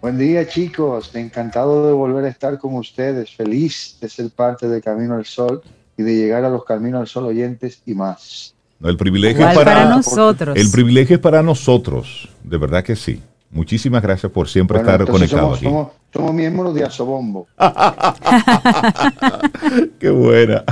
Buen 0.00 0.18
día 0.18 0.46
chicos, 0.46 1.14
encantado 1.14 1.86
de 1.86 1.92
volver 1.92 2.24
a 2.24 2.28
estar 2.28 2.58
con 2.58 2.74
ustedes, 2.74 3.34
feliz 3.34 3.98
de 4.00 4.08
ser 4.08 4.30
parte 4.30 4.68
de 4.68 4.80
Camino 4.80 5.14
al 5.14 5.24
Sol 5.24 5.62
y 5.96 6.02
de 6.02 6.14
llegar 6.14 6.44
a 6.44 6.48
los 6.48 6.64
Camino 6.64 6.98
al 6.98 7.08
Sol 7.08 7.26
oyentes 7.26 7.82
y 7.84 7.94
más. 7.94 8.54
el 8.82 8.96
privilegio 8.96 9.48
es 9.48 9.56
para, 9.56 9.88
nosotros. 9.88 10.56
El 10.56 10.70
privilegio 10.70 11.16
es 11.16 11.22
para 11.22 11.42
nosotros, 11.42 12.28
de 12.44 12.58
verdad 12.58 12.84
que 12.84 12.94
sí. 12.94 13.20
Muchísimas 13.50 14.02
gracias 14.02 14.30
por 14.30 14.48
siempre 14.48 14.78
estar 14.78 15.06
conectado 15.06 15.54
aquí. 15.54 15.66
Somos, 16.12 16.34
miembros 16.34 16.74
de 16.74 16.84
Asobombo. 16.84 17.48
Qué 19.98 20.10
buena. 20.10 20.64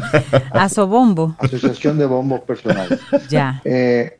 Asobombo. 0.52 1.34
Asociación 1.38 1.98
de 1.98 2.06
Bombos 2.06 2.40
Personales. 2.42 3.00
Ya. 3.28 3.60
Eh, 3.64 4.18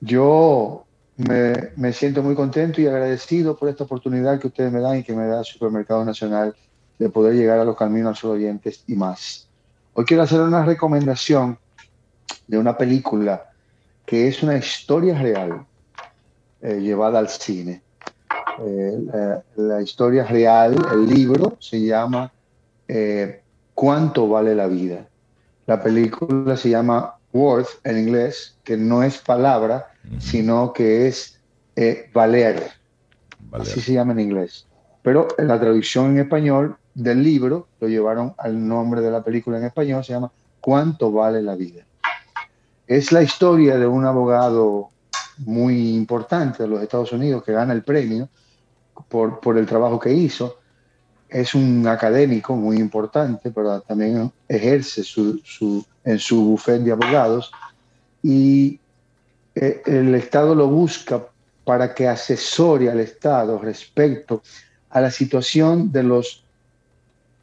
yo 0.00 0.84
me, 1.16 1.92
siento 1.92 2.22
muy 2.22 2.34
contento 2.34 2.80
y 2.80 2.86
agradecido 2.86 3.56
por 3.56 3.68
esta 3.68 3.84
oportunidad 3.84 4.38
que 4.38 4.48
ustedes 4.48 4.72
me 4.72 4.80
dan 4.80 4.98
y 4.98 5.02
que 5.02 5.14
me 5.14 5.26
da 5.26 5.44
Supermercado 5.44 6.04
Nacional 6.04 6.54
de 6.98 7.08
poder 7.08 7.34
llegar 7.34 7.58
a 7.58 7.64
los 7.64 7.76
caminos 7.76 8.22
a 8.22 8.26
los 8.26 8.36
oyentes 8.36 8.84
y 8.86 8.94
más. 8.94 9.48
Hoy 9.94 10.04
quiero 10.04 10.22
hacer 10.22 10.40
una 10.40 10.64
recomendación 10.64 11.58
de 12.46 12.58
una 12.58 12.76
película 12.76 13.50
que 14.06 14.28
es 14.28 14.42
una 14.42 14.56
historia 14.56 15.20
real 15.20 15.64
eh, 16.64 16.80
llevada 16.80 17.18
al 17.18 17.28
cine. 17.28 17.82
Eh, 18.66 18.98
la, 19.56 19.82
historia 19.82 20.24
real, 20.24 20.74
el 20.94 21.06
libro, 21.06 21.58
se 21.60 21.78
llama 21.78 22.32
eh, 22.88 23.42
¿Cuánto 23.74 24.28
vale 24.28 24.54
la 24.54 24.66
vida? 24.66 25.06
La 25.66 25.82
película 25.82 26.56
se 26.56 26.70
llama 26.70 27.16
Worth 27.34 27.68
en 27.84 27.98
inglés, 27.98 28.56
que 28.64 28.78
no 28.78 29.02
es 29.02 29.18
palabra, 29.18 29.88
sino 30.18 30.72
que 30.72 31.06
es 31.06 31.38
valer. 32.14 32.70
Así 33.52 33.82
se 33.82 33.92
llama 33.92 34.12
en 34.12 34.20
inglés. 34.20 34.66
Pero 35.02 35.28
en 35.36 35.48
la 35.48 35.60
traducción 35.60 36.12
en 36.12 36.20
español 36.20 36.78
del 36.94 37.22
libro 37.22 37.68
lo 37.78 37.88
llevaron 37.88 38.32
al 38.38 38.66
nombre 38.66 39.02
de 39.02 39.10
la 39.10 39.22
película 39.22 39.58
en 39.58 39.64
español, 39.64 40.02
se 40.02 40.14
llama 40.14 40.32
¿Cuánto 40.62 41.12
vale 41.12 41.42
la 41.42 41.56
vida? 41.56 41.84
Es 42.86 43.12
la 43.12 43.22
historia 43.22 43.76
de 43.76 43.86
un 43.86 44.06
abogado 44.06 44.93
muy 45.38 45.94
importante 45.94 46.62
de 46.62 46.68
los 46.68 46.82
Estados 46.82 47.12
Unidos 47.12 47.42
que 47.42 47.52
gana 47.52 47.72
el 47.72 47.82
premio 47.82 48.28
por, 49.08 49.40
por 49.40 49.58
el 49.58 49.66
trabajo 49.66 49.98
que 49.98 50.12
hizo. 50.12 50.58
Es 51.28 51.54
un 51.54 51.86
académico 51.86 52.54
muy 52.54 52.76
importante, 52.76 53.50
pero 53.50 53.80
también 53.80 54.32
ejerce 54.48 55.02
su, 55.02 55.40
su, 55.44 55.84
en 56.04 56.18
su 56.18 56.44
bufete 56.44 56.84
de 56.84 56.92
abogados 56.92 57.50
y 58.22 58.78
eh, 59.54 59.82
el 59.86 60.14
Estado 60.14 60.54
lo 60.54 60.68
busca 60.68 61.24
para 61.64 61.94
que 61.94 62.06
asesore 62.06 62.90
al 62.90 63.00
Estado 63.00 63.58
respecto 63.58 64.42
a 64.90 65.00
la 65.00 65.10
situación 65.10 65.90
de 65.90 66.02
los 66.02 66.44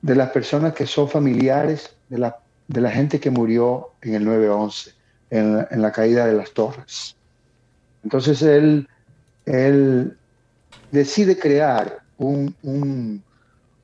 de 0.02 0.16
las 0.16 0.32
personas 0.32 0.74
que 0.74 0.88
son 0.88 1.08
familiares 1.08 1.96
de 2.10 2.18
la, 2.18 2.40
de 2.68 2.82
la 2.82 2.90
gente 2.92 3.20
que 3.20 3.30
murió 3.30 3.92
en 4.02 4.16
el 4.16 4.26
9-11, 4.26 4.94
en, 5.30 5.68
en, 5.70 5.82
la 5.82 5.92
caída 5.92 6.26
de 6.26 6.34
las 6.34 6.52
torres. 6.52 7.16
Entonces 8.04 8.42
él, 8.42 8.88
decide 10.92 11.38
crear 11.38 12.00
un, 12.18 12.56
un, 12.64 13.24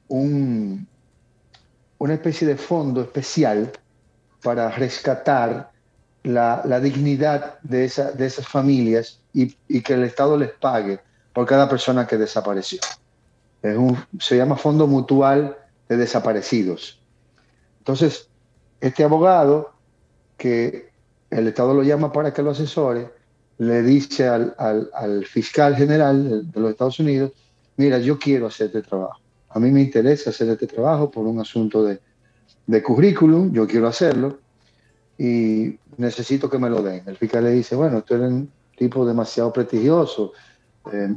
un, 0.07 0.87
una 1.97 2.13
especie 2.13 2.47
de 2.47 2.55
fondo 2.55 3.01
especial 3.01 3.71
para 4.41 4.69
rescatar 4.71 5.71
la, 6.23 6.79
dignidad 6.79 7.59
de, 7.61 7.85
esa, 7.85 8.11
de, 8.11 8.25
esas 8.25 8.47
familias 8.47 9.19
y, 9.33 9.55
que 9.81 9.93
el 9.93 10.03
Estado 10.03 10.37
les 10.37 10.51
pague 10.51 10.99
por 11.33 11.45
cada 11.45 11.69
persona 11.69 12.07
que 12.07 12.17
desapareció. 12.17 12.79
Se 14.19 14.37
llama 14.37 14.55
Fondo 14.55 14.87
Mutual 14.87 15.57
de 15.89 15.97
desaparecidos. 15.97 16.99
Entonces, 17.79 18.29
este 18.81 19.03
abogado, 19.03 19.73
que 20.37 20.89
el 21.29 21.47
Estado 21.47 21.73
lo 21.73 21.83
llama 21.83 22.11
para 22.11 22.33
que 22.33 22.41
lo 22.41 22.51
asesore, 22.51 23.09
le 23.59 23.81
dice 23.81 24.27
al, 24.27 24.55
al, 24.57 24.89
al 24.93 25.25
fiscal 25.25 25.75
general 25.75 26.51
de, 26.51 26.59
los 26.59 26.71
Estados 26.71 26.99
Unidos, 26.99 27.31
mira, 27.75 27.97
yo 27.99 28.19
quiero 28.19 28.47
hacer 28.47 28.67
este 28.67 28.81
trabajo. 28.81 29.19
A 29.49 29.59
mí 29.59 29.71
me 29.71 29.81
interesa 29.81 30.29
hacer 30.29 30.49
este 30.49 30.67
trabajo 30.67 31.09
por 31.09 31.25
un 31.25 31.39
asunto 31.39 31.83
de, 31.83 31.99
de 32.67 32.83
currículum, 32.83 33.51
yo 33.51 33.65
quiero 33.65 33.87
hacerlo 33.87 34.39
y 35.17 35.79
necesito 35.97 36.49
que 36.49 36.59
me 36.59 36.69
lo 36.69 36.81
den. 36.81 37.03
El 37.07 37.17
fiscal 37.17 37.43
le 37.43 37.51
dice, 37.51 37.75
bueno, 37.75 38.03
tú 38.03 38.15
eres 38.15 38.27
un 38.27 38.51
tipo 38.77 39.05
demasiado 39.05 39.51
prestigioso. 39.51 40.33
Eh, 40.91 41.15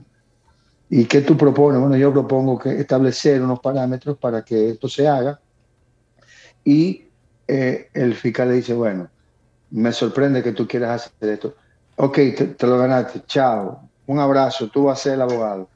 ¿Y 0.89 1.05
qué 1.05 1.21
tú 1.21 1.37
propones? 1.37 1.81
Bueno, 1.81 1.97
yo 1.97 2.13
propongo 2.13 2.59
que 2.59 2.81
establecer 2.81 3.43
unos 3.43 3.61
parámetros 3.61 4.17
para 4.17 4.43
que 4.43 4.71
esto 4.71 4.89
se 4.89 5.07
haga. 5.07 5.41
Y 6.65 7.05
eh, 7.47 7.91
el 7.93 8.15
fiscal 8.15 8.49
le 8.49 8.55
dice, 8.55 8.73
bueno, 8.73 9.09
me 9.71 9.93
sorprende 9.93 10.43
que 10.43 10.53
tú 10.53 10.67
quieras 10.67 11.07
hacer 11.07 11.29
esto. 11.29 11.55
Ok, 12.03 12.15
te, 12.15 12.47
te, 12.57 12.67
lo 12.67 12.79
ganaste, 12.79 13.21
chao, 13.27 13.87
un 14.07 14.19
abrazo, 14.19 14.69
tú 14.69 14.85
vas 14.85 14.99
a 14.99 15.03
ser 15.03 15.13
el 15.15 15.21
abogado. 15.21 15.69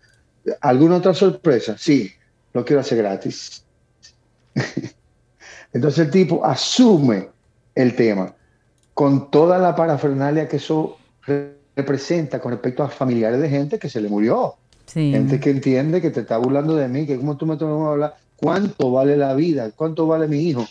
¿Alguna 0.62 0.96
otra 0.96 1.12
sorpresa? 1.12 1.76
Sí, 1.76 2.10
lo 2.54 2.64
quiero 2.64 2.80
hacer 2.80 2.96
gratis. 2.96 3.62
Entonces 5.74 6.06
el 6.06 6.10
tipo 6.10 6.42
asume 6.42 7.28
el 7.74 7.94
tema 7.94 8.34
con 8.94 9.30
toda 9.30 9.58
la 9.58 9.76
parafernalia 9.76 10.48
que 10.48 10.56
eso 10.56 10.96
representa 11.76 12.40
con 12.40 12.52
respecto 12.52 12.82
a 12.82 12.88
familiares 12.88 13.42
de 13.42 13.50
gente 13.50 13.78
que 13.78 13.90
se 13.90 14.00
le 14.00 14.08
murió. 14.08 14.54
Sí. 14.86 15.10
Gente 15.10 15.38
que 15.38 15.50
entiende 15.50 16.00
que 16.00 16.10
te 16.10 16.20
está 16.20 16.38
burlando 16.38 16.74
de 16.74 16.88
mí, 16.88 17.04
que 17.04 17.18
como 17.18 17.36
tú 17.36 17.44
me 17.44 17.52
estás 17.52 17.68
a 17.68 17.90
hablar, 17.90 18.16
¿cuánto 18.36 18.90
vale 18.90 19.18
la 19.18 19.34
vida? 19.34 19.72
¿Cuánto 19.76 20.06
vale 20.06 20.26
mi 20.26 20.38
hijo? 20.38 20.64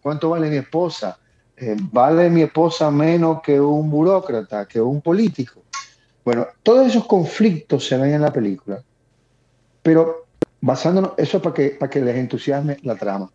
¿Cuánto 0.00 0.30
vale 0.30 0.48
mi 0.48 0.58
esposa? 0.58 1.18
Eh, 1.64 1.76
¿Vale 1.92 2.28
mi 2.28 2.42
esposa 2.42 2.90
menos 2.90 3.40
que 3.40 3.60
un 3.60 3.88
burócrata, 3.88 4.66
que 4.66 4.80
un 4.80 5.00
político? 5.00 5.62
Bueno, 6.24 6.48
todos 6.60 6.88
esos 6.88 7.06
conflictos 7.06 7.86
se 7.86 7.96
ven 7.96 8.14
en 8.14 8.22
la 8.22 8.32
película, 8.32 8.82
pero 9.80 10.26
basándonos, 10.60 11.12
eso 11.16 11.36
es 11.36 11.42
para 11.42 11.54
que, 11.54 11.68
para 11.78 11.88
que 11.88 12.00
les 12.00 12.16
entusiasme 12.16 12.78
la 12.82 12.96
trama. 12.96 13.30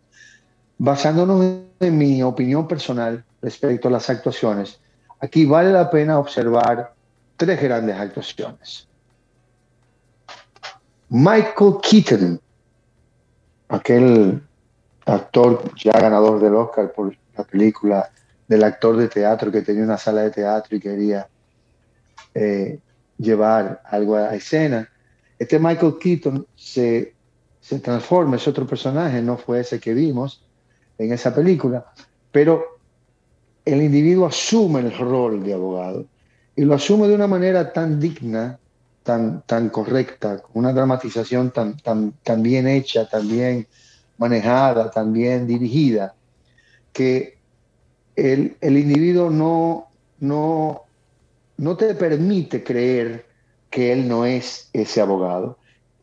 Basándonos 0.76 1.42
en 1.80 1.96
mi 1.96 2.22
opinión 2.22 2.68
personal 2.68 3.24
respecto 3.40 3.88
a 3.88 3.92
las 3.92 4.10
actuaciones, 4.10 4.78
aquí 5.20 5.46
vale 5.46 5.72
la 5.72 5.88
pena 5.88 6.18
observar 6.18 6.92
tres 7.38 7.62
grandes 7.62 7.96
actuaciones. 7.96 8.86
Michael 11.08 11.76
Keaton, 11.80 12.38
aquel 13.70 14.42
actor 15.06 15.62
ya 15.76 15.92
ganador 15.92 16.38
del 16.40 16.56
Oscar 16.56 16.92
por 16.92 17.16
la 17.34 17.44
película 17.44 18.10
del 18.48 18.64
actor 18.64 18.96
de 18.96 19.08
teatro 19.08 19.52
que 19.52 19.62
tenía 19.62 19.84
una 19.84 19.98
sala 19.98 20.22
de 20.22 20.30
teatro 20.30 20.76
y 20.76 20.80
quería 20.80 21.28
eh, 22.34 22.80
llevar 23.18 23.82
algo 23.84 24.16
a 24.16 24.34
escena. 24.34 24.88
Este 25.38 25.58
Michael 25.58 25.98
Keaton 26.00 26.46
se, 26.56 27.14
se 27.60 27.78
transforma, 27.78 28.36
es 28.36 28.48
otro 28.48 28.66
personaje, 28.66 29.22
no 29.22 29.36
fue 29.36 29.60
ese 29.60 29.78
que 29.78 29.94
vimos 29.94 30.42
en 30.96 31.12
esa 31.12 31.32
película, 31.34 31.86
pero 32.32 32.80
el 33.64 33.82
individuo 33.82 34.26
asume 34.26 34.80
el 34.80 34.96
rol 34.96 35.44
de 35.44 35.54
abogado 35.54 36.06
y 36.56 36.62
lo 36.62 36.74
asume 36.74 37.06
de 37.06 37.14
una 37.14 37.26
manera 37.26 37.72
tan 37.72 38.00
digna 38.00 38.58
tan, 39.08 39.40
tan 39.46 39.70
correcta, 39.70 40.42
con 40.42 40.50
una 40.54 40.74
dramatización 40.74 41.50
tan, 41.50 41.78
tan, 41.78 42.12
tan 42.22 42.42
bien 42.42 42.68
hecha, 42.68 43.08
tan 43.08 43.26
bien 43.26 43.66
manejada, 44.18 44.90
tan 44.90 45.14
bien 45.14 45.46
dirigida, 45.46 46.14
que 46.92 47.37
el, 48.18 48.56
el 48.60 48.76
individuo 48.76 49.30
no, 49.30 49.88
no, 50.20 50.82
no 51.56 51.76
te 51.76 51.94
permite 51.94 52.64
creer 52.64 53.26
que 53.70 53.92
él 53.92 54.08
no 54.08 54.24
es 54.24 54.68
ese 54.72 55.00
abogado 55.00 55.58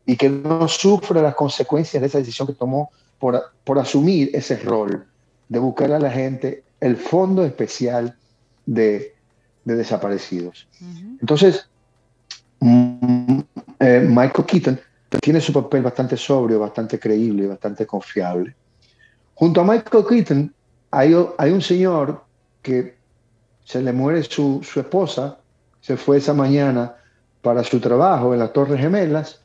y 0.05 0.15
que 0.15 0.29
no 0.29 0.67
sufre 0.67 1.21
las 1.21 1.35
consecuencias 1.35 1.99
de 1.99 2.07
esa 2.07 2.19
decisión 2.19 2.47
que 2.47 2.53
tomó 2.53 2.91
por, 3.19 3.41
por 3.63 3.79
asumir 3.79 4.29
ese 4.33 4.55
rol 4.57 5.05
de 5.49 5.59
buscar 5.59 5.91
a 5.91 5.99
la 5.99 6.11
gente 6.11 6.63
el 6.79 6.95
fondo 6.95 7.43
especial 7.43 8.15
de, 8.65 9.13
de 9.65 9.75
desaparecidos. 9.75 10.67
Uh 10.79 10.85
-huh. 10.85 11.17
Entonces, 11.21 11.67
eh, 13.79 14.07
Michael 14.07 14.45
Keaton 14.45 14.79
tiene 15.21 15.41
su 15.41 15.51
papel 15.51 15.81
bastante 15.81 16.17
sobrio, 16.17 16.59
bastante 16.59 16.97
creíble, 16.97 17.47
bastante 17.47 17.85
confiable. 17.85 18.55
Junto 19.33 19.61
a 19.61 19.63
Michael 19.63 20.05
Keaton 20.07 20.53
hay, 20.95 21.15
hay 21.37 21.51
un 21.51 21.61
señor 21.61 22.23
que 22.61 22.95
se 23.63 23.81
le 23.81 23.91
muere 23.91 24.23
su, 24.23 24.61
su, 24.63 24.79
esposa, 24.79 25.37
se 25.81 25.97
fue 25.97 26.17
esa 26.17 26.33
mañana 26.33 26.95
para 27.41 27.63
su 27.63 27.79
trabajo 27.79 28.33
en 28.33 28.39
las 28.39 28.53
Torres 28.53 28.79
Gemelas, 28.79 29.41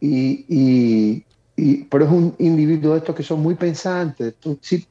y, 0.00 0.44
y, 0.48 1.24
y 1.56 1.84
pero 1.84 2.04
es 2.04 2.10
un 2.10 2.34
individuo 2.38 2.92
de 2.92 2.98
estos 2.98 3.16
que 3.16 3.22
son 3.22 3.40
muy 3.40 3.54
pensantes, 3.54 4.34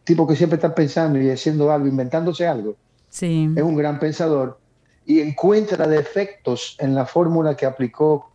tipo 0.03 0.27
que 0.27 0.35
siempre 0.35 0.55
están 0.55 0.73
pensando 0.73 1.21
y 1.21 1.29
haciendo 1.29 1.71
algo, 1.71 1.87
inventándose 1.87 2.47
algo. 2.47 2.75
Sí. 3.09 3.49
Es 3.55 3.63
un 3.63 3.75
gran 3.75 3.99
pensador 3.99 4.57
y 5.05 5.21
encuentra 5.21 5.87
defectos 5.87 6.75
en 6.79 6.95
la 6.95 7.05
fórmula 7.05 7.55
que 7.55 7.65
aplicó 7.65 8.31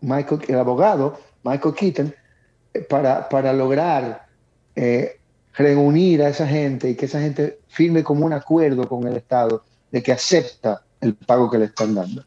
Michael, 0.00 0.40
el 0.48 0.58
abogado 0.58 1.20
Michael 1.44 1.74
Keaton 1.74 2.14
eh, 2.74 2.80
para, 2.80 3.28
para 3.28 3.52
lograr 3.52 4.26
eh, 4.74 5.19
reunir 5.60 6.22
a 6.22 6.28
esa 6.28 6.46
gente 6.46 6.90
y 6.90 6.94
que 6.94 7.06
esa 7.06 7.20
gente 7.20 7.58
firme 7.68 8.02
como 8.02 8.24
un 8.24 8.32
acuerdo 8.32 8.88
con 8.88 9.06
el 9.06 9.16
Estado 9.16 9.62
de 9.90 10.02
que 10.02 10.12
acepta 10.12 10.82
el 11.00 11.14
pago 11.14 11.50
que 11.50 11.58
le 11.58 11.66
están 11.66 11.94
dando. 11.94 12.24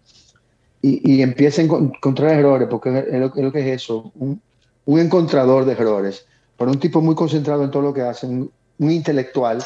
Y, 0.82 1.16
y 1.16 1.22
empieza 1.22 1.62
a 1.62 1.66
encontrar 1.66 2.32
errores, 2.32 2.68
porque 2.70 3.06
es 3.10 3.20
lo, 3.20 3.34
es 3.34 3.54
que 3.54 3.60
es 3.60 3.82
eso, 3.82 4.12
un, 4.16 4.42
un, 4.86 5.00
encontrador 5.00 5.66
de 5.66 5.72
errores, 5.72 6.26
pero 6.58 6.72
un 6.72 6.80
tipo 6.80 7.02
muy 7.02 7.16
concentrado 7.16 7.64
en 7.64 7.72
todo 7.72 7.84
lo 7.84 7.94
que 7.94 8.02
hace, 8.02 8.28
un, 8.28 8.52
un 8.80 8.92
intelectual, 8.92 9.64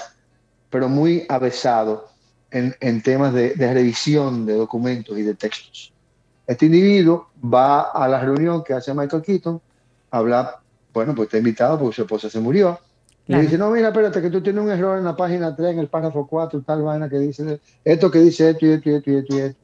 pero 0.69 0.87
muy 0.89 1.25
avesado 1.27 2.07
en, 2.51 2.75
en 2.79 3.01
temas 3.01 3.33
de, 3.33 3.55
de, 3.55 3.73
revisión 3.73 4.45
de 4.45 4.53
documentos 4.53 5.17
y 5.17 5.23
de 5.23 5.33
textos. 5.33 5.91
Este 6.45 6.67
individuo 6.67 7.29
va 7.43 7.81
a 7.81 8.07
la 8.07 8.19
reunión 8.19 8.63
que 8.63 8.73
hace 8.73 8.93
Michael 8.93 9.23
Keaton, 9.23 9.59
habla, 10.11 10.61
bueno, 10.93 11.15
pues 11.15 11.27
está 11.27 11.37
invitado 11.39 11.79
porque 11.79 11.95
su 11.95 12.01
esposa 12.03 12.29
se 12.29 12.39
murió. 12.39 12.79
Claro. 13.27 13.43
Y 13.43 13.45
dice, 13.45 13.57
no, 13.57 13.69
mira, 13.71 13.89
espérate, 13.89 14.21
que 14.21 14.29
tú 14.29 14.41
tienes 14.41 14.63
un 14.63 14.71
error 14.71 14.97
en 14.97 15.03
la 15.03 15.15
página 15.15 15.55
3, 15.55 15.73
en 15.73 15.79
el 15.79 15.87
párrafo 15.87 16.25
4, 16.25 16.61
tal 16.61 16.81
vaina 16.81 17.09
que 17.09 17.19
dice 17.19 17.59
esto, 17.83 18.09
que 18.09 18.19
dice 18.19 18.51
esto 18.51 18.65
y 18.65 18.69
esto 18.69 18.89
y 18.89 18.93
esto 18.95 19.11
y 19.11 19.15
esto 19.15 19.35
y 19.35 19.39
esto. 19.39 19.59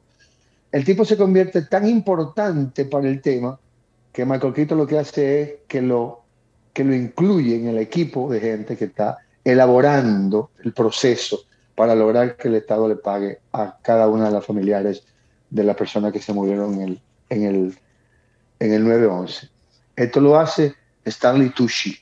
El 0.70 0.84
tipo 0.84 1.04
se 1.04 1.16
convierte 1.16 1.62
tan 1.62 1.88
importante 1.88 2.84
para 2.84 3.08
el 3.08 3.22
tema 3.22 3.58
que 4.12 4.24
Michael 4.24 4.52
Keaton 4.52 4.78
lo 4.78 4.86
que 4.86 4.98
hace 4.98 5.42
es 5.42 5.50
que 5.66 5.80
lo, 5.80 6.22
que 6.72 6.84
lo 6.84 6.94
incluye 6.94 7.56
en 7.56 7.68
el 7.68 7.78
equipo 7.78 8.30
de 8.30 8.40
gente 8.40 8.76
que 8.76 8.86
está 8.86 9.18
elaborando 9.42 10.50
el 10.62 10.72
proceso 10.72 11.40
para 11.74 11.94
lograr 11.94 12.36
que 12.36 12.48
el 12.48 12.56
Estado 12.56 12.88
le 12.88 12.96
pague 12.96 13.38
a 13.52 13.78
cada 13.82 14.08
una 14.08 14.26
de 14.26 14.32
las 14.32 14.44
familiares 14.44 15.04
de 15.50 15.64
las 15.64 15.76
personas 15.76 16.12
que 16.12 16.20
se 16.20 16.32
murieron 16.32 16.74
en 16.74 16.82
el, 16.82 17.00
en 17.30 17.42
el, 17.44 17.78
en 18.58 18.72
el 18.72 18.84
9-11. 18.84 19.50
Esto 19.96 20.20
lo 20.20 20.38
hace 20.38 20.74
Stanley 21.04 21.50
Tucci. 21.50 21.96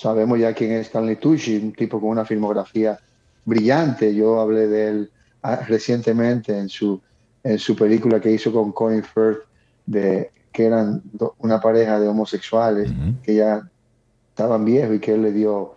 Sabemos 0.00 0.38
ya 0.38 0.54
quién 0.54 0.72
es 0.72 0.86
Stanley 0.86 1.16
Tucci, 1.16 1.58
un 1.58 1.72
tipo 1.74 2.00
con 2.00 2.08
una 2.08 2.24
filmografía 2.24 2.98
brillante. 3.44 4.14
Yo 4.14 4.40
hablé 4.40 4.66
de 4.66 4.88
él 4.88 5.10
ah, 5.42 5.56
recientemente 5.68 6.56
en 6.56 6.70
su, 6.70 6.98
en 7.44 7.58
su 7.58 7.76
película 7.76 8.18
que 8.18 8.30
hizo 8.30 8.50
con 8.50 8.72
Colin 8.72 9.04
Firth, 9.04 9.40
de, 9.84 10.30
que 10.52 10.64
eran 10.64 11.02
una 11.36 11.60
pareja 11.60 12.00
de 12.00 12.08
homosexuales 12.08 12.90
uh 12.90 12.94
-huh. 12.94 13.20
que 13.20 13.34
ya 13.34 13.68
estaban 14.30 14.64
viejos 14.64 14.96
y 14.96 15.00
que 15.00 15.12
él 15.12 15.20
le 15.20 15.32
dio 15.32 15.74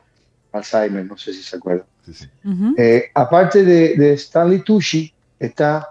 Alzheimer, 0.54 1.06
no 1.06 1.18
sé 1.18 1.34
si 1.34 1.44
se 1.44 1.58
acuerdan. 1.58 1.86
Sí, 2.06 2.14
sí. 2.14 2.26
Uh 2.46 2.50
-huh. 2.50 2.74
eh, 2.78 3.12
aparte 3.14 3.66
de, 3.66 3.98
de, 3.98 4.14
Stanley 4.14 4.60
Tucci, 4.60 5.14
está 5.38 5.90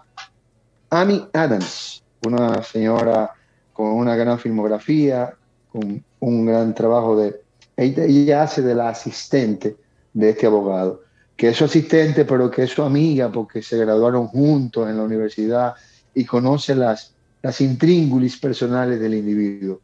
Amy 0.88 1.28
Adams, 1.34 2.02
una 2.26 2.62
señora 2.62 3.30
con 3.74 3.88
una 3.92 4.16
gran 4.16 4.38
filmografía, 4.38 5.34
con 5.70 6.02
un 6.20 6.46
gran 6.46 6.74
trabajo 6.74 7.14
de 7.14 7.41
ella 7.82 8.42
hace 8.42 8.62
de 8.62 8.74
la 8.74 8.88
asistente 8.88 9.76
de 10.12 10.30
este 10.30 10.46
abogado, 10.46 11.02
que 11.36 11.48
es 11.48 11.56
su 11.56 11.64
asistente, 11.64 12.24
pero 12.24 12.50
que 12.50 12.64
es 12.64 12.70
su 12.70 12.82
amiga 12.82 13.30
porque 13.30 13.62
se 13.62 13.78
graduaron 13.78 14.28
juntos 14.28 14.88
en 14.88 14.96
la 14.96 15.02
universidad 15.02 15.74
y 16.14 16.24
conoce 16.24 16.74
las, 16.74 17.14
las 17.42 17.60
intríngulis 17.60 18.36
personales 18.36 19.00
del 19.00 19.14
individuo. 19.14 19.80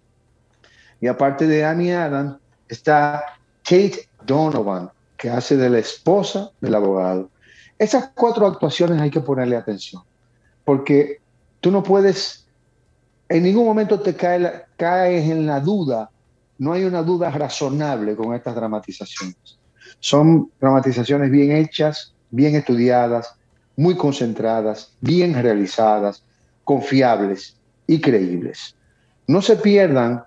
Y 1.01 1.07
aparte 1.07 1.47
de 1.47 1.65
Amy 1.65 1.93
Adam, 1.93 2.39
está 2.69 3.25
Kate 3.63 4.09
Donovan, 4.27 4.91
que 5.17 5.31
hace 5.31 5.57
de 5.57 5.71
la 5.71 5.79
esposa 5.79 6.51
del 6.61 6.75
abogado. 6.75 7.31
Esas 7.79 8.11
cuatro 8.15 8.47
actuaciones 8.47 9.01
hay 9.01 9.11
que 9.11 9.21
ponerle 9.21 9.57
atención, 9.57 10.03
porque 10.65 11.21
tú 11.61 11.71
no 11.71 11.83
puedes, 11.83 12.47
en 13.29 13.45
ningún 13.45 13.65
momento 13.65 14.01
te 14.01 14.15
cae 14.15 14.65
caes 14.77 15.31
en 15.31 15.47
la 15.47 15.61
duda, 15.61 16.11
no 16.59 16.73
hay 16.73 16.85
una 16.85 17.03
duda 17.03 17.31
razonable 17.31 18.17
con 18.17 18.35
estas 18.35 18.55
dramatizaciones. 18.55 19.59
Son 20.01 20.51
dramatizaciones 20.61 21.31
bien 21.31 21.53
hechas, 21.53 22.15
bien 22.31 22.55
estudiadas, 22.55 23.35
muy 23.77 23.97
concentradas, 23.97 24.93
bien 25.01 25.35
realizadas, 25.41 26.25
confiables 26.65 27.57
y 27.87 28.01
creíbles. 28.01 28.75
No 29.27 29.41
se 29.41 29.57
pierdan 29.57 30.25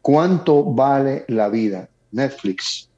cuánto 0.00 0.64
vale 0.64 1.24
la 1.28 1.48
vida. 1.48 1.88
Netflix, 2.12 2.88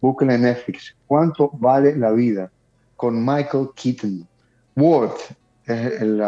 busquen 0.00 0.30
en 0.30 0.42
Netflix, 0.42 0.94
cuánto 1.06 1.50
vale 1.52 1.96
la 1.96 2.12
vida 2.12 2.50
con 2.96 3.24
Michael 3.24 3.68
Keaton. 3.74 4.26
Worth 4.76 5.32
es 5.66 6.00
el, 6.02 6.22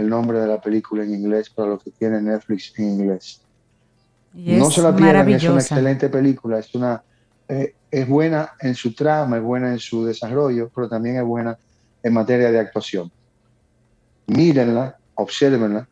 nombre 0.00 0.40
de 0.40 0.46
la 0.46 0.60
película 0.60 1.04
en 1.04 1.14
inglés 1.14 1.50
para 1.50 1.70
los 1.70 1.82
que 1.82 1.90
tienen 1.90 2.26
Netflix 2.26 2.72
en 2.78 3.00
inglés. 3.00 3.40
No 4.38 4.70
se 4.70 4.82
la 4.82 4.94
pierdan, 4.94 5.28
es 5.28 5.44
una 5.44 5.60
excelente 5.60 6.08
película, 6.08 6.58
es 6.58 6.74
una 6.74 7.02
eh, 7.48 7.74
es 7.90 8.06
buena 8.06 8.52
en 8.60 8.74
su 8.74 8.94
trama, 8.94 9.38
es 9.38 9.42
buena 9.42 9.70
en 9.70 9.78
su 9.78 10.04
desarrollo, 10.04 10.70
pero 10.74 10.88
también 10.88 11.16
es 11.16 11.24
buena 11.24 11.56
en 12.02 12.12
materia 12.12 12.50
de 12.50 12.58
actuación. 12.58 13.10
Mírenla, 14.26 14.96
observenla 15.14 15.88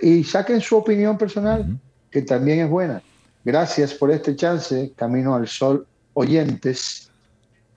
y, 0.00 0.24
saquen 0.24 0.60
su 0.60 0.76
opinión 0.76 1.16
personal, 1.16 1.78
que 2.10 2.22
también 2.22 2.60
es 2.60 2.70
buena. 2.70 3.02
Gracias 3.44 3.94
por 3.94 4.10
este 4.10 4.34
chance, 4.34 4.92
Camino 4.96 5.34
al 5.34 5.46
Sol 5.46 5.86
oyentes 6.14 7.10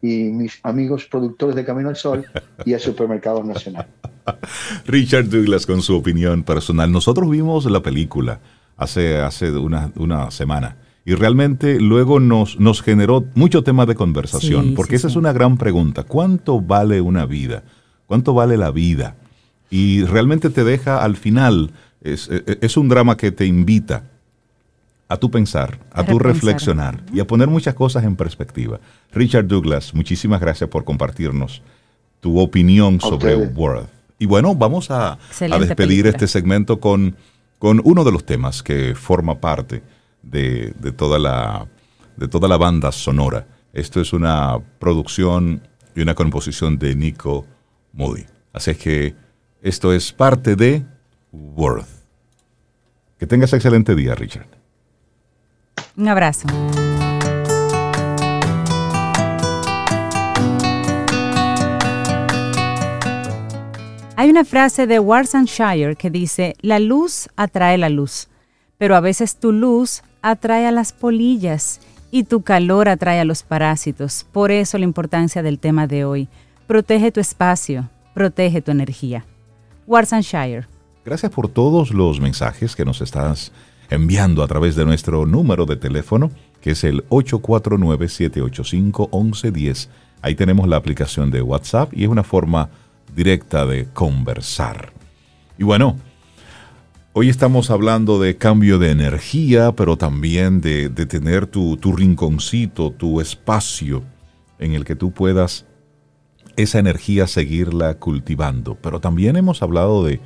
y 0.01 0.24
mis 0.24 0.59
amigos 0.64 1.05
productores 1.05 1.55
de 1.55 1.64
Camino 1.64 1.89
al 1.89 1.95
Sol 1.95 2.26
y 2.66 2.74
a 2.74 2.80
Supermercados 2.80 3.45
Nacional. 3.45 3.88
Richard 4.86 5.30
Douglas 5.30 5.66
con 5.68 5.82
su 5.82 5.95
opinión 5.95 6.43
personal. 6.43 6.91
Nosotros 6.91 7.30
vimos 7.30 7.66
la 7.66 7.82
película 7.82 8.39
hace, 8.82 9.18
hace 9.20 9.52
una, 9.52 9.92
una 9.96 10.32
semana 10.32 10.76
y 11.06 11.16
realmente 11.16 11.80
luego 11.80 12.20
nos, 12.20 12.60
nos 12.60 12.82
generó 12.82 13.26
mucho 13.34 13.64
tema 13.64 13.86
de 13.86 13.96
conversación, 13.96 14.76
porque 14.76 14.96
esa 14.96 15.08
es 15.08 15.16
una 15.16 15.34
gran 15.34 15.58
pregunta. 15.58 16.04
¿Cuánto 16.04 16.62
vale 16.62 17.02
una 17.02 17.26
vida? 17.26 17.64
¿Cuánto 18.06 18.34
vale 18.34 18.56
la 18.56 18.70
vida? 18.72 19.16
Y 19.72 20.04
realmente 20.04 20.50
te 20.50 20.64
deja 20.64 21.04
al 21.04 21.16
final, 21.16 21.72
es, 22.04 22.30
es 22.30 22.78
un 22.78 22.88
drama 22.88 23.18
que 23.18 23.32
te 23.32 23.46
invita 23.46 24.04
a 25.08 25.18
tu 25.18 25.32
pensar, 25.32 25.80
a, 25.92 26.06
tu 26.06 26.20
reflexionar 26.20 27.04
y 27.12 27.20
a 27.20 27.26
poner 27.26 27.50
muchas 27.50 27.74
cosas 27.74 28.04
en 28.04 28.16
perspectiva. 28.16 28.80
Richard 29.12 29.48
Douglas, 29.48 29.94
muchísimas 29.94 30.40
gracias 30.40 30.70
por 30.70 30.84
compartirnos 30.84 31.62
tu 32.22 32.40
opinión 32.40 33.02
sobre 33.02 33.36
World. 33.36 33.88
Y 34.20 34.28
bueno, 34.28 34.54
vamos 34.54 34.92
a, 34.92 35.18
despedir 35.40 36.06
este 36.06 36.28
segmento 36.28 36.80
con, 36.80 37.16
con 37.62 37.80
uno 37.84 38.03
de 38.03 38.12
los 38.12 38.26
temas 38.26 38.64
que 38.64 38.95
forma 38.95 39.39
parte 39.39 39.84
de, 40.24 40.74
toda 40.97 41.20
la, 41.20 41.68
de 42.18 42.28
toda 42.28 42.47
la 42.47 42.57
banda 42.57 42.91
sonora. 42.91 43.45
Esto 43.72 44.01
es 44.01 44.14
una 44.14 44.57
producción 44.80 45.62
y 45.95 46.01
una 46.01 46.16
composición 46.16 46.80
de 46.80 46.95
Nico 46.95 47.45
Moody. 47.93 48.26
Así 48.51 48.72
es 48.72 48.78
que 48.80 49.16
esto 49.62 49.93
es 49.93 50.12
parte 50.12 50.55
de 50.55 50.84
Worth. 51.32 51.86
Que 53.20 53.28
tengas 53.28 53.53
excelente 53.53 53.93
día, 53.93 54.16
Richard. 54.16 54.47
Un 55.95 56.07
abrazo. 56.07 56.47
Hay 64.22 64.30
una 64.30 64.46
frase 64.46 64.86
de 64.86 65.00
Shire 65.00 65.96
que 65.96 66.12
dice, 66.12 66.54
la 66.62 66.78
luz 66.78 67.28
atrae 67.38 67.80
la 67.80 67.90
luz, 67.90 68.28
pero 68.78 68.96
a 68.96 69.00
veces 69.00 69.38
tu 69.38 69.52
luz 69.52 70.04
atrae 70.22 70.68
a 70.68 70.72
las 70.72 70.94
polillas 70.94 71.82
y 72.12 72.26
tu 72.26 72.44
calor 72.44 72.88
atrae 72.88 73.20
a 73.20 73.26
los 73.26 73.42
parásitos. 73.42 74.28
Por 74.32 74.52
eso 74.52 74.78
la 74.78 74.84
importancia 74.84 75.42
del 75.42 75.58
tema 75.58 75.88
de 75.88 76.06
hoy. 76.06 76.28
Protege 76.68 77.12
tu 77.12 77.20
espacio, 77.20 77.90
protege 78.14 78.62
tu 78.62 78.70
energía. 78.70 79.26
Shire. 79.88 80.68
Gracias 81.04 81.32
por 81.32 81.48
todos 81.48 81.90
los 81.90 82.22
mensajes 82.22 82.76
que 82.76 82.86
nos 82.86 83.02
estás 83.02 83.52
enviando 83.90 84.44
a 84.44 84.48
través 84.48 84.76
de 84.76 84.86
nuestro 84.86 85.26
número 85.26 85.66
de 85.66 85.78
teléfono, 85.78 86.30
que 86.62 86.74
es 86.74 86.84
el 86.84 87.04
849-785-1110. 87.10 89.88
Ahí 90.22 90.36
tenemos 90.36 90.68
la 90.68 90.78
aplicación 90.78 91.32
de 91.32 91.42
WhatsApp 91.42 91.92
y 91.92 92.04
es 92.04 92.10
una 92.10 92.22
forma 92.22 92.70
directa 93.16 93.66
de 93.66 93.88
conversar. 93.93 94.93
Y 95.57 95.64
bueno, 95.64 95.97
hoy 97.14 97.30
estamos 97.30 97.70
hablando 97.70 98.20
de 98.20 98.38
cambio 98.38 98.80
de 98.80 98.91
energía, 98.91 99.74
pero 99.74 99.97
también 99.97 100.62
de, 100.62 100.89
tener 100.89 101.47
tu, 101.47 101.78
rinconcito, 101.95 102.91
tu 102.91 103.22
espacio 103.22 104.03
en 104.59 104.74
el 104.74 104.86
que 104.86 104.95
tú 104.95 105.12
puedas 105.12 105.66
esa 106.55 106.80
energía 106.80 107.28
seguirla 107.28 107.95
cultivando. 107.95 108.76
Pero 108.76 108.99
también 108.99 109.36
hemos 109.36 109.62
hablado 109.62 110.05
de 110.05 110.20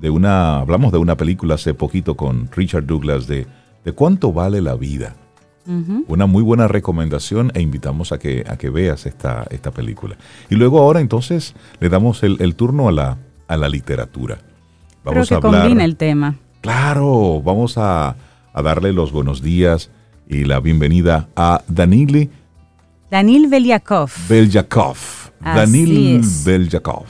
de 0.00 0.10
una, 0.10 0.58
hablamos 0.58 0.92
de 0.92 0.98
una 0.98 1.16
película 1.16 1.54
hace 1.54 1.74
poquito 1.74 2.16
con 2.16 2.50
Richard 2.52 2.86
Douglas 2.86 3.26
de, 3.26 3.46
de 3.84 3.92
cuánto 3.92 4.32
vale 4.32 4.60
la 4.60 4.76
vida. 4.76 5.16
Una 6.06 6.24
muy 6.24 6.42
buena 6.42 6.66
recomendación 6.66 7.52
e 7.54 7.60
invitamos 7.60 8.12
a 8.12 8.18
que, 8.18 8.44
a 8.48 8.56
que 8.56 8.70
veas 8.70 9.04
esta, 9.04 9.46
esta 9.50 9.70
película. 9.70 10.16
Y 10.48 10.54
luego 10.54 10.78
ahora 10.78 11.00
entonces 11.00 11.54
le 11.78 11.90
damos 11.90 12.22
el, 12.22 12.54
turno 12.54 12.88
a 12.88 12.92
la, 12.92 13.18
a 13.48 13.56
la 13.58 13.68
literatura. 13.68 14.38
Vamos 15.04 15.28
Creo 15.28 15.40
que 15.40 15.46
a 15.46 15.48
hablar, 15.48 15.62
combina 15.62 15.84
el 15.84 15.96
tema. 15.96 16.36
Claro, 16.62 17.42
vamos 17.42 17.76
a, 17.76 18.16
a, 18.52 18.62
darle 18.62 18.94
los 18.94 19.12
buenos 19.12 19.42
días 19.42 19.90
y 20.26 20.44
la 20.44 20.60
bienvenida 20.60 21.28
a 21.36 21.62
Danili. 21.68 22.30
Danil 23.10 23.48
Belyakov. 23.48 24.10
Belyakov. 24.28 24.96
Danil 25.40 26.22
Belyakov 26.44 27.06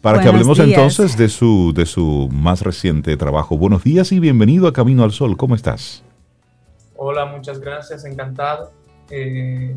para 0.00 0.20
que 0.20 0.28
hablemos 0.28 0.58
entonces 0.58 1.16
de 1.16 1.28
su, 1.28 1.72
de 1.74 1.86
su 1.86 2.28
más 2.32 2.62
reciente 2.62 3.16
trabajo. 3.16 3.56
Buenos 3.56 3.84
días 3.84 4.12
y 4.12 4.20
bienvenido 4.20 4.66
a 4.66 4.72
Camino 4.72 5.04
al 5.04 5.12
Sol. 5.12 5.36
¿Cómo 5.36 5.54
estás? 5.54 6.02
Hola, 7.02 7.24
muchas 7.24 7.60
gracias, 7.60 8.04
encantado. 8.04 8.72
Eh, 9.08 9.74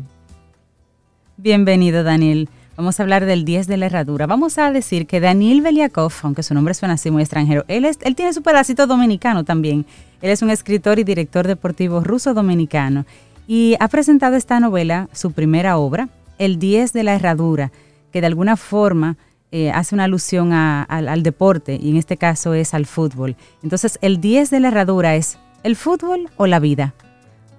bienvenido, 1.38 2.04
Daniel. 2.04 2.50
Vamos 2.76 3.00
a 3.00 3.02
hablar 3.02 3.24
del 3.24 3.46
10 3.46 3.66
de 3.66 3.78
la 3.78 3.86
herradura. 3.86 4.26
Vamos 4.26 4.58
a 4.58 4.70
decir 4.70 5.06
que 5.06 5.20
Daniel 5.20 5.62
Beliakov, 5.62 6.12
aunque 6.22 6.42
su 6.42 6.52
nombre 6.52 6.74
suena 6.74 6.94
así 6.94 7.10
muy 7.10 7.22
extranjero, 7.22 7.64
él, 7.66 7.86
es, 7.86 7.98
él 8.02 8.14
tiene 8.14 8.34
su 8.34 8.42
pedacito 8.42 8.86
dominicano 8.86 9.42
también. 9.42 9.86
Él 10.20 10.32
es 10.32 10.42
un 10.42 10.50
escritor 10.50 10.98
y 10.98 11.04
director 11.04 11.46
deportivo 11.46 12.00
ruso-dominicano 12.00 13.06
y 13.46 13.74
ha 13.80 13.88
presentado 13.88 14.36
esta 14.36 14.60
novela, 14.60 15.08
su 15.14 15.32
primera 15.32 15.78
obra, 15.78 16.10
El 16.36 16.58
10 16.58 16.92
de 16.92 17.04
la 17.04 17.14
herradura, 17.14 17.72
que 18.12 18.20
de 18.20 18.26
alguna 18.26 18.58
forma 18.58 19.16
eh, 19.50 19.70
hace 19.70 19.94
una 19.94 20.04
alusión 20.04 20.52
al 20.52 21.22
deporte 21.22 21.78
y 21.80 21.88
en 21.88 21.96
este 21.96 22.18
caso 22.18 22.52
es 22.52 22.74
al 22.74 22.84
fútbol. 22.84 23.34
Entonces, 23.62 23.98
el 24.02 24.20
10 24.20 24.50
de 24.50 24.60
la 24.60 24.68
herradura 24.68 25.14
es 25.16 25.38
el 25.62 25.74
fútbol 25.74 26.28
o 26.36 26.46
la 26.46 26.58
vida. 26.58 26.92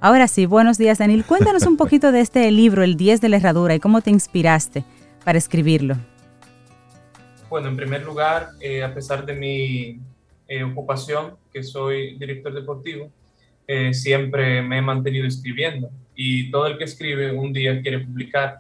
Ahora 0.05 0.27
sí, 0.27 0.45
buenos 0.45 0.77
días, 0.77 0.99
Daniel. 0.99 1.25
Cuéntanos 1.25 1.65
un 1.65 1.77
poquito 1.77 2.11
de 2.11 2.19
este 2.19 2.51
libro, 2.51 2.83
El 2.83 2.95
10 2.95 3.21
de 3.21 3.27
la 3.27 3.37
herradura, 3.37 3.73
y 3.73 3.79
cómo 3.79 4.01
te 4.01 4.11
inspiraste 4.11 4.83
para 5.23 5.39
escribirlo. 5.39 5.95
Bueno, 7.49 7.69
en 7.69 7.75
primer 7.75 8.03
lugar, 8.03 8.49
eh, 8.61 8.83
a 8.83 8.93
pesar 8.93 9.25
de 9.25 9.33
mi 9.33 9.99
eh, 10.47 10.63
ocupación, 10.63 11.37
que 11.51 11.63
soy 11.63 12.19
director 12.19 12.53
deportivo, 12.53 13.09
siempre 13.93 14.61
me 14.61 14.77
he 14.77 14.81
mantenido 14.83 15.25
escribiendo 15.25 15.89
y 16.15 16.51
todo 16.51 16.67
el 16.67 16.77
que 16.77 16.83
escribe 16.83 17.31
un 17.31 17.51
día 17.51 17.81
quiere 17.81 17.97
publicar, 17.97 18.59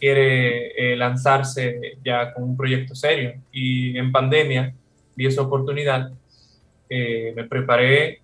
quiere 0.00 0.68
eh, 0.68 0.96
lanzarse 0.96 1.98
ya 2.02 2.32
con 2.32 2.44
un 2.44 2.56
proyecto 2.56 2.94
serio. 2.94 3.34
Y 3.52 3.98
en 3.98 4.10
pandemia 4.10 4.72
vi 5.14 5.26
esa 5.26 5.42
oportunidad, 5.42 6.10
eh, 6.88 7.34
me 7.36 7.44
preparé, 7.44 8.22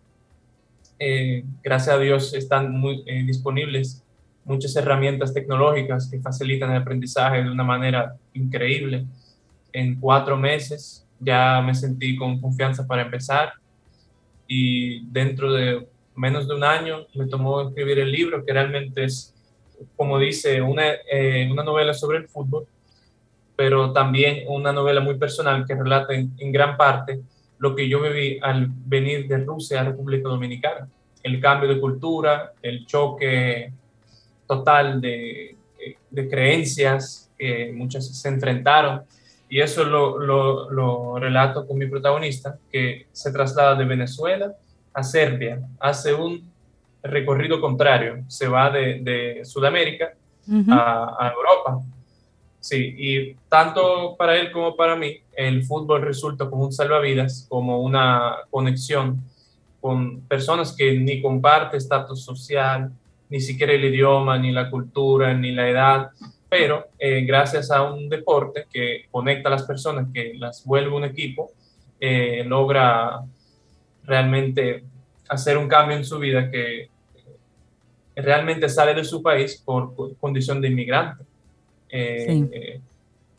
eh, 0.98 1.44
gracias 1.62 1.96
a 1.96 1.98
Dios 1.98 2.34
están 2.34 2.72
muy 2.72 3.02
disponibles 3.26 4.04
muchas 4.44 4.76
herramientas 4.76 5.32
tecnológicas 5.32 6.08
que 6.10 6.20
facilitan 6.20 6.70
el 6.70 6.82
aprendizaje 6.82 7.42
de 7.42 7.50
una 7.50 7.64
manera 7.64 8.16
increíble. 8.34 9.06
En 9.72 9.98
cuatro 9.98 10.36
meses 10.36 11.06
ya 11.18 11.62
me 11.62 11.74
sentí 11.74 12.16
con 12.16 12.40
confianza 12.40 12.86
para 12.86 13.02
empezar 13.02 13.54
y 14.46 15.06
dentro 15.06 15.52
de 15.52 15.86
menos 16.14 16.46
de 16.46 16.54
un 16.54 16.64
año 16.64 17.06
me 17.14 17.26
tomó 17.26 17.68
escribir 17.68 17.98
el 17.98 18.12
libro, 18.12 18.44
que 18.44 18.52
realmente 18.52 19.04
es, 19.04 19.34
como 19.96 20.18
dice, 20.18 20.60
una, 20.62 20.84
eh, 21.10 21.48
una 21.50 21.64
novela 21.64 21.94
sobre 21.94 22.18
el 22.18 22.28
fútbol, 22.28 22.66
pero 23.56 23.92
también 23.92 24.44
una 24.48 24.72
novela 24.72 25.00
muy 25.00 25.18
personal 25.18 25.64
que 25.66 25.74
relata 25.74 26.12
en, 26.14 26.52
gran 26.52 26.76
parte 26.76 27.20
lo 27.64 27.74
que 27.74 27.88
yo 27.88 28.02
viví 28.02 28.38
al 28.42 28.68
venir 28.68 29.26
de 29.26 29.38
Rusia 29.38 29.80
a 29.80 29.84
República 29.84 30.28
Dominicana. 30.28 30.86
El 31.22 31.40
cambio 31.40 31.66
de 31.66 31.80
cultura, 31.80 32.52
el 32.60 32.84
choque 32.84 33.72
total 34.46 35.00
de, 35.00 35.56
de 36.10 36.28
creencias 36.28 37.32
que 37.38 37.72
muchas 37.74 38.06
se 38.20 38.28
enfrentaron. 38.28 39.04
Y 39.48 39.60
eso 39.60 39.82
lo, 39.82 40.18
lo, 40.18 40.70
lo, 40.70 41.18
relato 41.18 41.66
con 41.66 41.78
mi 41.78 41.86
protagonista, 41.86 42.58
que 42.70 43.06
se 43.12 43.32
traslada 43.32 43.74
de 43.76 43.86
Venezuela 43.86 44.52
a 44.92 45.02
Serbia, 45.02 45.58
hace 45.80 46.12
un 46.12 46.52
recorrido 47.02 47.62
contrario, 47.62 48.24
se 48.28 48.46
va 48.46 48.68
de, 48.68 49.00
de 49.00 49.42
Sudamérica 49.42 50.12
a, 50.68 51.16
a, 51.18 51.32
Europa 51.32 51.80
Sí, 52.64 52.94
y 52.96 53.34
tanto 53.50 54.16
para 54.16 54.38
él 54.38 54.50
como 54.50 54.74
para 54.74 54.96
mí, 54.96 55.18
el 55.36 55.64
fútbol 55.64 56.00
resulta 56.00 56.48
como 56.48 56.64
un 56.64 56.72
salvavidas, 56.72 57.44
como 57.46 57.82
una 57.82 58.36
conexión 58.48 59.22
con 59.82 60.22
personas 60.22 60.74
que 60.74 60.98
ni 60.98 61.20
comparte 61.20 61.76
estatus 61.76 62.24
social, 62.24 62.90
ni 63.28 63.38
siquiera 63.42 63.74
el 63.74 63.84
idioma, 63.84 64.38
ni 64.38 64.50
la 64.50 64.70
cultura, 64.70 65.34
ni 65.34 65.52
la 65.52 65.68
edad, 65.68 66.10
pero 66.48 66.86
eh, 66.98 67.26
gracias 67.26 67.70
a 67.70 67.82
un 67.82 68.08
deporte 68.08 68.64
que 68.72 69.08
conecta 69.10 69.50
a 69.50 69.52
las 69.52 69.64
personas, 69.64 70.08
que 70.10 70.32
las 70.32 70.64
vuelve 70.64 70.96
un 70.96 71.04
equipo, 71.04 71.50
eh, 72.00 72.44
logra 72.46 73.20
realmente 74.04 74.84
hacer 75.28 75.58
un 75.58 75.68
cambio 75.68 75.98
en 75.98 76.04
su 76.06 76.18
vida 76.18 76.50
que 76.50 76.88
realmente 78.16 78.70
sale 78.70 78.94
de 78.94 79.04
su 79.04 79.22
país 79.22 79.60
por 79.62 80.16
condición 80.16 80.62
de 80.62 80.68
inmigrante. 80.68 81.24
Eh, 81.96 82.48
eh, 82.50 82.80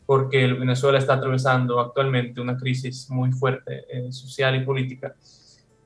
porque 0.06 0.46
Venezuela 0.46 0.98
está 0.98 1.14
atravesando 1.14 1.78
actualmente 1.78 2.40
una 2.40 2.56
crisis 2.56 3.10
muy 3.10 3.30
fuerte 3.32 3.84
eh, 3.90 4.10
social 4.10 4.56
y 4.56 4.64
política. 4.64 5.14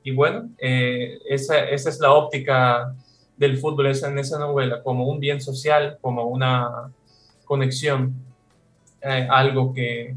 Y 0.05 0.13
bueno, 0.13 0.51
esa, 0.59 1.59
esa, 1.69 1.91
es 1.91 1.99
la 1.99 2.13
óptica 2.13 2.95
del 3.37 3.59
fútbol 3.59 3.87
en 3.87 4.19
esa 4.19 4.39
novela, 4.39 4.83
como 4.85 5.09
un 5.09 5.19
bien 5.19 5.41
social, 5.41 5.99
como 6.01 6.25
una 6.27 6.91
conexión, 7.45 8.15
algo 9.29 9.75
que 9.75 10.15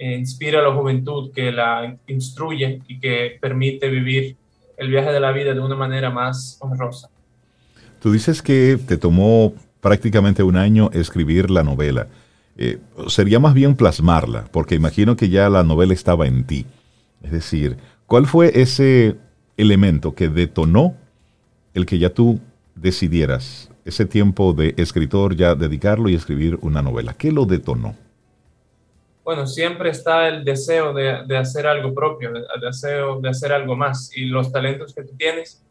inspira 0.00 0.58
a 0.58 0.62
la 0.62 0.72
juventud, 0.72 1.30
que 1.32 1.52
la 1.52 1.96
instruye 2.08 2.80
y 2.88 2.98
que 2.98 3.38
permite 3.40 3.88
vivir 3.88 4.36
el 4.76 4.88
viaje 4.88 5.12
de 5.12 5.20
la 5.20 5.30
vida 5.30 5.54
de 5.54 5.60
una 5.60 5.76
manera 5.76 6.10
más 6.10 6.56
honrosa. 6.60 7.08
Tú 8.00 8.10
dices 8.10 8.42
que 8.42 8.78
te 8.84 8.96
tomó 8.96 9.54
prácticamente 9.80 10.42
un 10.42 10.56
año 10.56 10.90
escribir 10.92 11.50
la 11.50 11.62
novela. 11.62 12.08
Eh, 12.56 12.78
sería 13.06 13.38
más 13.38 13.54
bien 13.54 13.76
plasmarla, 13.76 14.46
porque 14.50 14.74
imagino 14.74 15.16
que 15.16 15.28
ya 15.28 15.48
la 15.48 15.62
novela 15.62 15.94
estaba 15.94 16.26
en 16.26 16.44
ti. 16.44 16.66
Es 17.22 17.30
decir, 17.30 17.76
¿cuál 18.06 18.26
fue 18.26 18.60
ese 18.60 19.16
elemento 19.56 20.14
que 20.14 20.28
detonó 20.28 20.96
el 21.74 21.86
que 21.86 21.98
ya 21.98 22.10
tú 22.10 22.40
decidieras 22.74 23.70
ese 23.84 24.06
tiempo 24.06 24.52
de 24.52 24.74
escritor 24.76 25.36
ya 25.36 25.54
dedicarlo 25.54 26.08
y 26.08 26.14
escribir 26.14 26.58
una 26.62 26.82
novela? 26.82 27.14
¿Qué 27.14 27.30
lo 27.30 27.44
detonó? 27.44 27.96
Bueno, 29.22 29.46
siempre 29.46 29.90
está 29.90 30.26
el 30.26 30.42
deseo 30.42 30.94
de, 30.94 31.36
hacer 31.36 31.66
algo 31.66 31.92
propio, 31.92 32.30
el 32.34 32.60
deseo 32.60 33.20
de 33.20 33.28
hacer 33.28 33.52
algo 33.52 33.76
más 33.76 34.10
y 34.16 34.24
los 34.24 34.50
talentos 34.50 34.94
que 34.94 35.02
tú 35.02 35.14
tienes 35.16 35.62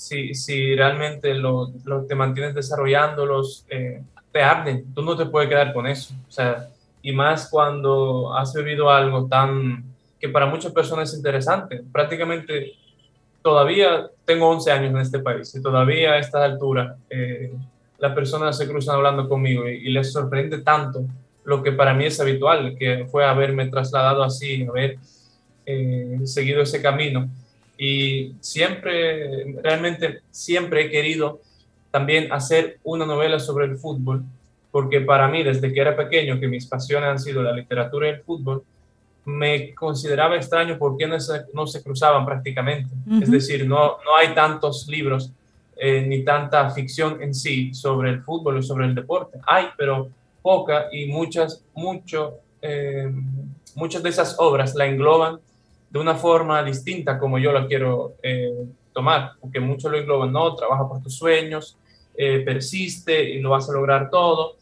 si, 0.00 0.34
si 0.34 0.74
realmente 0.74 1.34
lo, 1.34 1.72
lo 1.84 2.06
te 2.06 2.14
mantienes 2.14 2.54
desarrollándolos, 2.54 3.66
eh, 3.68 4.02
te 4.32 4.42
arden, 4.42 4.94
tú 4.94 5.02
no 5.02 5.14
te 5.14 5.26
puedes 5.26 5.48
quedar 5.50 5.74
con 5.74 5.86
eso. 5.86 6.14
O 6.26 6.32
sea, 6.32 6.70
y 7.02 7.12
más 7.12 7.50
cuando 7.50 8.34
has 8.34 8.54
vivido 8.54 8.88
algo 8.88 9.26
tan 9.26 9.84
que 10.18 10.30
para 10.30 10.46
muchas 10.46 10.72
personas 10.72 11.10
es 11.10 11.16
interesante. 11.18 11.82
Prácticamente 11.92 12.72
todavía 13.42 14.08
tengo 14.24 14.48
11 14.48 14.72
años 14.72 14.90
en 14.90 15.00
este 15.00 15.18
país 15.18 15.54
y 15.54 15.62
todavía 15.62 16.12
a 16.12 16.18
esta 16.18 16.44
altura 16.44 16.96
eh, 17.10 17.52
las 17.98 18.14
personas 18.14 18.56
se 18.56 18.66
cruzan 18.66 18.96
hablando 18.96 19.28
conmigo 19.28 19.68
y, 19.68 19.90
les 19.90 20.12
sorprende 20.12 20.62
tanto 20.62 21.04
lo 21.44 21.62
que 21.62 21.72
para 21.72 21.92
mí 21.92 22.06
es 22.06 22.18
habitual, 22.20 22.74
que 22.78 23.06
fue 23.10 23.26
haberme 23.26 23.66
trasladado 23.66 24.22
así, 24.22 24.66
haber 24.66 24.98
eh, 25.66 26.20
seguido 26.24 26.62
ese 26.62 26.80
camino 26.80 27.28
y 27.82 28.34
siempre, 28.40 29.54
realmente 29.62 30.20
siempre 30.30 30.84
he 30.84 30.90
querido 30.90 31.40
también 31.90 32.30
hacer 32.30 32.78
una 32.84 33.06
novela 33.06 33.38
sobre 33.38 33.64
el 33.64 33.78
fútbol, 33.78 34.22
porque 34.70 35.00
para 35.00 35.28
mí, 35.28 35.42
desde 35.42 35.72
que 35.72 35.80
era 35.80 35.96
pequeño, 35.96 36.38
que 36.38 36.46
mis 36.46 36.66
pasiones 36.66 37.08
han 37.08 37.18
sido 37.18 37.42
la 37.42 37.54
literatura 37.54 38.06
y 38.06 38.10
el 38.10 38.20
fútbol, 38.20 38.62
me 39.24 39.74
consideraba 39.74 40.36
extraño 40.36 40.76
por 40.76 40.98
qué 40.98 41.06
no 41.06 41.18
se, 41.18 41.40
no 41.54 41.66
se 41.66 41.82
cruzaban 41.82 42.26
prácticamente. 42.26 42.90
Es 43.22 43.30
decir, 43.30 43.66
no, 43.66 43.96
no 44.04 44.14
hay 44.14 44.34
tantos 44.34 44.86
libros 44.86 45.32
eh, 45.74 46.04
ni 46.06 46.22
tanta 46.22 46.68
ficción 46.72 47.22
en 47.22 47.34
sí 47.34 47.72
sobre 47.72 48.10
el 48.10 48.22
fútbol 48.22 48.58
o 48.58 48.62
sobre 48.62 48.84
el 48.84 48.94
deporte. 48.94 49.38
Hay, 49.46 49.68
pero 49.78 50.10
poca 50.42 50.88
y 50.92 51.06
muchas, 51.06 51.64
mucho, 51.72 52.34
eh, 52.60 53.10
muchas 53.74 54.02
de 54.02 54.10
esas 54.10 54.36
obras 54.38 54.74
la 54.74 54.84
engloban 54.84 55.40
de 55.90 55.98
una 55.98 56.14
forma 56.14 56.62
distinta 56.62 57.18
como 57.18 57.38
yo 57.38 57.52
la 57.52 57.66
quiero 57.66 58.14
eh, 58.22 58.64
tomar, 58.92 59.32
porque 59.40 59.58
muchos 59.58 59.90
lo 59.90 59.98
engloban, 59.98 60.32
no, 60.32 60.54
trabaja 60.54 60.88
por 60.88 61.02
tus 61.02 61.16
sueños, 61.16 61.76
eh, 62.16 62.40
persiste 62.40 63.30
y 63.30 63.40
lo 63.40 63.50
vas 63.50 63.68
a 63.68 63.72
lograr 63.72 64.08
todo. 64.08 64.56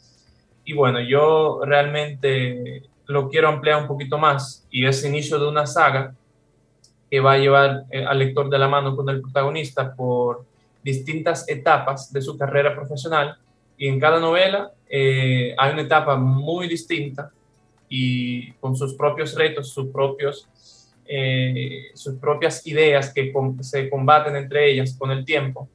Y 0.65 0.73
bueno, 0.73 1.01
yo 1.01 1.61
realmente 1.65 2.83
lo 3.07 3.29
quiero 3.29 3.49
ampliar 3.49 3.83
un 3.83 3.89
poquito 3.89 4.19
más 4.19 4.67
y 4.71 4.87
es 4.87 5.05
inicio 5.05 5.39
de 5.39 5.49
una 5.49 5.67
saga 5.67 6.15
que 7.11 7.21
va 7.21 7.33
a 7.33 7.39
llevar 7.39 7.85
eh, 7.91 8.05
al 8.05 8.19
lector 8.19 8.49
de 8.49 8.59
la 8.59 8.69
mano 8.69 8.97
con 8.97 9.09
el 9.09 9.21
protagonista 9.21 9.95
por 9.95 10.45
distintas 10.83 11.49
etapas 11.49 12.13
de 12.13 12.23
su 12.23 12.37
carrera 12.39 12.75
profesional 12.75 13.37
y 13.77 13.89
en 13.89 14.01
cada 14.01 14.19
novela 14.19 14.73
hay 14.91 15.73
una 15.73 15.83
etapa 15.83 16.17
muy 16.17 16.67
distinta 16.67 17.31
y 17.91 18.53
con 18.53 18.75
sus 18.75 18.95
propios 18.95 19.35
retos, 19.35 19.69
sus 19.69 19.89
propios 19.89 20.49
eh, 21.11 21.87
sus 21.95 22.17
propias 22.17 22.67
ideas 22.67 23.15
que 23.15 23.33
se 23.61 23.89
combaten 23.89 24.37
entre 24.37 24.71
ellas 24.71 24.95
con 24.99 25.11
el 25.11 25.25
tiempo 25.25 25.67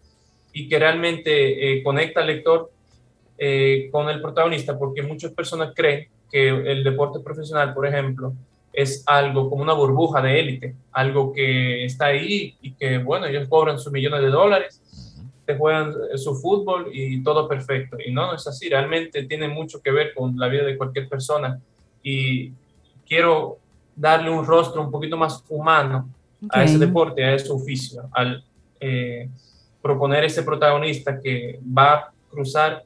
y 0.53 0.69
que 0.69 0.77
realmente 0.77 1.31
eh, 1.79 1.81
conecta 1.81 2.21
al 2.21 2.27
lector 2.27 2.69
eh, 3.39 3.89
con 3.91 4.09
el 4.09 4.21
protagonista, 4.21 4.77
porque 4.77 5.01
muchas 5.01 5.31
personas 5.31 5.73
creen 5.75 6.07
que 6.31 6.49
el 6.49 6.83
deporte 6.83 7.19
profesional, 7.19 7.73
por 7.73 7.87
ejemplo, 7.87 8.33
es 8.71 9.03
algo 9.07 9.49
como 9.49 9.63
una 9.63 9.73
burbuja 9.73 10.21
de 10.21 10.39
élite, 10.39 10.75
algo 10.91 11.33
que 11.33 11.85
está 11.85 12.05
ahí 12.05 12.55
y 12.61 12.73
que, 12.73 12.99
bueno, 12.99 13.25
ellos 13.25 13.47
cobran 13.47 13.79
sus 13.79 13.91
millones 13.91 14.21
de 14.21 14.29
dólares, 14.29 14.83
te 15.47 15.57
juegan 15.57 15.95
su 16.15 16.35
fútbol 16.35 16.91
y 16.93 17.23
todo 17.23 17.47
perfecto. 17.47 17.97
Y 18.05 18.11
no, 18.11 18.27
no 18.27 18.35
es 18.35 18.45
así, 18.45 18.69
realmente 18.69 19.23
tiene 19.23 19.47
mucho 19.47 19.81
que 19.81 19.89
ver 19.89 20.13
con 20.13 20.37
la 20.37 20.47
vida 20.47 20.63
de 20.63 20.77
cualquier 20.77 21.09
persona. 21.09 21.59
Y 22.03 22.51
quiero 23.07 23.57
darle 23.95 24.29
un 24.29 24.45
rostro 24.45 24.81
un 24.81 24.91
poquito 24.91 25.17
más 25.17 25.43
humano 25.49 26.07
a 26.49 26.63
ese 26.63 26.77
deporte, 26.77 27.23
a 27.23 27.33
ese 27.33 27.51
oficio, 27.51 28.03
al 28.11 28.43
eh, 28.79 29.29
proponer 29.81 30.23
ese 30.23 30.43
protagonista 30.43 31.19
que 31.19 31.59
va 31.65 31.93
a 31.93 32.11
cruzar 32.29 32.83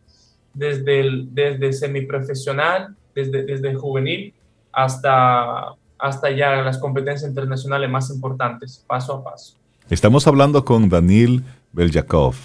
desde, 0.54 1.00
el, 1.00 1.34
desde 1.34 1.74
semiprofesional, 1.74 2.96
desde, 3.16 3.44
desde 3.44 3.74
juvenil, 3.74 4.34
hasta, 4.72 5.74
hasta 5.98 6.32
ya 6.32 6.62
las 6.62 6.78
competencias 6.78 7.30
internacionales 7.30 7.90
más 7.90 8.10
importantes, 8.10 8.84
paso 8.88 9.14
a 9.16 9.24
paso. 9.24 9.56
Estamos 9.90 10.28
hablando 10.28 10.66
con 10.66 10.90
Daniel 10.90 11.44
Beljakov, 11.72 12.36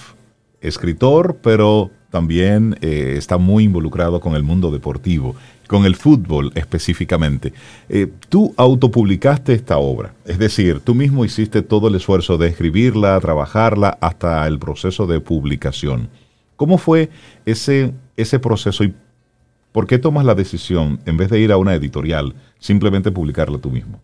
escritor, 0.61 1.39
pero 1.43 1.91
también 2.11 2.77
eh, 2.83 3.15
está 3.17 3.39
muy 3.39 3.65
involucrado 3.65 4.21
con 4.21 4.35
el 4.35 4.43
mundo 4.43 4.71
deportivo 4.71 5.35
con 5.73 5.87
el 5.87 5.97
fútbol 5.97 6.53
específicamente. 6.55 7.55
Eh, 7.89 8.07
tú 8.29 8.53
autopublicaste 8.59 9.55
esta 9.55 9.79
obra, 9.79 10.13
es 10.27 10.39
decir, 10.39 10.81
tú 10.81 10.95
mismo 10.95 11.25
hiciste 11.25 11.63
todo 11.63 11.89
el 11.89 11.95
esfuerzo 11.95 12.37
de 12.37 12.49
escribirla, 12.49 13.19
trabajarla, 13.21 13.97
hasta 14.03 14.47
el 14.47 14.59
proceso 14.59 15.07
de 15.07 15.21
publicación. 15.21 16.11
¿Cómo 16.57 16.77
fue 16.77 17.09
ese, 17.47 17.95
ese 18.19 18.39
proceso 18.39 18.85
y 18.85 18.95
por 19.73 19.87
qué 19.87 19.99
tomas 19.99 20.27
la 20.27 20.35
decisión, 20.35 21.01
en 21.07 21.17
vez 21.17 21.31
de 21.31 21.41
ir 21.41 21.51
a 21.51 21.57
una 21.57 21.75
editorial, 21.75 22.35
simplemente 22.59 23.11
publicarla 23.11 23.57
tú 23.57 23.71
mismo? 23.71 23.99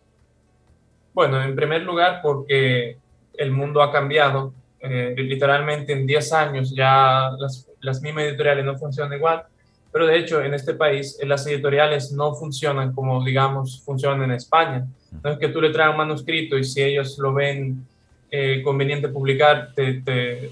Bueno, 1.13 1.43
en 1.43 1.55
primer 1.55 1.83
lugar, 1.83 2.21
porque 2.23 2.97
el 3.35 3.51
mundo 3.51 3.83
ha 3.83 3.93
cambiado. 3.93 4.55
Eh, 4.81 5.15
literalmente 5.19 5.93
en 5.93 6.07
10 6.07 6.33
años 6.33 6.75
ya 6.75 7.31
las, 7.39 7.69
las 7.81 8.01
mismas 8.01 8.25
editoriales 8.25 8.65
no 8.65 8.79
funcionan 8.79 9.19
igual 9.19 9.45
pero 9.91 10.07
de 10.07 10.19
hecho, 10.19 10.43
en 10.43 10.55
este 10.55 10.75
país, 10.75 11.19
las 11.23 11.47
editoriales 11.47 12.13
no 12.13 12.35
funcionan 12.35 12.93
como, 12.93 13.25
digamos, 13.25 13.83
funcionan 13.83 14.23
en 14.25 14.33
España. 14.33 14.87
No 15.23 15.31
es 15.31 15.39
que 15.39 15.49
tú 15.49 15.61
le 15.61 15.71
traes 15.71 15.91
un 15.91 15.97
manuscrito 15.97 16.59
y 16.59 16.65
si 16.65 16.83
ellos 16.83 17.17
lo 17.19 17.33
ven 17.33 17.87
eh, 18.31 18.61
conveniente 18.63 19.09
publicar, 19.09 19.73
te, 19.75 20.03
te 20.03 20.51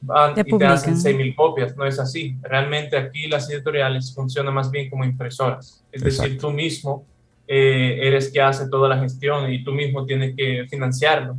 van 0.00 0.38
y 0.38 0.58
te 0.58 0.64
hacen 0.66 0.94
6.000 0.94 1.34
copias. 1.34 1.76
No 1.76 1.84
es 1.84 1.98
así. 1.98 2.36
Realmente 2.42 2.96
aquí 2.96 3.26
las 3.26 3.50
editoriales 3.50 4.14
funcionan 4.14 4.54
más 4.54 4.70
bien 4.70 4.88
como 4.88 5.04
impresoras. 5.04 5.84
Es 5.90 6.04
decir, 6.04 6.38
tú 6.38 6.50
mismo 6.52 7.04
eh, 7.48 7.98
eres 8.02 8.30
que 8.30 8.40
hace 8.40 8.68
toda 8.68 8.88
la 8.88 8.98
gestión 8.98 9.52
y 9.52 9.64
tú 9.64 9.72
mismo 9.72 10.06
tienes 10.06 10.36
que 10.36 10.66
financiarlo. 10.70 11.36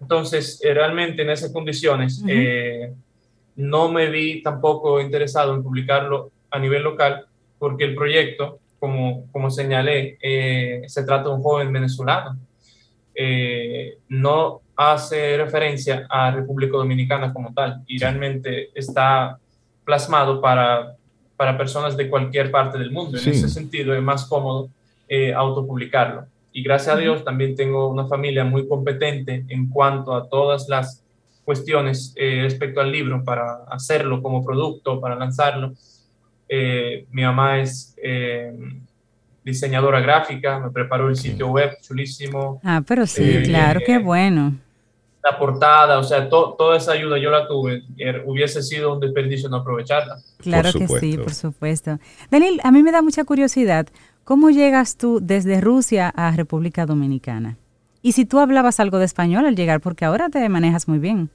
Entonces, 0.00 0.60
eh, 0.62 0.72
realmente 0.72 1.22
en 1.22 1.30
esas 1.30 1.52
condiciones, 1.52 2.22
no 3.54 3.92
me 3.92 4.08
vi 4.08 4.42
tampoco 4.42 5.00
interesado 5.00 5.54
en 5.54 5.62
publicarlo 5.62 6.30
a 6.52 6.58
nivel 6.58 6.82
local 6.82 7.26
porque 7.58 7.84
el 7.84 7.94
proyecto, 7.94 8.60
como, 8.78 9.26
como 9.32 9.50
señalé, 9.50 10.18
se 10.86 11.04
trata 11.04 11.28
de 11.28 11.34
un 11.34 11.42
joven 11.42 11.72
venezolano 11.72 12.38
eh, 13.14 13.98
no 14.08 14.62
hace 14.74 15.36
referencia 15.36 16.06
a 16.08 16.30
República 16.30 16.78
Dominicana 16.78 17.32
como 17.32 17.52
tal 17.52 17.82
y 17.86 17.98
realmente 17.98 18.70
está 18.74 19.38
plasmado 19.84 20.40
para, 20.40 20.96
para 21.36 21.58
personas 21.58 21.96
de 21.96 22.08
cualquier 22.08 22.50
parte 22.50 22.78
del 22.78 22.90
mundo. 22.90 23.18
En 23.18 23.28
ese 23.28 23.48
sentido 23.48 23.94
es 23.94 24.02
más 24.02 24.24
cómodo 24.24 24.70
eh, 25.08 25.34
autopublicarlo. 25.34 26.24
Y 26.52 26.62
gracias 26.62 26.96
a 26.96 26.98
Dios 26.98 27.24
también 27.24 27.54
tengo 27.54 27.88
una 27.88 28.06
familia 28.06 28.44
muy 28.44 28.66
competente 28.66 29.44
en 29.48 29.68
cuanto 29.68 30.14
a 30.14 30.28
todas 30.28 30.68
las 30.68 31.02
cuestiones 31.44 32.14
eh, 32.16 32.40
respecto 32.42 32.80
al 32.80 32.92
libro 32.92 33.22
para 33.24 33.64
hacerlo 33.70 34.22
como 34.22 34.44
producto, 34.44 35.00
para 35.00 35.16
lanzarlo. 35.16 35.72
Eh, 36.54 37.06
mi 37.10 37.22
mamá 37.22 37.60
es 37.60 37.96
diseñadora 39.44 40.00
gráfica, 40.00 40.58
me 40.58 40.70
preparó 40.70 41.08
el 41.08 41.16
sitio 41.16 41.48
web, 41.48 41.76
chulísimo. 41.80 42.60
Ah, 42.62 42.82
pero 42.86 43.06
sí, 43.06 43.22
eh, 43.22 43.42
claro, 43.42 43.80
qué 43.84 43.98
bueno. 43.98 44.54
La 45.22 45.38
portada, 45.38 45.98
o 45.98 46.02
sea, 46.02 46.28
toda 46.28 46.76
esa 46.76 46.92
ayuda 46.92 47.16
yo 47.18 47.30
la 47.30 47.46
tuve. 47.46 47.84
Er, 47.96 48.24
hubiese 48.26 48.62
sido 48.62 48.94
un 48.94 49.00
desperdicio 49.00 49.48
no 49.48 49.58
aprovecharla. 49.58 50.18
Claro 50.38 50.72
que 50.72 50.88
sí, 50.88 51.16
por 51.16 51.32
supuesto. 51.32 51.98
Daniel, 52.30 52.60
a 52.64 52.72
mí 52.72 52.82
me 52.82 52.90
da 52.90 53.02
mucha 53.02 53.24
curiosidad, 53.24 53.86
¿cómo 54.24 54.50
llegas 54.50 54.96
tú 54.96 55.20
desde 55.22 55.60
Rusia 55.60 56.08
a 56.08 56.32
República 56.32 56.86
Dominicana? 56.86 57.56
Y 58.02 58.12
si 58.12 58.24
tú 58.24 58.40
hablabas 58.40 58.80
algo 58.80 58.98
de 58.98 59.04
español 59.04 59.46
al 59.46 59.54
llegar, 59.54 59.80
porque 59.80 60.04
ahora 60.04 60.28
te 60.28 60.48
manejas 60.48 60.88
muy 60.88 60.98
bien. 60.98 61.30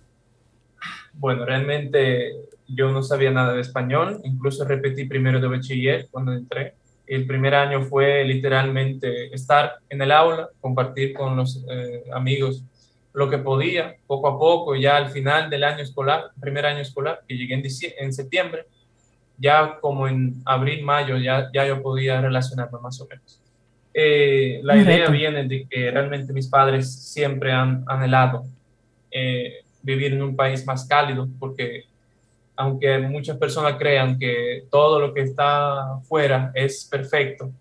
Bueno, 1.17 1.45
realmente 1.45 2.33
yo 2.67 2.91
no 2.91 3.01
sabía 3.03 3.31
nada 3.31 3.53
de 3.53 3.61
español, 3.61 4.21
incluso 4.23 4.65
repetí 4.65 5.05
primero 5.05 5.39
de 5.39 5.47
bachiller 5.47 6.07
cuando 6.11 6.33
entré 6.33 6.75
el 7.07 7.25
primer 7.25 7.55
año 7.55 7.83
fue 7.83 8.25
literalmente 8.25 9.33
estar 9.33 9.77
en 9.89 10.01
el 10.01 10.11
aula, 10.11 10.49
compartir 10.59 11.13
con 11.13 11.37
los 11.37 11.63
eh, 11.69 12.03
amigos 12.13 12.63
lo 13.13 13.29
que 13.29 13.37
podía, 13.39 13.95
poco 14.05 14.27
a 14.27 14.37
poco, 14.37 14.75
ya 14.75 14.97
al 14.97 15.09
final 15.09 15.49
del 15.49 15.63
año 15.63 15.81
escolar, 15.81 16.31
primer 16.39 16.65
año 16.65 16.81
escolar, 16.81 17.21
que 17.27 17.35
llegué 17.35 17.55
en, 17.55 17.63
en 17.99 18.13
septiembre, 18.13 18.65
ya 19.37 19.79
como 19.79 20.07
en 20.07 20.41
abril, 20.45 20.83
mayo, 20.83 21.17
ya, 21.17 21.49
ya 21.51 21.65
yo 21.65 21.81
podía 21.81 22.21
relacionarme 22.21 22.77
más 22.79 22.99
o 23.01 23.07
menos. 23.07 23.41
Eh, 23.93 24.59
la 24.61 24.77
idea 24.77 25.09
viene 25.09 25.47
de 25.47 25.65
que 25.67 25.89
realmente 25.89 26.31
mis 26.31 26.47
padres 26.47 26.93
siempre 27.11 27.51
han 27.51 27.83
anhelado 27.87 28.45
eh, 29.09 29.63
vivir 29.81 30.13
en 30.13 30.21
un 30.21 30.35
país 30.35 30.65
más 30.65 30.85
cálido, 30.85 31.27
porque 31.39 31.85
aunque 32.55 32.97
muchas 32.99 33.37
personas 33.37 33.75
crean 33.77 34.17
que 34.17 34.65
todo 34.71 34.99
lo 34.99 35.13
que 35.13 35.21
está 35.21 35.99
fuera 36.03 36.51
es 36.55 36.85
perfecto, 36.85 37.51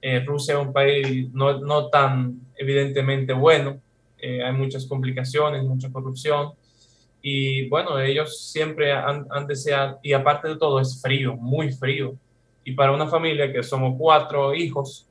eh, 0.00 0.20
Rusia 0.20 0.54
es 0.54 0.66
un 0.66 0.72
país 0.72 1.30
no, 1.32 1.60
no 1.60 1.88
tan 1.88 2.40
evidentemente 2.56 3.32
bueno, 3.32 3.80
eh, 4.18 4.42
hay 4.42 4.52
muchas 4.52 4.86
complicaciones, 4.86 5.62
mucha 5.62 5.90
corrupción, 5.90 6.52
y 7.22 7.68
bueno, 7.68 8.00
ellos 8.00 8.50
siempre 8.50 8.92
han, 8.92 9.26
han, 9.30 9.46
deseado, 9.46 9.98
y 10.02 10.14
aparte 10.14 10.48
de 10.48 10.56
todo 10.56 10.80
es 10.80 11.00
frío, 11.02 11.36
muy 11.36 11.70
frío, 11.72 12.14
y 12.64 12.72
para 12.72 12.92
una 12.92 13.08
familia 13.08 13.52
que 13.52 13.62
somos 13.62 13.96
cuatro 13.98 14.54
hijos, 14.54 15.09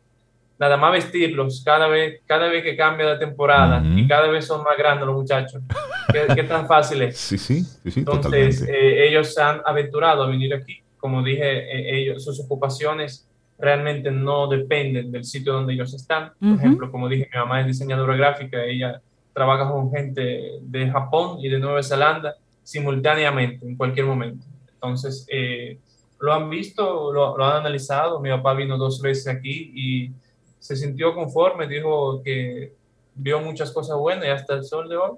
nada 0.59 0.75
más 0.75 0.91
vestirlos 0.91 1.63
cada 1.63 1.87
vez, 1.87 2.21
cada 2.25 2.49
vez 2.49 2.63
que 2.63 2.75
cambia 2.75 3.05
la 3.05 3.17
temporada 3.17 3.81
y 3.95 4.05
cada 4.05 4.27
vez 4.27 4.45
son 4.45 4.61
más 4.61 4.77
grandes 4.77 5.07
los 5.07 5.15
muchachos. 5.15 5.63
¿Qué, 6.11 6.43
tan 6.43 6.67
fácil 6.67 7.01
es? 7.03 7.17
Sí, 7.29 7.37
sí, 7.37 7.63
sí, 7.63 7.99
Entonces, 8.01 8.67
eh, 8.67 9.07
ellos 9.07 9.33
se 9.33 9.41
han 9.41 9.61
aventurado 9.65 10.23
a 10.23 10.27
venir 10.27 10.53
aquí. 10.53 10.81
Como 10.97 11.23
dije, 11.23 11.43
eh, 11.43 12.01
ellos, 12.01 12.25
sus 12.25 12.41
ocupaciones 12.41 13.25
realmente 13.57 14.11
no 14.11 14.47
dependen 14.47 15.11
del 15.11 15.23
sitio 15.23 15.53
donde 15.53 15.73
ellos 15.73 15.93
están. 15.93 16.33
Por 16.39 16.55
ejemplo, 16.55 16.91
como 16.91 17.07
dije, 17.07 17.29
mi 17.31 17.39
mamá 17.39 17.61
es 17.61 17.67
diseñadora 17.67 18.17
gráfica, 18.17 18.63
ella 18.63 19.01
trabaja 19.33 19.69
con 19.71 19.91
gente 19.91 20.59
de 20.61 20.89
Japón 20.89 21.37
y 21.39 21.47
de 21.47 21.59
Nueva 21.59 21.81
Zelanda 21.83 22.35
simultáneamente, 22.63 23.65
en 23.65 23.77
cualquier 23.77 24.05
momento. 24.05 24.45
Entonces, 24.73 25.25
eh, 25.31 25.77
lo 26.19 26.33
han 26.33 26.49
visto, 26.49 27.13
lo, 27.13 27.37
lo, 27.37 27.45
han 27.45 27.57
analizado. 27.57 28.19
Mi 28.19 28.29
papá 28.29 28.53
vino 28.53 28.77
dos 28.77 29.01
veces 29.01 29.27
aquí 29.27 29.71
y 29.73 30.11
se 30.59 30.75
sintió 30.75 31.15
conforme, 31.15 31.67
dijo 31.67 32.21
que 32.23 32.73
vio 33.15 33.39
muchas 33.41 33.71
cosas 33.71 33.97
buenas 33.97 34.25
y 34.25 34.29
hasta 34.29 34.53
el 34.53 34.63
sol 34.63 34.89
de 34.89 34.97
hoy. 34.97 35.17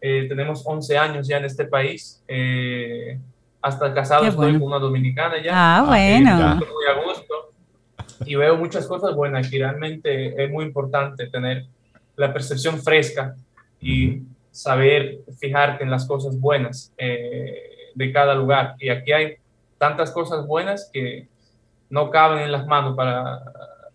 Eh, 0.00 0.26
tenemos 0.28 0.62
11 0.64 0.96
años 0.96 1.26
ya 1.26 1.38
en 1.38 1.44
este 1.44 1.64
país. 1.64 2.22
Eh, 2.28 3.18
hasta 3.60 3.92
casado 3.92 4.24
estoy 4.24 4.52
con 4.52 4.62
una 4.62 4.78
dominicana 4.78 5.42
ya. 5.42 5.50
Ah, 5.52 5.84
bueno. 5.84 6.36
muy 6.36 6.86
a 6.86 7.04
gusto. 7.04 7.34
Y 8.24 8.34
veo 8.34 8.56
muchas 8.56 8.86
cosas 8.86 9.14
buenas 9.14 9.52
y 9.52 9.58
realmente 9.58 10.42
es 10.42 10.50
muy 10.50 10.64
importante 10.64 11.26
tener 11.28 11.66
la 12.16 12.32
percepción 12.32 12.80
fresca 12.80 13.34
y 13.80 14.22
saber 14.50 15.20
fijarte 15.38 15.84
en 15.84 15.90
las 15.90 16.06
cosas 16.06 16.38
buenas 16.38 16.92
eh, 16.98 17.90
de 17.94 18.12
cada 18.12 18.34
lugar. 18.34 18.74
Y 18.78 18.88
aquí 18.88 19.12
hay 19.12 19.36
tantas 19.78 20.10
cosas 20.10 20.46
buenas 20.46 20.90
que 20.92 21.28
no 21.90 22.10
caben 22.10 22.40
en 22.40 22.52
las 22.52 22.66
manos 22.66 22.96
para 22.96 23.40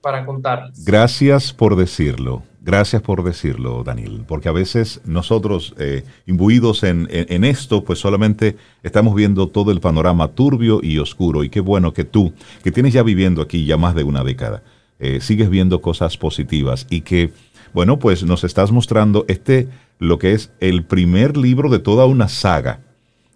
para 0.04 0.26
contarles. 0.26 0.84
Gracias 0.84 1.54
por 1.54 1.78
decirlo. 1.78 2.44
Gracias 2.62 3.02
por 3.02 3.24
decirlo, 3.24 3.84
Daniel, 3.84 4.24
porque 4.28 4.48
a 4.50 4.54
veces 4.54 5.02
nosotros, 5.06 5.74
eh, 5.80 6.04
imbuidos 6.26 6.84
en, 6.84 7.08
esto, 7.44 7.84
pues 7.84 8.00
solamente 8.00 8.56
estamos 8.84 9.16
viendo 9.16 9.48
todo 9.48 9.72
el 9.72 9.82
panorama 9.82 10.30
turbio 10.30 10.80
y 10.82 10.98
oscuro. 10.98 11.44
Y 11.44 11.50
qué 11.50 11.60
bueno 11.60 11.94
que 11.94 12.06
tú, 12.06 12.34
que 12.64 12.72
tienes 12.72 12.94
ya 12.94 13.04
viviendo 13.04 13.42
aquí 13.42 13.66
ya 13.66 13.76
más 13.76 13.96
de 13.96 14.04
una 14.04 14.24
década, 14.24 14.64
eh, 15.00 15.20
sigues 15.20 15.50
viendo 15.50 15.82
cosas 15.82 16.18
positivas 16.18 16.88
y 16.90 17.02
que, 17.02 17.32
bueno, 17.74 18.00
pues 18.00 18.24
nos 18.24 18.46
estás 18.46 18.72
mostrando 18.72 19.26
este, 19.28 19.68
lo 20.00 20.18
que 20.18 20.32
es 20.32 20.52
el 20.62 20.86
primer 20.86 21.36
libro 21.36 21.70
de 21.70 21.80
toda 21.80 22.06
una 22.06 22.30
saga. 22.30 22.80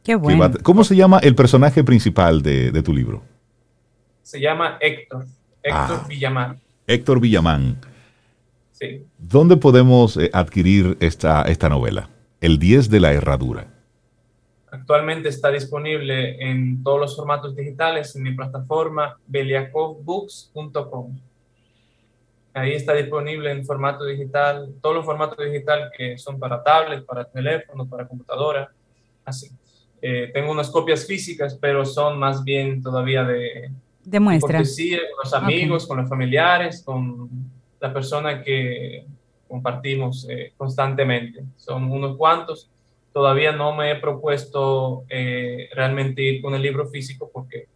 Qué 0.05 0.15
bueno. 0.15 0.51
¿Cómo 0.63 0.85
se 0.85 0.95
llama 0.95 1.19
el 1.19 1.35
personaje 1.35 1.83
principal 1.83 2.41
de 2.41 2.81
tu 2.81 2.93
libro? 2.93 3.23
Se 4.23 4.39
llama 4.39 4.77
Héctor. 4.79 5.25
Héctor 5.67 5.99
ah. 6.01 6.05
Villamán. 6.07 6.61
Héctor 6.87 7.19
Villamán. 7.19 7.77
Sí. 8.71 9.05
¿Dónde 9.17 9.57
podemos 9.57 10.15
eh, 10.17 10.29
adquirir 10.33 10.97
esta, 11.01 11.41
esta 11.43 11.67
novela? 11.67 12.09
El 12.39 12.57
10 12.57 12.89
de 12.89 12.99
la 12.99 13.11
Herradura. 13.11 13.67
Actualmente 14.71 15.29
está 15.29 15.49
disponible 15.49 16.37
en 16.39 16.83
todos 16.83 16.99
los 16.99 17.15
formatos 17.15 17.55
digitales 17.55 18.15
en 18.15 18.23
mi 18.23 18.33
plataforma 18.33 19.17
beliakovbooks.com. 19.27 21.19
Ahí 22.53 22.73
está 22.73 22.93
disponible 22.93 23.51
en 23.51 23.65
formato 23.65 24.05
digital, 24.05 24.73
todos 24.81 24.95
los 24.95 25.05
formatos 25.05 25.37
digitales 25.43 25.89
que 25.95 26.17
son 26.17 26.39
para 26.39 26.63
tablet, 26.63 27.05
para 27.05 27.25
teléfono, 27.25 27.87
para 27.87 28.07
computadora, 28.07 28.71
así. 29.25 29.49
Eh, 30.01 30.31
tengo 30.33 30.51
unas 30.51 30.69
copias 30.69 31.05
físicas, 31.05 31.57
pero 31.59 31.85
son 31.85 32.19
más 32.19 32.43
bien 32.43 32.81
todavía 32.81 33.23
de, 33.23 33.71
Demuestra. 34.09 34.63
Sí, 34.63 34.91
con 34.91 35.19
los 35.21 35.33
amigos, 35.33 35.85
con 35.85 35.97
los 35.97 36.07
familiares, 36.07 36.81
con 36.81 37.29
la 37.77 37.93
persona 37.93 38.41
que 38.41 39.05
compartimos 39.49 40.25
eh, 40.29 40.53
constantemente. 40.55 41.43
Son 41.57 41.91
unos 41.91 42.15
cuantos. 42.15 42.69
Todavía 43.11 43.51
no 43.51 43.75
me 43.75 43.91
he 43.91 43.95
propuesto 43.95 45.03
eh, 45.09 45.69
realmente 45.73 46.21
ir 46.21 46.41
con 46.41 46.55
el 46.55 46.61
libro 46.61 46.87
físico 46.87 47.29
porque 47.33 47.67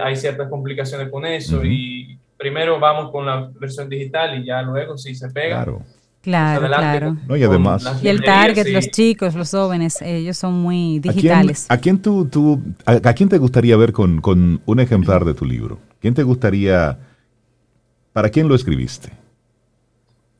hay 0.00 0.14
ciertas 0.14 0.48
complicaciones 0.48 1.10
con 1.10 1.26
eso 1.26 1.64
y 1.64 2.16
primero 2.36 2.78
vamos 2.78 3.10
con 3.10 3.26
la 3.26 3.50
versión 3.54 3.88
digital 3.88 4.40
y 4.40 4.46
ya 4.46 4.62
luego 4.62 4.96
si 4.96 5.12
se 5.16 5.28
pega. 5.30 5.64
Claro. 5.64 5.82
Claro, 6.22 6.68
claro. 6.68 7.16
y 7.36 7.42
además. 7.42 8.00
Y 8.00 8.06
el 8.06 8.22
target, 8.22 8.68
los 8.68 8.88
chicos, 8.90 9.34
los 9.34 9.50
jóvenes, 9.50 10.00
ellos 10.02 10.36
son 10.36 10.54
muy 10.54 11.00
digitales. 11.00 11.66
¿A 11.68 11.78
quién, 11.78 12.00
tú, 12.00 12.26
tú, 12.26 12.62
a, 12.86 13.12
quién 13.12 13.28
te 13.28 13.38
gustaría 13.38 13.76
ver 13.76 13.92
con, 13.92 14.20
con, 14.20 14.62
un 14.64 14.80
ejemplar 14.80 15.24
de 15.24 15.34
tu 15.34 15.44
libro? 15.44 15.80
¿Quién 16.00 16.14
te 16.14 16.22
gustaría, 16.22 16.96
para 18.12 18.28
quién 18.28 18.48
lo 18.48 18.54
escribiste? 18.54 19.10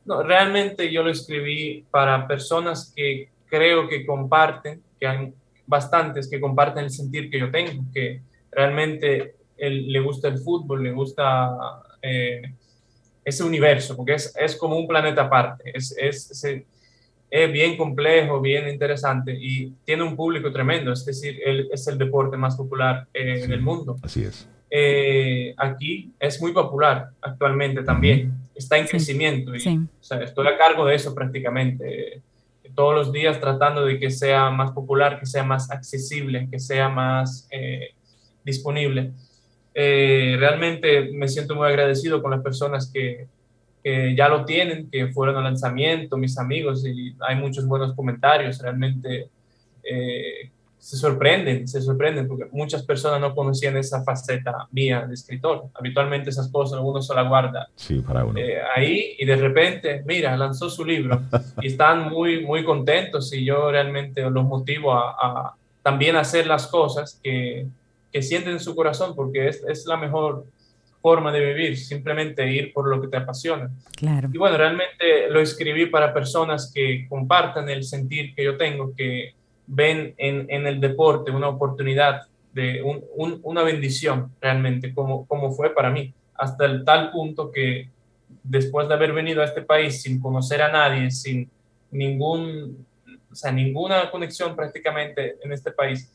No, 0.05 0.23
realmente 0.23 0.93
yo 0.93 1.03
lo 1.03 1.11
escribí 1.11 1.85
para 1.91 2.29
personas 2.29 2.93
que 2.95 3.31
creo 3.47 3.89
que 3.89 4.07
comparten, 4.07 4.81
que 5.01 5.07
hay 5.09 5.35
bastantes 5.67 6.31
que 6.31 6.41
comparten 6.41 6.85
el 6.85 6.91
sentir 6.91 7.29
que 7.29 7.41
yo 7.41 7.51
tengo, 7.51 7.85
que 7.93 8.23
realmente 8.53 9.35
le 9.59 10.01
gusta 10.01 10.29
el 10.29 10.39
fútbol, 10.39 10.83
le 10.85 10.93
gusta 10.93 11.51
eh, 12.03 12.43
ese 13.25 13.45
universo, 13.45 13.97
porque 13.97 14.15
es, 14.15 14.35
es, 14.37 14.57
como 14.57 14.77
un 14.77 14.87
planeta 14.87 15.23
aparte. 15.23 15.71
Es, 15.75 15.95
es, 15.99 16.45
es 17.33 17.51
bien 17.51 17.79
complejo, 17.79 18.41
bien 18.41 18.69
interesante 18.69 19.35
y 19.35 19.73
tiene 19.87 20.03
un 20.03 20.15
público 20.15 20.53
tremendo, 20.53 20.93
es 20.93 21.05
decir, 21.05 21.41
es 21.73 21.89
el 21.89 21.97
deporte 21.97 22.37
más 22.37 22.57
popular 22.57 23.07
en 23.15 23.51
el 23.51 23.63
mundo. 23.63 23.97
Así 24.03 24.23
es. 24.25 24.47
Eh, 24.71 25.55
aquí 25.57 26.13
es 26.21 26.41
muy 26.41 26.53
popular 26.53 27.11
actualmente 27.23 27.83
también, 27.83 28.35
está 28.55 28.77
en 28.77 28.87
crecimiento 28.87 29.55
y 29.55 29.59
estoy 29.59 30.47
a 30.47 30.59
cargo 30.59 30.85
de 30.87 30.95
eso 30.95 31.15
prácticamente 31.15 32.23
todos 32.75 32.95
los 32.95 33.13
días 33.13 33.41
tratando 33.41 33.85
de 33.85 33.99
que 33.99 34.11
sea 34.11 34.51
más 34.51 34.73
popular, 34.73 35.19
que 35.19 35.27
sea 35.27 35.43
más 35.43 35.71
accesible, 35.71 36.49
que 36.51 36.59
sea 36.59 36.89
más 36.89 37.49
eh, 37.51 37.95
disponible. 38.45 39.13
Eh, 39.75 40.37
realmente 40.39 41.11
me 41.13 41.29
siento 41.29 41.55
muy 41.55 41.67
agradecido 41.67 42.23
con 42.23 42.31
las 42.31 42.43
personas 42.43 42.91
que, 42.93 43.27
que, 43.83 44.15
ya 44.17 44.29
lo 44.29 44.45
tienen, 44.45 44.91
que 44.91 45.09
fueron 45.09 45.37
al 45.37 45.45
lanzamiento, 45.45 46.17
mis 46.17 46.39
amigos, 46.39 46.87
y 46.87 47.15
hay 47.21 47.37
muchos 47.37 47.67
buenos 47.67 47.95
comentarios. 47.95 48.59
Realmente 48.61 49.29
se 50.83 50.97
sorprenden, 50.97 51.69
se 51.69 51.81
sorprenden, 51.81 52.27
porque 52.27 52.47
muchas 52.51 52.83
personas 52.83 53.21
no 53.21 53.37
conocían 53.37 53.77
esa 53.77 54.03
faceta 54.03 54.67
mía 54.73 55.07
de 55.07 55.15
escritor. 55.15 55.67
Habitualmente 55.75 56.31
esas 56.31 56.51
cosas 56.51 56.81
uno 56.83 57.01
se 57.01 57.15
las 57.15 57.29
guarda 57.29 57.69
sí, 57.77 58.01
para 58.01 58.25
uno. 58.25 58.37
Eh, 58.37 58.59
ahí 58.75 59.15
y 59.17 59.25
de 59.25 59.37
repente, 59.37 60.03
mira, 60.05 60.37
lanzó 60.37 60.69
su 60.69 60.85
libro 60.85 61.23
y 61.61 61.69
están 61.69 62.11
muy, 62.11 62.45
muy 62.45 62.65
contentos 62.65 63.33
y 63.33 63.45
yo 63.45 63.71
realmente 63.71 64.29
los 64.29 64.45
motivo 64.45 64.93
a, 64.93 65.55
también 65.85 66.17
hacer 66.17 66.49
las 66.49 66.67
cosas 66.67 67.21
que, 67.23 67.65
que, 68.13 68.23
sienten 68.23 68.55
en 68.55 68.61
su 68.61 68.75
corazón, 68.75 69.15
porque 69.15 69.49
es, 69.49 69.63
es 69.69 69.87
la 69.87 69.97
mejor 69.97 70.47
forma 71.01 71.33
de 71.33 71.45
vivir, 71.45 71.77
simplemente 71.77 72.49
ir 72.49 72.73
por 72.73 72.89
lo 72.89 73.01
que 73.01 73.09
te 73.09 73.17
apasiona. 73.17 73.71
Claro. 73.97 74.29
Y 74.33 74.39
bueno, 74.39 74.57
realmente 74.57 75.29
lo 75.31 75.41
escribí 75.41 75.87
para 75.87 76.15
personas 76.15 76.71
que 76.73 77.07
compartan 77.09 77.69
el 77.69 77.85
sentir 77.85 78.35
que 78.35 78.45
yo 78.45 78.57
tengo, 78.57 78.95
que 78.95 79.35
ven 79.67 80.15
en, 80.17 80.47
en 80.49 80.67
el 80.67 80.81
deporte 80.81 81.31
una 81.31 81.49
oportunidad, 81.49 82.23
de 82.53 82.83
un, 82.83 83.41
una 83.43 83.63
bendición 83.63 84.31
realmente, 84.41 84.95
como, 84.95 85.27
como 85.27 85.53
fue 85.53 85.71
para 85.71 85.91
mí, 85.91 86.13
hasta 86.35 86.67
el 86.67 86.85
tal 86.85 87.11
punto 87.11 87.51
que 87.51 87.89
después 88.43 88.89
de 88.89 88.95
haber 88.95 89.13
venido 89.13 89.43
a 89.43 89.47
este 89.47 89.63
país 89.63 90.03
sin 90.03 90.21
conocer 90.21 90.63
a 90.63 90.71
nadie, 90.71 91.11
sin 91.11 91.51
ningún, 91.91 92.87
o 93.31 93.35
sea, 93.35 93.53
ninguna 93.53 94.11
conexión 94.11 94.55
prácticamente 94.55 95.37
en 95.43 95.53
este 95.53 95.71
país, 95.71 96.11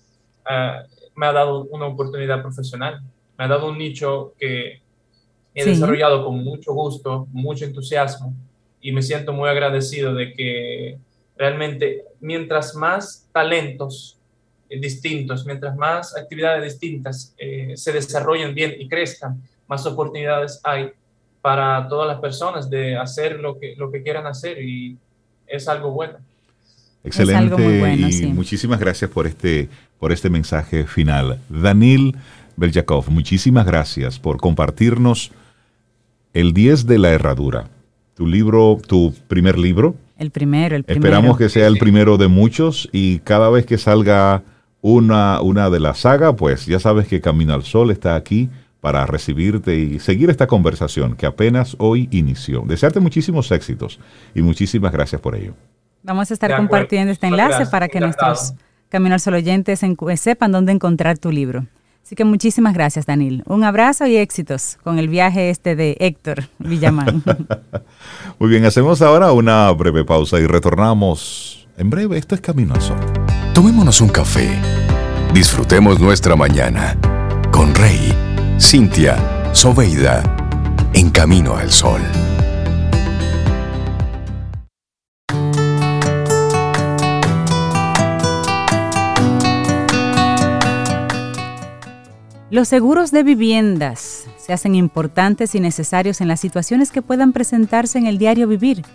ah, 0.46 0.84
me 1.18 1.26
ha 1.26 1.34
dado 1.34 1.66
una 1.66 1.88
oportunidad 1.88 2.42
profesional, 2.42 3.02
me 3.38 3.46
ha 3.46 3.48
dado 3.48 3.70
un 3.70 3.78
nicho 3.78 4.34
que 4.40 4.82
he 5.54 5.66
desarrollado 5.66 6.24
con 6.24 6.44
mucho 6.44 6.72
gusto, 6.74 7.28
mucho 7.32 7.66
entusiasmo 7.66 8.34
y 8.80 8.92
me 8.92 9.02
siento 9.02 9.34
muy 9.34 9.50
agradecido 9.50 10.14
de 10.14 10.34
que 10.34 11.00
realmente 11.36 12.04
mientras 12.20 12.76
más 12.76 13.28
talentos 13.34 14.20
eh, 14.70 14.80
distintos, 14.80 15.44
mientras 15.46 15.76
más 15.76 16.16
actividades 16.16 16.64
distintas 16.64 17.34
eh, 17.40 17.74
se 17.76 17.92
desarrollen 17.92 18.54
bien 18.54 18.76
y 18.78 18.88
crezcan, 18.88 19.42
más 19.68 19.86
oportunidades 19.88 20.62
hay 20.64 20.92
para 21.42 21.88
todas 21.90 22.08
las 22.08 22.20
personas 22.20 22.70
de 22.70 22.96
hacer 22.96 23.40
lo 23.40 23.60
que, 23.60 23.76
lo 23.76 23.92
que 23.92 24.04
quieran 24.04 24.28
hacer 24.28 24.62
y 24.62 24.96
es 25.48 25.68
algo 25.68 25.92
bueno. 25.92 26.20
Excelente 27.04 27.64
y 27.96 28.28
muchísimas 28.28 28.80
gracias 28.80 29.10
por 29.10 29.26
este, 29.26 29.70
por 30.00 30.12
este 30.12 30.30
mensaje 30.30 30.86
final. 30.86 31.40
Danil 31.50 32.16
Beljakov, 32.56 33.10
muchísimas 33.10 33.66
gracias 33.66 34.20
por 34.20 34.38
compartirnos 34.38 35.32
el 36.34 36.54
10 36.54 36.86
de 36.86 37.00
la 37.00 37.10
herradura, 37.12 37.70
tu 38.16 38.28
libro, 38.28 38.78
tu 38.88 39.14
primer 39.28 39.58
libro, 39.58 39.96
el 40.18 40.32
primero, 40.32 40.76
el 40.76 40.84
primero. 40.84 41.06
Esperamos 41.06 41.38
que 41.38 41.50
sea 41.50 41.68
el 41.68 41.78
primero 41.78 42.18
de 42.18 42.28
muchos 42.28 42.90
y 42.92 43.20
cada 43.20 43.50
vez 43.50 43.66
que 43.66 43.78
salga 43.78 44.42
una, 44.82 45.42
una 45.42 45.70
de 45.70 45.80
la 45.80 45.94
saga, 45.94 46.36
pues 46.36 46.66
ya 46.66 46.80
sabes 46.80 47.08
que 47.08 47.22
Camino 47.22 47.54
al 47.54 47.64
Sol 47.64 47.92
está 47.92 48.16
aquí 48.16 48.50
para 48.82 49.06
recibirte 49.06 49.76
y 49.76 50.00
seguir 50.00 50.30
esta 50.30 50.48
conversación 50.48 51.16
que 51.16 51.26
apenas 51.26 51.76
hoy 51.80 52.08
inició. 52.12 52.64
Desearte 52.66 53.00
muchísimos 53.00 53.52
éxitos 53.52 54.00
y 54.34 54.42
muchísimas 54.42 54.92
gracias 54.92 55.22
por 55.22 55.36
ello. 55.36 55.54
Vamos 56.04 56.32
a 56.32 56.34
estar 56.34 56.56
compartiendo 56.56 57.12
este 57.12 57.28
enlace 57.28 57.66
para 57.68 57.88
que 57.88 58.00
nuestros 58.00 58.54
Camino 58.90 59.16
al 59.16 59.20
Sol 59.20 59.34
oyentes 59.34 59.82
sepan 60.16 60.52
dónde 60.52 60.72
encontrar 60.72 61.18
tu 61.18 61.32
libro. 61.32 61.66
Así 62.04 62.16
que 62.16 62.24
muchísimas 62.24 62.74
gracias, 62.74 63.06
Daniel. 63.06 63.44
Un 63.46 63.66
abrazo 63.66 64.08
y 64.08 64.16
éxitos 64.16 64.78
con 64.82 64.98
el 64.98 65.10
viaje 65.10 65.50
este 65.50 65.76
de 65.76 65.98
Héctor 66.00 66.46
Villamán. 66.58 67.22
Muy 68.40 68.50
bien, 68.50 68.64
hacemos 68.64 69.02
ahora 69.02 69.34
una 69.34 69.70
breve 69.72 70.06
pausa 70.06 70.40
y 70.40 70.48
retornamos 70.48 71.68
en 71.78 71.90
breve. 71.90 72.18
Esto 72.18 72.34
es 72.34 72.40
Camino 72.40 72.76
al 72.76 72.82
Sol. 72.82 73.00
Tomémonos 73.54 74.00
un 74.00 74.08
café. 74.08 74.48
Disfrutemos 75.34 76.00
nuestra 76.00 76.38
mañana 76.38 76.96
con 77.52 77.76
Rey, 77.76 78.14
Cintia, 78.58 79.18
Soveida, 79.52 80.24
en 80.94 81.10
Camino 81.10 81.58
al 81.58 81.72
Sol. 81.72 82.02
Los 92.50 92.70
seguros 92.70 93.12
de 93.12 93.24
viviendas 93.24 94.26
se 94.38 94.54
hacen 94.54 94.74
importantes 94.74 95.54
y 95.54 95.60
necesarios 95.60 96.22
en 96.22 96.30
las 96.30 96.40
situaciones 96.40 96.92
que 96.92 97.02
puedan 97.02 97.34
presentarse 97.34 97.98
en 97.98 98.08
el 98.08 98.18
diario 98.18 98.48
vivir. 98.48 98.86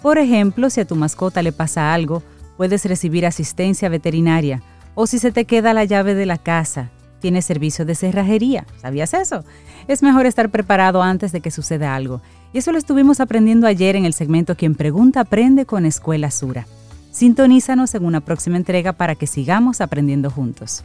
Por 0.00 0.16
ejemplo, 0.16 0.70
si 0.70 0.80
a 0.80 0.86
tu 0.86 0.96
mascota 0.96 1.42
le 1.42 1.52
pasa 1.52 1.92
algo, 1.92 2.22
puedes 2.56 2.86
recibir 2.86 3.26
asistencia 3.26 3.90
veterinaria 3.90 4.62
o 4.94 5.06
si 5.06 5.18
se 5.18 5.30
te 5.30 5.44
queda 5.44 5.74
la 5.74 5.84
llave 5.84 6.14
de 6.14 6.24
la 6.24 6.38
casa, 6.38 6.90
tienes 7.20 7.44
servicio 7.44 7.84
de 7.84 7.94
cerrajería. 7.94 8.66
¿Sabías 8.80 9.12
eso? 9.12 9.44
Es 9.88 10.02
mejor 10.02 10.24
estar 10.24 10.48
preparado 10.48 11.02
antes 11.02 11.32
de 11.32 11.42
que 11.42 11.50
suceda 11.50 11.94
algo. 11.94 12.22
Y 12.54 12.58
eso 12.58 12.72
lo 12.72 12.78
estuvimos 12.78 13.20
aprendiendo 13.20 13.66
ayer 13.66 13.94
en 13.94 14.06
el 14.06 14.14
segmento 14.14 14.56
Quien 14.56 14.74
Pregunta 14.74 15.20
Aprende 15.20 15.66
con 15.66 15.84
Escuela 15.84 16.30
Sura. 16.30 16.66
Sintonízanos 17.10 17.94
en 17.94 18.06
una 18.06 18.20
próxima 18.20 18.56
entrega 18.56 18.94
para 18.94 19.16
que 19.16 19.26
sigamos 19.26 19.82
aprendiendo 19.82 20.30
juntos. 20.30 20.82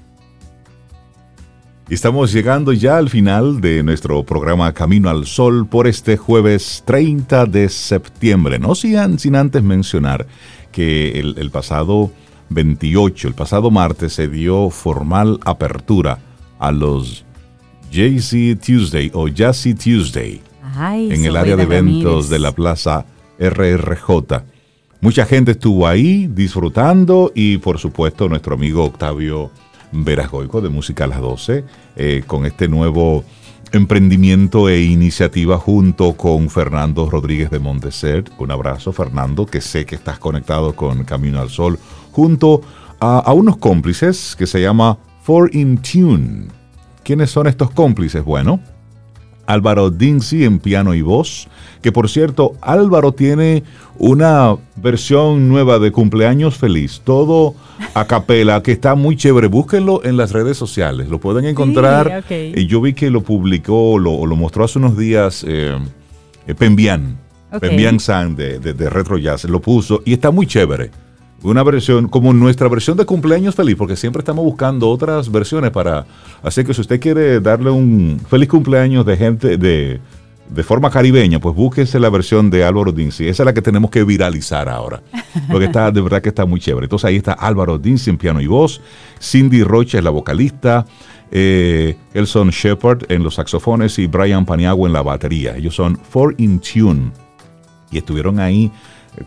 Estamos 1.90 2.34
llegando 2.34 2.74
ya 2.74 2.98
al 2.98 3.10
final 3.10 3.62
de 3.62 3.82
nuestro 3.82 4.22
programa 4.24 4.74
Camino 4.74 5.10
al 5.10 5.26
Sol 5.26 5.66
por 5.68 5.88
este 5.88 6.18
jueves 6.18 6.84
30 6.86 7.46
de 7.46 7.70
septiembre. 7.70 8.60
No 8.60 8.76
sin, 8.76 9.18
sin 9.18 9.38
antes 9.38 9.64
mencionar 9.64 10.28
que 10.74 11.18
el, 11.18 11.50
pasado 11.50 12.12
28, 12.50 13.30
el 13.30 13.36
pasado 13.36 13.72
martes, 13.72 14.12
se 14.12 14.28
dio 14.28 14.70
formal 14.70 15.40
apertura 15.46 16.20
a 16.60 16.74
los 16.74 17.24
JC 17.90 18.60
Tuesday 18.60 19.10
o 19.14 19.30
Jazzy 19.30 19.74
Tuesday 19.74 20.42
en 20.82 21.24
el 21.24 21.38
área 21.38 21.56
de 21.56 21.64
eventos 21.64 22.28
de 22.28 22.40
la 22.40 22.52
Plaza 22.52 23.06
RRJ. 23.40 24.44
Mucha 25.00 25.26
gente 25.26 25.52
estuvo 25.52 25.88
ahí 25.88 26.28
disfrutando 26.28 27.32
y 27.34 27.60
por 27.60 27.80
supuesto 27.80 28.28
nuestro 28.28 28.56
amigo 28.56 28.84
Octavio 28.84 29.52
Verasgoico 29.92 30.62
de 30.62 30.70
Música 30.70 31.06
a 31.06 31.08
las 31.08 31.22
12, 31.22 31.64
eh, 31.96 32.24
con 32.26 32.46
este 32.46 32.68
nuevo 32.68 33.24
emprendimiento 33.72 34.70
e 34.70 34.82
iniciativa 34.82 35.58
junto 35.58 36.14
con 36.14 36.50
Fernando 36.50 37.10
Rodríguez 37.10 37.50
de 37.50 37.60
Monteser. 37.60 38.24
Un 38.38 38.52
abrazo, 38.52 38.94
Fernando, 38.94 39.46
que 39.46 39.62
sé 39.62 39.86
que 39.86 39.96
estás 39.96 40.20
conectado 40.20 40.76
con 40.76 41.04
Camino 41.04 41.42
al 41.42 41.50
Sol, 41.50 41.78
junto 42.12 42.62
a, 43.00 43.20
a 43.20 43.34
unos 43.34 43.58
cómplices 43.58 44.36
que 44.38 44.48
se 44.48 44.62
llama 44.62 44.98
For 45.24 45.54
In 45.54 45.80
Tune. 45.80 46.48
¿Quiénes 47.04 47.32
son 47.32 47.48
estos 47.48 47.72
cómplices? 47.72 48.24
Bueno, 48.24 48.60
Álvaro 49.48 49.90
Dincy 49.90 50.44
en 50.44 50.60
piano 50.60 50.94
y 50.94 51.02
voz, 51.02 51.48
que 51.82 51.92
por 51.92 52.10
cierto, 52.10 52.56
Álvaro 52.62 53.14
tiene 53.14 53.64
una 53.98 54.56
versión 54.76 55.50
nueva 55.50 55.80
de 55.80 55.92
cumpleaños 55.92 56.58
feliz, 56.58 57.02
todo 57.04 57.56
a 57.94 58.06
capela, 58.06 58.62
que 58.62 58.74
está 58.74 58.94
muy 58.96 59.16
chévere. 59.16 59.48
Búsquenlo 59.48 60.04
en 60.04 60.18
las 60.18 60.32
redes 60.32 60.58
sociales, 60.58 61.08
lo 61.08 61.20
pueden 61.20 61.46
encontrar. 61.46 62.24
Y 62.30 62.68
yo 62.68 62.82
vi 62.82 62.94
que 62.94 63.10
lo 63.10 63.22
publicó, 63.22 63.98
lo, 63.98 64.26
lo 64.26 64.36
mostró 64.36 64.66
hace 64.66 64.78
unos 64.78 64.98
días 64.98 65.44
eh, 65.48 65.78
eh 66.46 66.54
Pembian, 66.54 67.18
Pembian 67.60 68.00
San 68.00 68.36
de, 68.36 68.60
de 68.60 68.90
Retro 68.90 69.18
Jazz, 69.18 69.46
lo 69.46 69.62
puso 69.62 70.04
y 70.06 70.14
está 70.14 70.30
muy 70.30 70.46
chévere 70.46 70.92
una 71.44 71.64
versión 71.64 72.08
como 72.08 72.34
nuestra 72.34 72.68
versión 72.68 72.98
de 72.98 73.06
cumpleaños 73.06 73.56
feliz, 73.56 73.76
porque 73.76 73.96
siempre 73.96 74.22
estamos 74.22 74.44
buscando 74.44 74.90
otras 74.90 75.32
versiones 75.32 75.72
para. 75.72 76.06
Así 76.44 76.64
que 76.64 76.74
si 76.74 76.82
usted 76.82 77.00
quiere 77.00 77.40
darle 77.40 77.70
un 77.70 78.20
feliz 78.30 78.50
cumpleaños 78.50 79.06
de 79.06 79.18
gente 79.18 79.58
de, 79.58 80.00
de 80.50 80.64
forma 80.64 80.90
caribeña, 80.90 81.40
pues 81.40 81.56
búsquese 81.56 82.00
la 82.00 82.10
versión 82.10 82.50
de 82.50 82.64
Álvaro 82.64 82.92
Dinci. 82.92 83.28
Esa 83.28 83.44
es 83.44 83.46
la 83.46 83.54
que 83.54 83.62
tenemos 83.62 83.92
que 83.92 84.04
viralizar 84.04 84.68
ahora. 84.70 85.02
Porque 85.52 85.66
está, 85.66 85.92
de 85.92 86.02
verdad 86.02 86.22
que 86.22 86.30
está 86.30 86.46
muy 86.46 86.60
chévere. 86.60 86.86
Entonces 86.86 87.06
ahí 87.06 87.18
está 87.18 87.34
Álvaro 87.34 87.78
Dinci 87.78 88.10
en 88.10 88.18
piano 88.18 88.42
y 88.42 88.48
voz, 88.48 88.82
Cindy 89.22 89.64
Rocha 89.64 90.00
es 90.00 90.04
la 90.04 90.10
vocalista, 90.10 90.86
eh, 91.30 91.98
Elson 92.14 92.50
Shepard 92.50 93.12
en 93.12 93.24
los 93.24 93.36
saxofones 93.36 94.00
y 94.00 94.08
Brian 94.08 94.46
Paniagua 94.46 94.88
en 94.88 94.94
la 94.94 95.02
batería. 95.02 95.56
Ellos 95.56 95.76
son 95.76 95.98
Four 95.98 96.36
in 96.38 96.60
Tune 96.60 97.12
y 97.92 97.98
estuvieron 97.98 98.40
ahí 98.40 98.72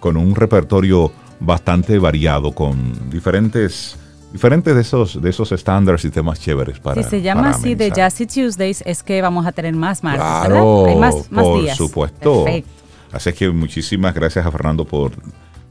con 0.00 0.16
un 0.16 0.34
repertorio 0.34 1.12
bastante 1.40 1.98
variado 1.98 2.52
con 2.52 3.10
diferentes 3.10 3.96
diferentes 4.32 4.74
de 4.74 4.80
esos 4.82 5.20
de 5.20 5.30
esos 5.30 5.50
estándares 5.50 6.04
y 6.04 6.10
temas 6.10 6.38
chéveres 6.38 6.78
para 6.78 7.02
Si 7.02 7.08
se 7.08 7.20
llama 7.22 7.50
así 7.50 7.74
de. 7.74 7.90
Jazzy 7.90 8.26
Tuesdays 8.26 8.82
es 8.86 9.02
que 9.02 9.20
vamos 9.22 9.44
a 9.46 9.52
tener 9.52 9.74
más 9.74 10.04
martes, 10.04 10.22
Claro, 10.22 10.82
¿verdad? 10.84 10.88
Hay 10.94 11.00
más, 11.00 11.32
más 11.32 11.44
por 11.44 11.62
días. 11.62 11.76
supuesto. 11.76 12.44
Perfecto. 12.44 12.70
Así 13.12 13.30
es 13.30 13.34
que 13.34 13.50
muchísimas 13.50 14.14
gracias 14.14 14.46
a 14.46 14.50
Fernando 14.52 14.84
por, 14.84 15.12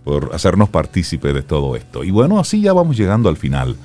por 0.03 0.31
hacernos 0.33 0.67
partícipe 0.69 1.31
de 1.31 1.41
todo 1.41 1.77
esto. 1.77 2.03
Y 2.03 2.11
bueno, 2.11 2.37
así 2.37 2.59
ya 2.61 2.73
vamos 2.73 2.97
llegando 2.97 3.29
al 3.29 3.37
final 3.37 3.77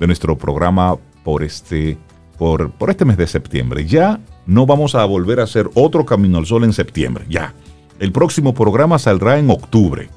de 0.00 0.06
nuestro 0.06 0.38
programa 0.38 0.96
por 1.22 1.42
este, 1.42 1.98
por, 2.38 2.70
por 2.70 2.88
este 2.88 3.04
mes 3.04 3.18
de 3.18 3.26
septiembre. 3.26 3.84
Ya 3.86 4.18
no 4.46 4.64
vamos 4.64 4.94
a 4.94 5.04
volver 5.04 5.40
a 5.40 5.42
hacer 5.42 5.68
otro 5.74 6.06
Camino 6.06 6.38
al 6.38 6.46
Sol 6.46 6.64
en 6.64 6.72
septiembre, 6.72 7.26
ya. 7.28 7.52
El 7.98 8.12
próximo 8.12 8.54
programa 8.54 8.98
saldrá 8.98 9.38
en 9.38 9.50
octubre. 9.50 10.08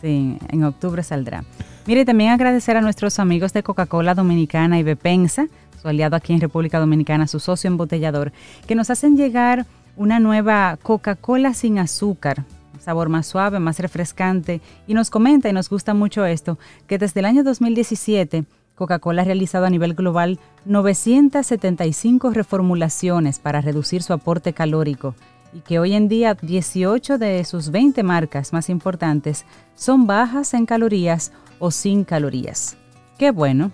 Sí, 0.00 0.38
en 0.48 0.64
octubre 0.64 1.02
saldrá. 1.02 1.44
Mire, 1.86 2.04
también 2.04 2.30
agradecer 2.30 2.76
a 2.76 2.80
nuestros 2.80 3.18
amigos 3.18 3.52
de 3.52 3.62
Coca-Cola 3.62 4.14
Dominicana 4.14 4.78
y 4.78 4.82
Bepensa, 4.82 5.46
su 5.80 5.88
aliado 5.88 6.16
aquí 6.16 6.32
en 6.32 6.40
República 6.40 6.78
Dominicana, 6.78 7.26
su 7.26 7.40
socio 7.40 7.68
embotellador, 7.68 8.32
que 8.66 8.74
nos 8.74 8.90
hacen 8.90 9.16
llegar 9.16 9.66
una 9.96 10.20
nueva 10.20 10.78
Coca-Cola 10.82 11.54
sin 11.54 11.78
azúcar, 11.78 12.44
sabor 12.78 13.08
más 13.08 13.26
suave, 13.26 13.58
más 13.58 13.78
refrescante, 13.80 14.60
y 14.86 14.94
nos 14.94 15.10
comenta 15.10 15.48
y 15.48 15.52
nos 15.52 15.68
gusta 15.68 15.94
mucho 15.94 16.24
esto, 16.24 16.58
que 16.86 16.98
desde 16.98 17.20
el 17.20 17.26
año 17.26 17.42
2017 17.42 18.44
Coca-Cola 18.76 19.22
ha 19.22 19.24
realizado 19.24 19.66
a 19.66 19.70
nivel 19.70 19.94
global 19.94 20.38
975 20.64 22.30
reformulaciones 22.30 23.40
para 23.40 23.60
reducir 23.60 24.04
su 24.04 24.12
aporte 24.12 24.52
calórico 24.52 25.16
y 25.52 25.60
que 25.60 25.78
hoy 25.78 25.94
en 25.94 26.08
día 26.08 26.36
18 26.40 27.18
de 27.18 27.44
sus 27.44 27.70
20 27.70 28.02
marcas 28.02 28.52
más 28.52 28.68
importantes 28.68 29.44
son 29.74 30.06
bajas 30.06 30.54
en 30.54 30.66
calorías 30.66 31.32
o 31.58 31.70
sin 31.70 32.04
calorías. 32.04 32.76
Qué 33.18 33.30
bueno, 33.30 33.72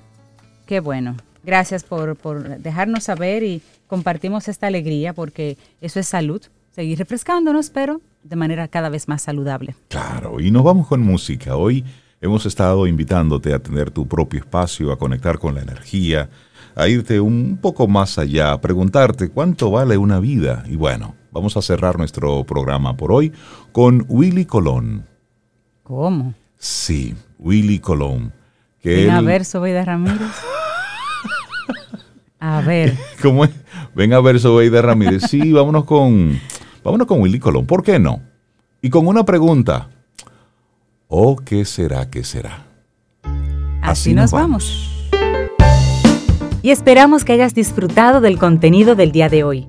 qué 0.66 0.80
bueno. 0.80 1.16
Gracias 1.42 1.84
por, 1.84 2.16
por 2.16 2.58
dejarnos 2.58 3.04
saber 3.04 3.42
y 3.42 3.62
compartimos 3.86 4.48
esta 4.48 4.66
alegría 4.66 5.12
porque 5.12 5.58
eso 5.80 6.00
es 6.00 6.08
salud. 6.08 6.42
Seguir 6.72 6.98
refrescándonos, 6.98 7.70
pero 7.70 8.00
de 8.22 8.36
manera 8.36 8.66
cada 8.68 8.88
vez 8.88 9.06
más 9.06 9.22
saludable. 9.22 9.76
Claro, 9.88 10.40
y 10.40 10.50
nos 10.50 10.64
vamos 10.64 10.88
con 10.88 11.00
música. 11.00 11.56
Hoy 11.56 11.84
hemos 12.20 12.46
estado 12.46 12.86
invitándote 12.86 13.52
a 13.52 13.58
tener 13.58 13.90
tu 13.90 14.08
propio 14.08 14.40
espacio, 14.40 14.90
a 14.90 14.98
conectar 14.98 15.38
con 15.38 15.54
la 15.54 15.62
energía, 15.62 16.30
a 16.74 16.88
irte 16.88 17.20
un 17.20 17.58
poco 17.60 17.86
más 17.86 18.18
allá, 18.18 18.52
a 18.52 18.60
preguntarte 18.60 19.28
cuánto 19.28 19.70
vale 19.70 19.98
una 19.98 20.18
vida. 20.18 20.64
Y 20.66 20.76
bueno, 20.76 21.14
vamos 21.34 21.56
a 21.56 21.62
cerrar 21.62 21.98
nuestro 21.98 22.44
programa 22.44 22.96
por 22.96 23.12
hoy 23.12 23.32
con 23.72 24.06
Willy 24.08 24.46
Colón. 24.46 25.04
¿Cómo? 25.82 26.32
Sí, 26.56 27.14
Willy 27.38 27.80
Colón. 27.80 28.32
Que 28.80 28.94
Ven 29.04 29.10
a 29.10 29.18
él- 29.18 29.26
ver, 29.26 29.44
Sobeida 29.44 29.84
Ramírez. 29.84 30.20
A 32.40 32.60
ver, 32.60 32.96
¿Cómo 33.22 33.44
es? 33.44 33.50
Ven 33.94 34.12
a 34.12 34.20
ver 34.20 34.38
Sobeida 34.38 34.80
Ramírez. 34.82 35.24
Sí, 35.28 35.52
vámonos 35.52 35.84
con, 35.84 36.38
vámonos 36.82 37.06
con 37.06 37.20
Willy 37.20 37.38
Colón. 37.38 37.66
¿Por 37.66 37.82
qué 37.82 37.98
no? 37.98 38.20
Y 38.80 38.90
con 38.90 39.06
una 39.06 39.24
pregunta. 39.24 39.88
¿O 41.08 41.36
qué 41.36 41.64
será, 41.64 42.08
qué 42.10 42.22
será? 42.24 42.66
así, 43.82 44.10
Así 44.10 44.14
nos 44.14 44.32
nos 44.32 44.40
vamos. 44.40 44.90
Y 46.62 46.70
esperamos 46.70 47.24
que 47.24 47.32
hayas 47.34 47.54
disfrutado 47.54 48.20
del 48.22 48.38
contenido 48.38 48.94
del 48.94 49.12
día 49.12 49.28
de 49.28 49.44
hoy. 49.44 49.68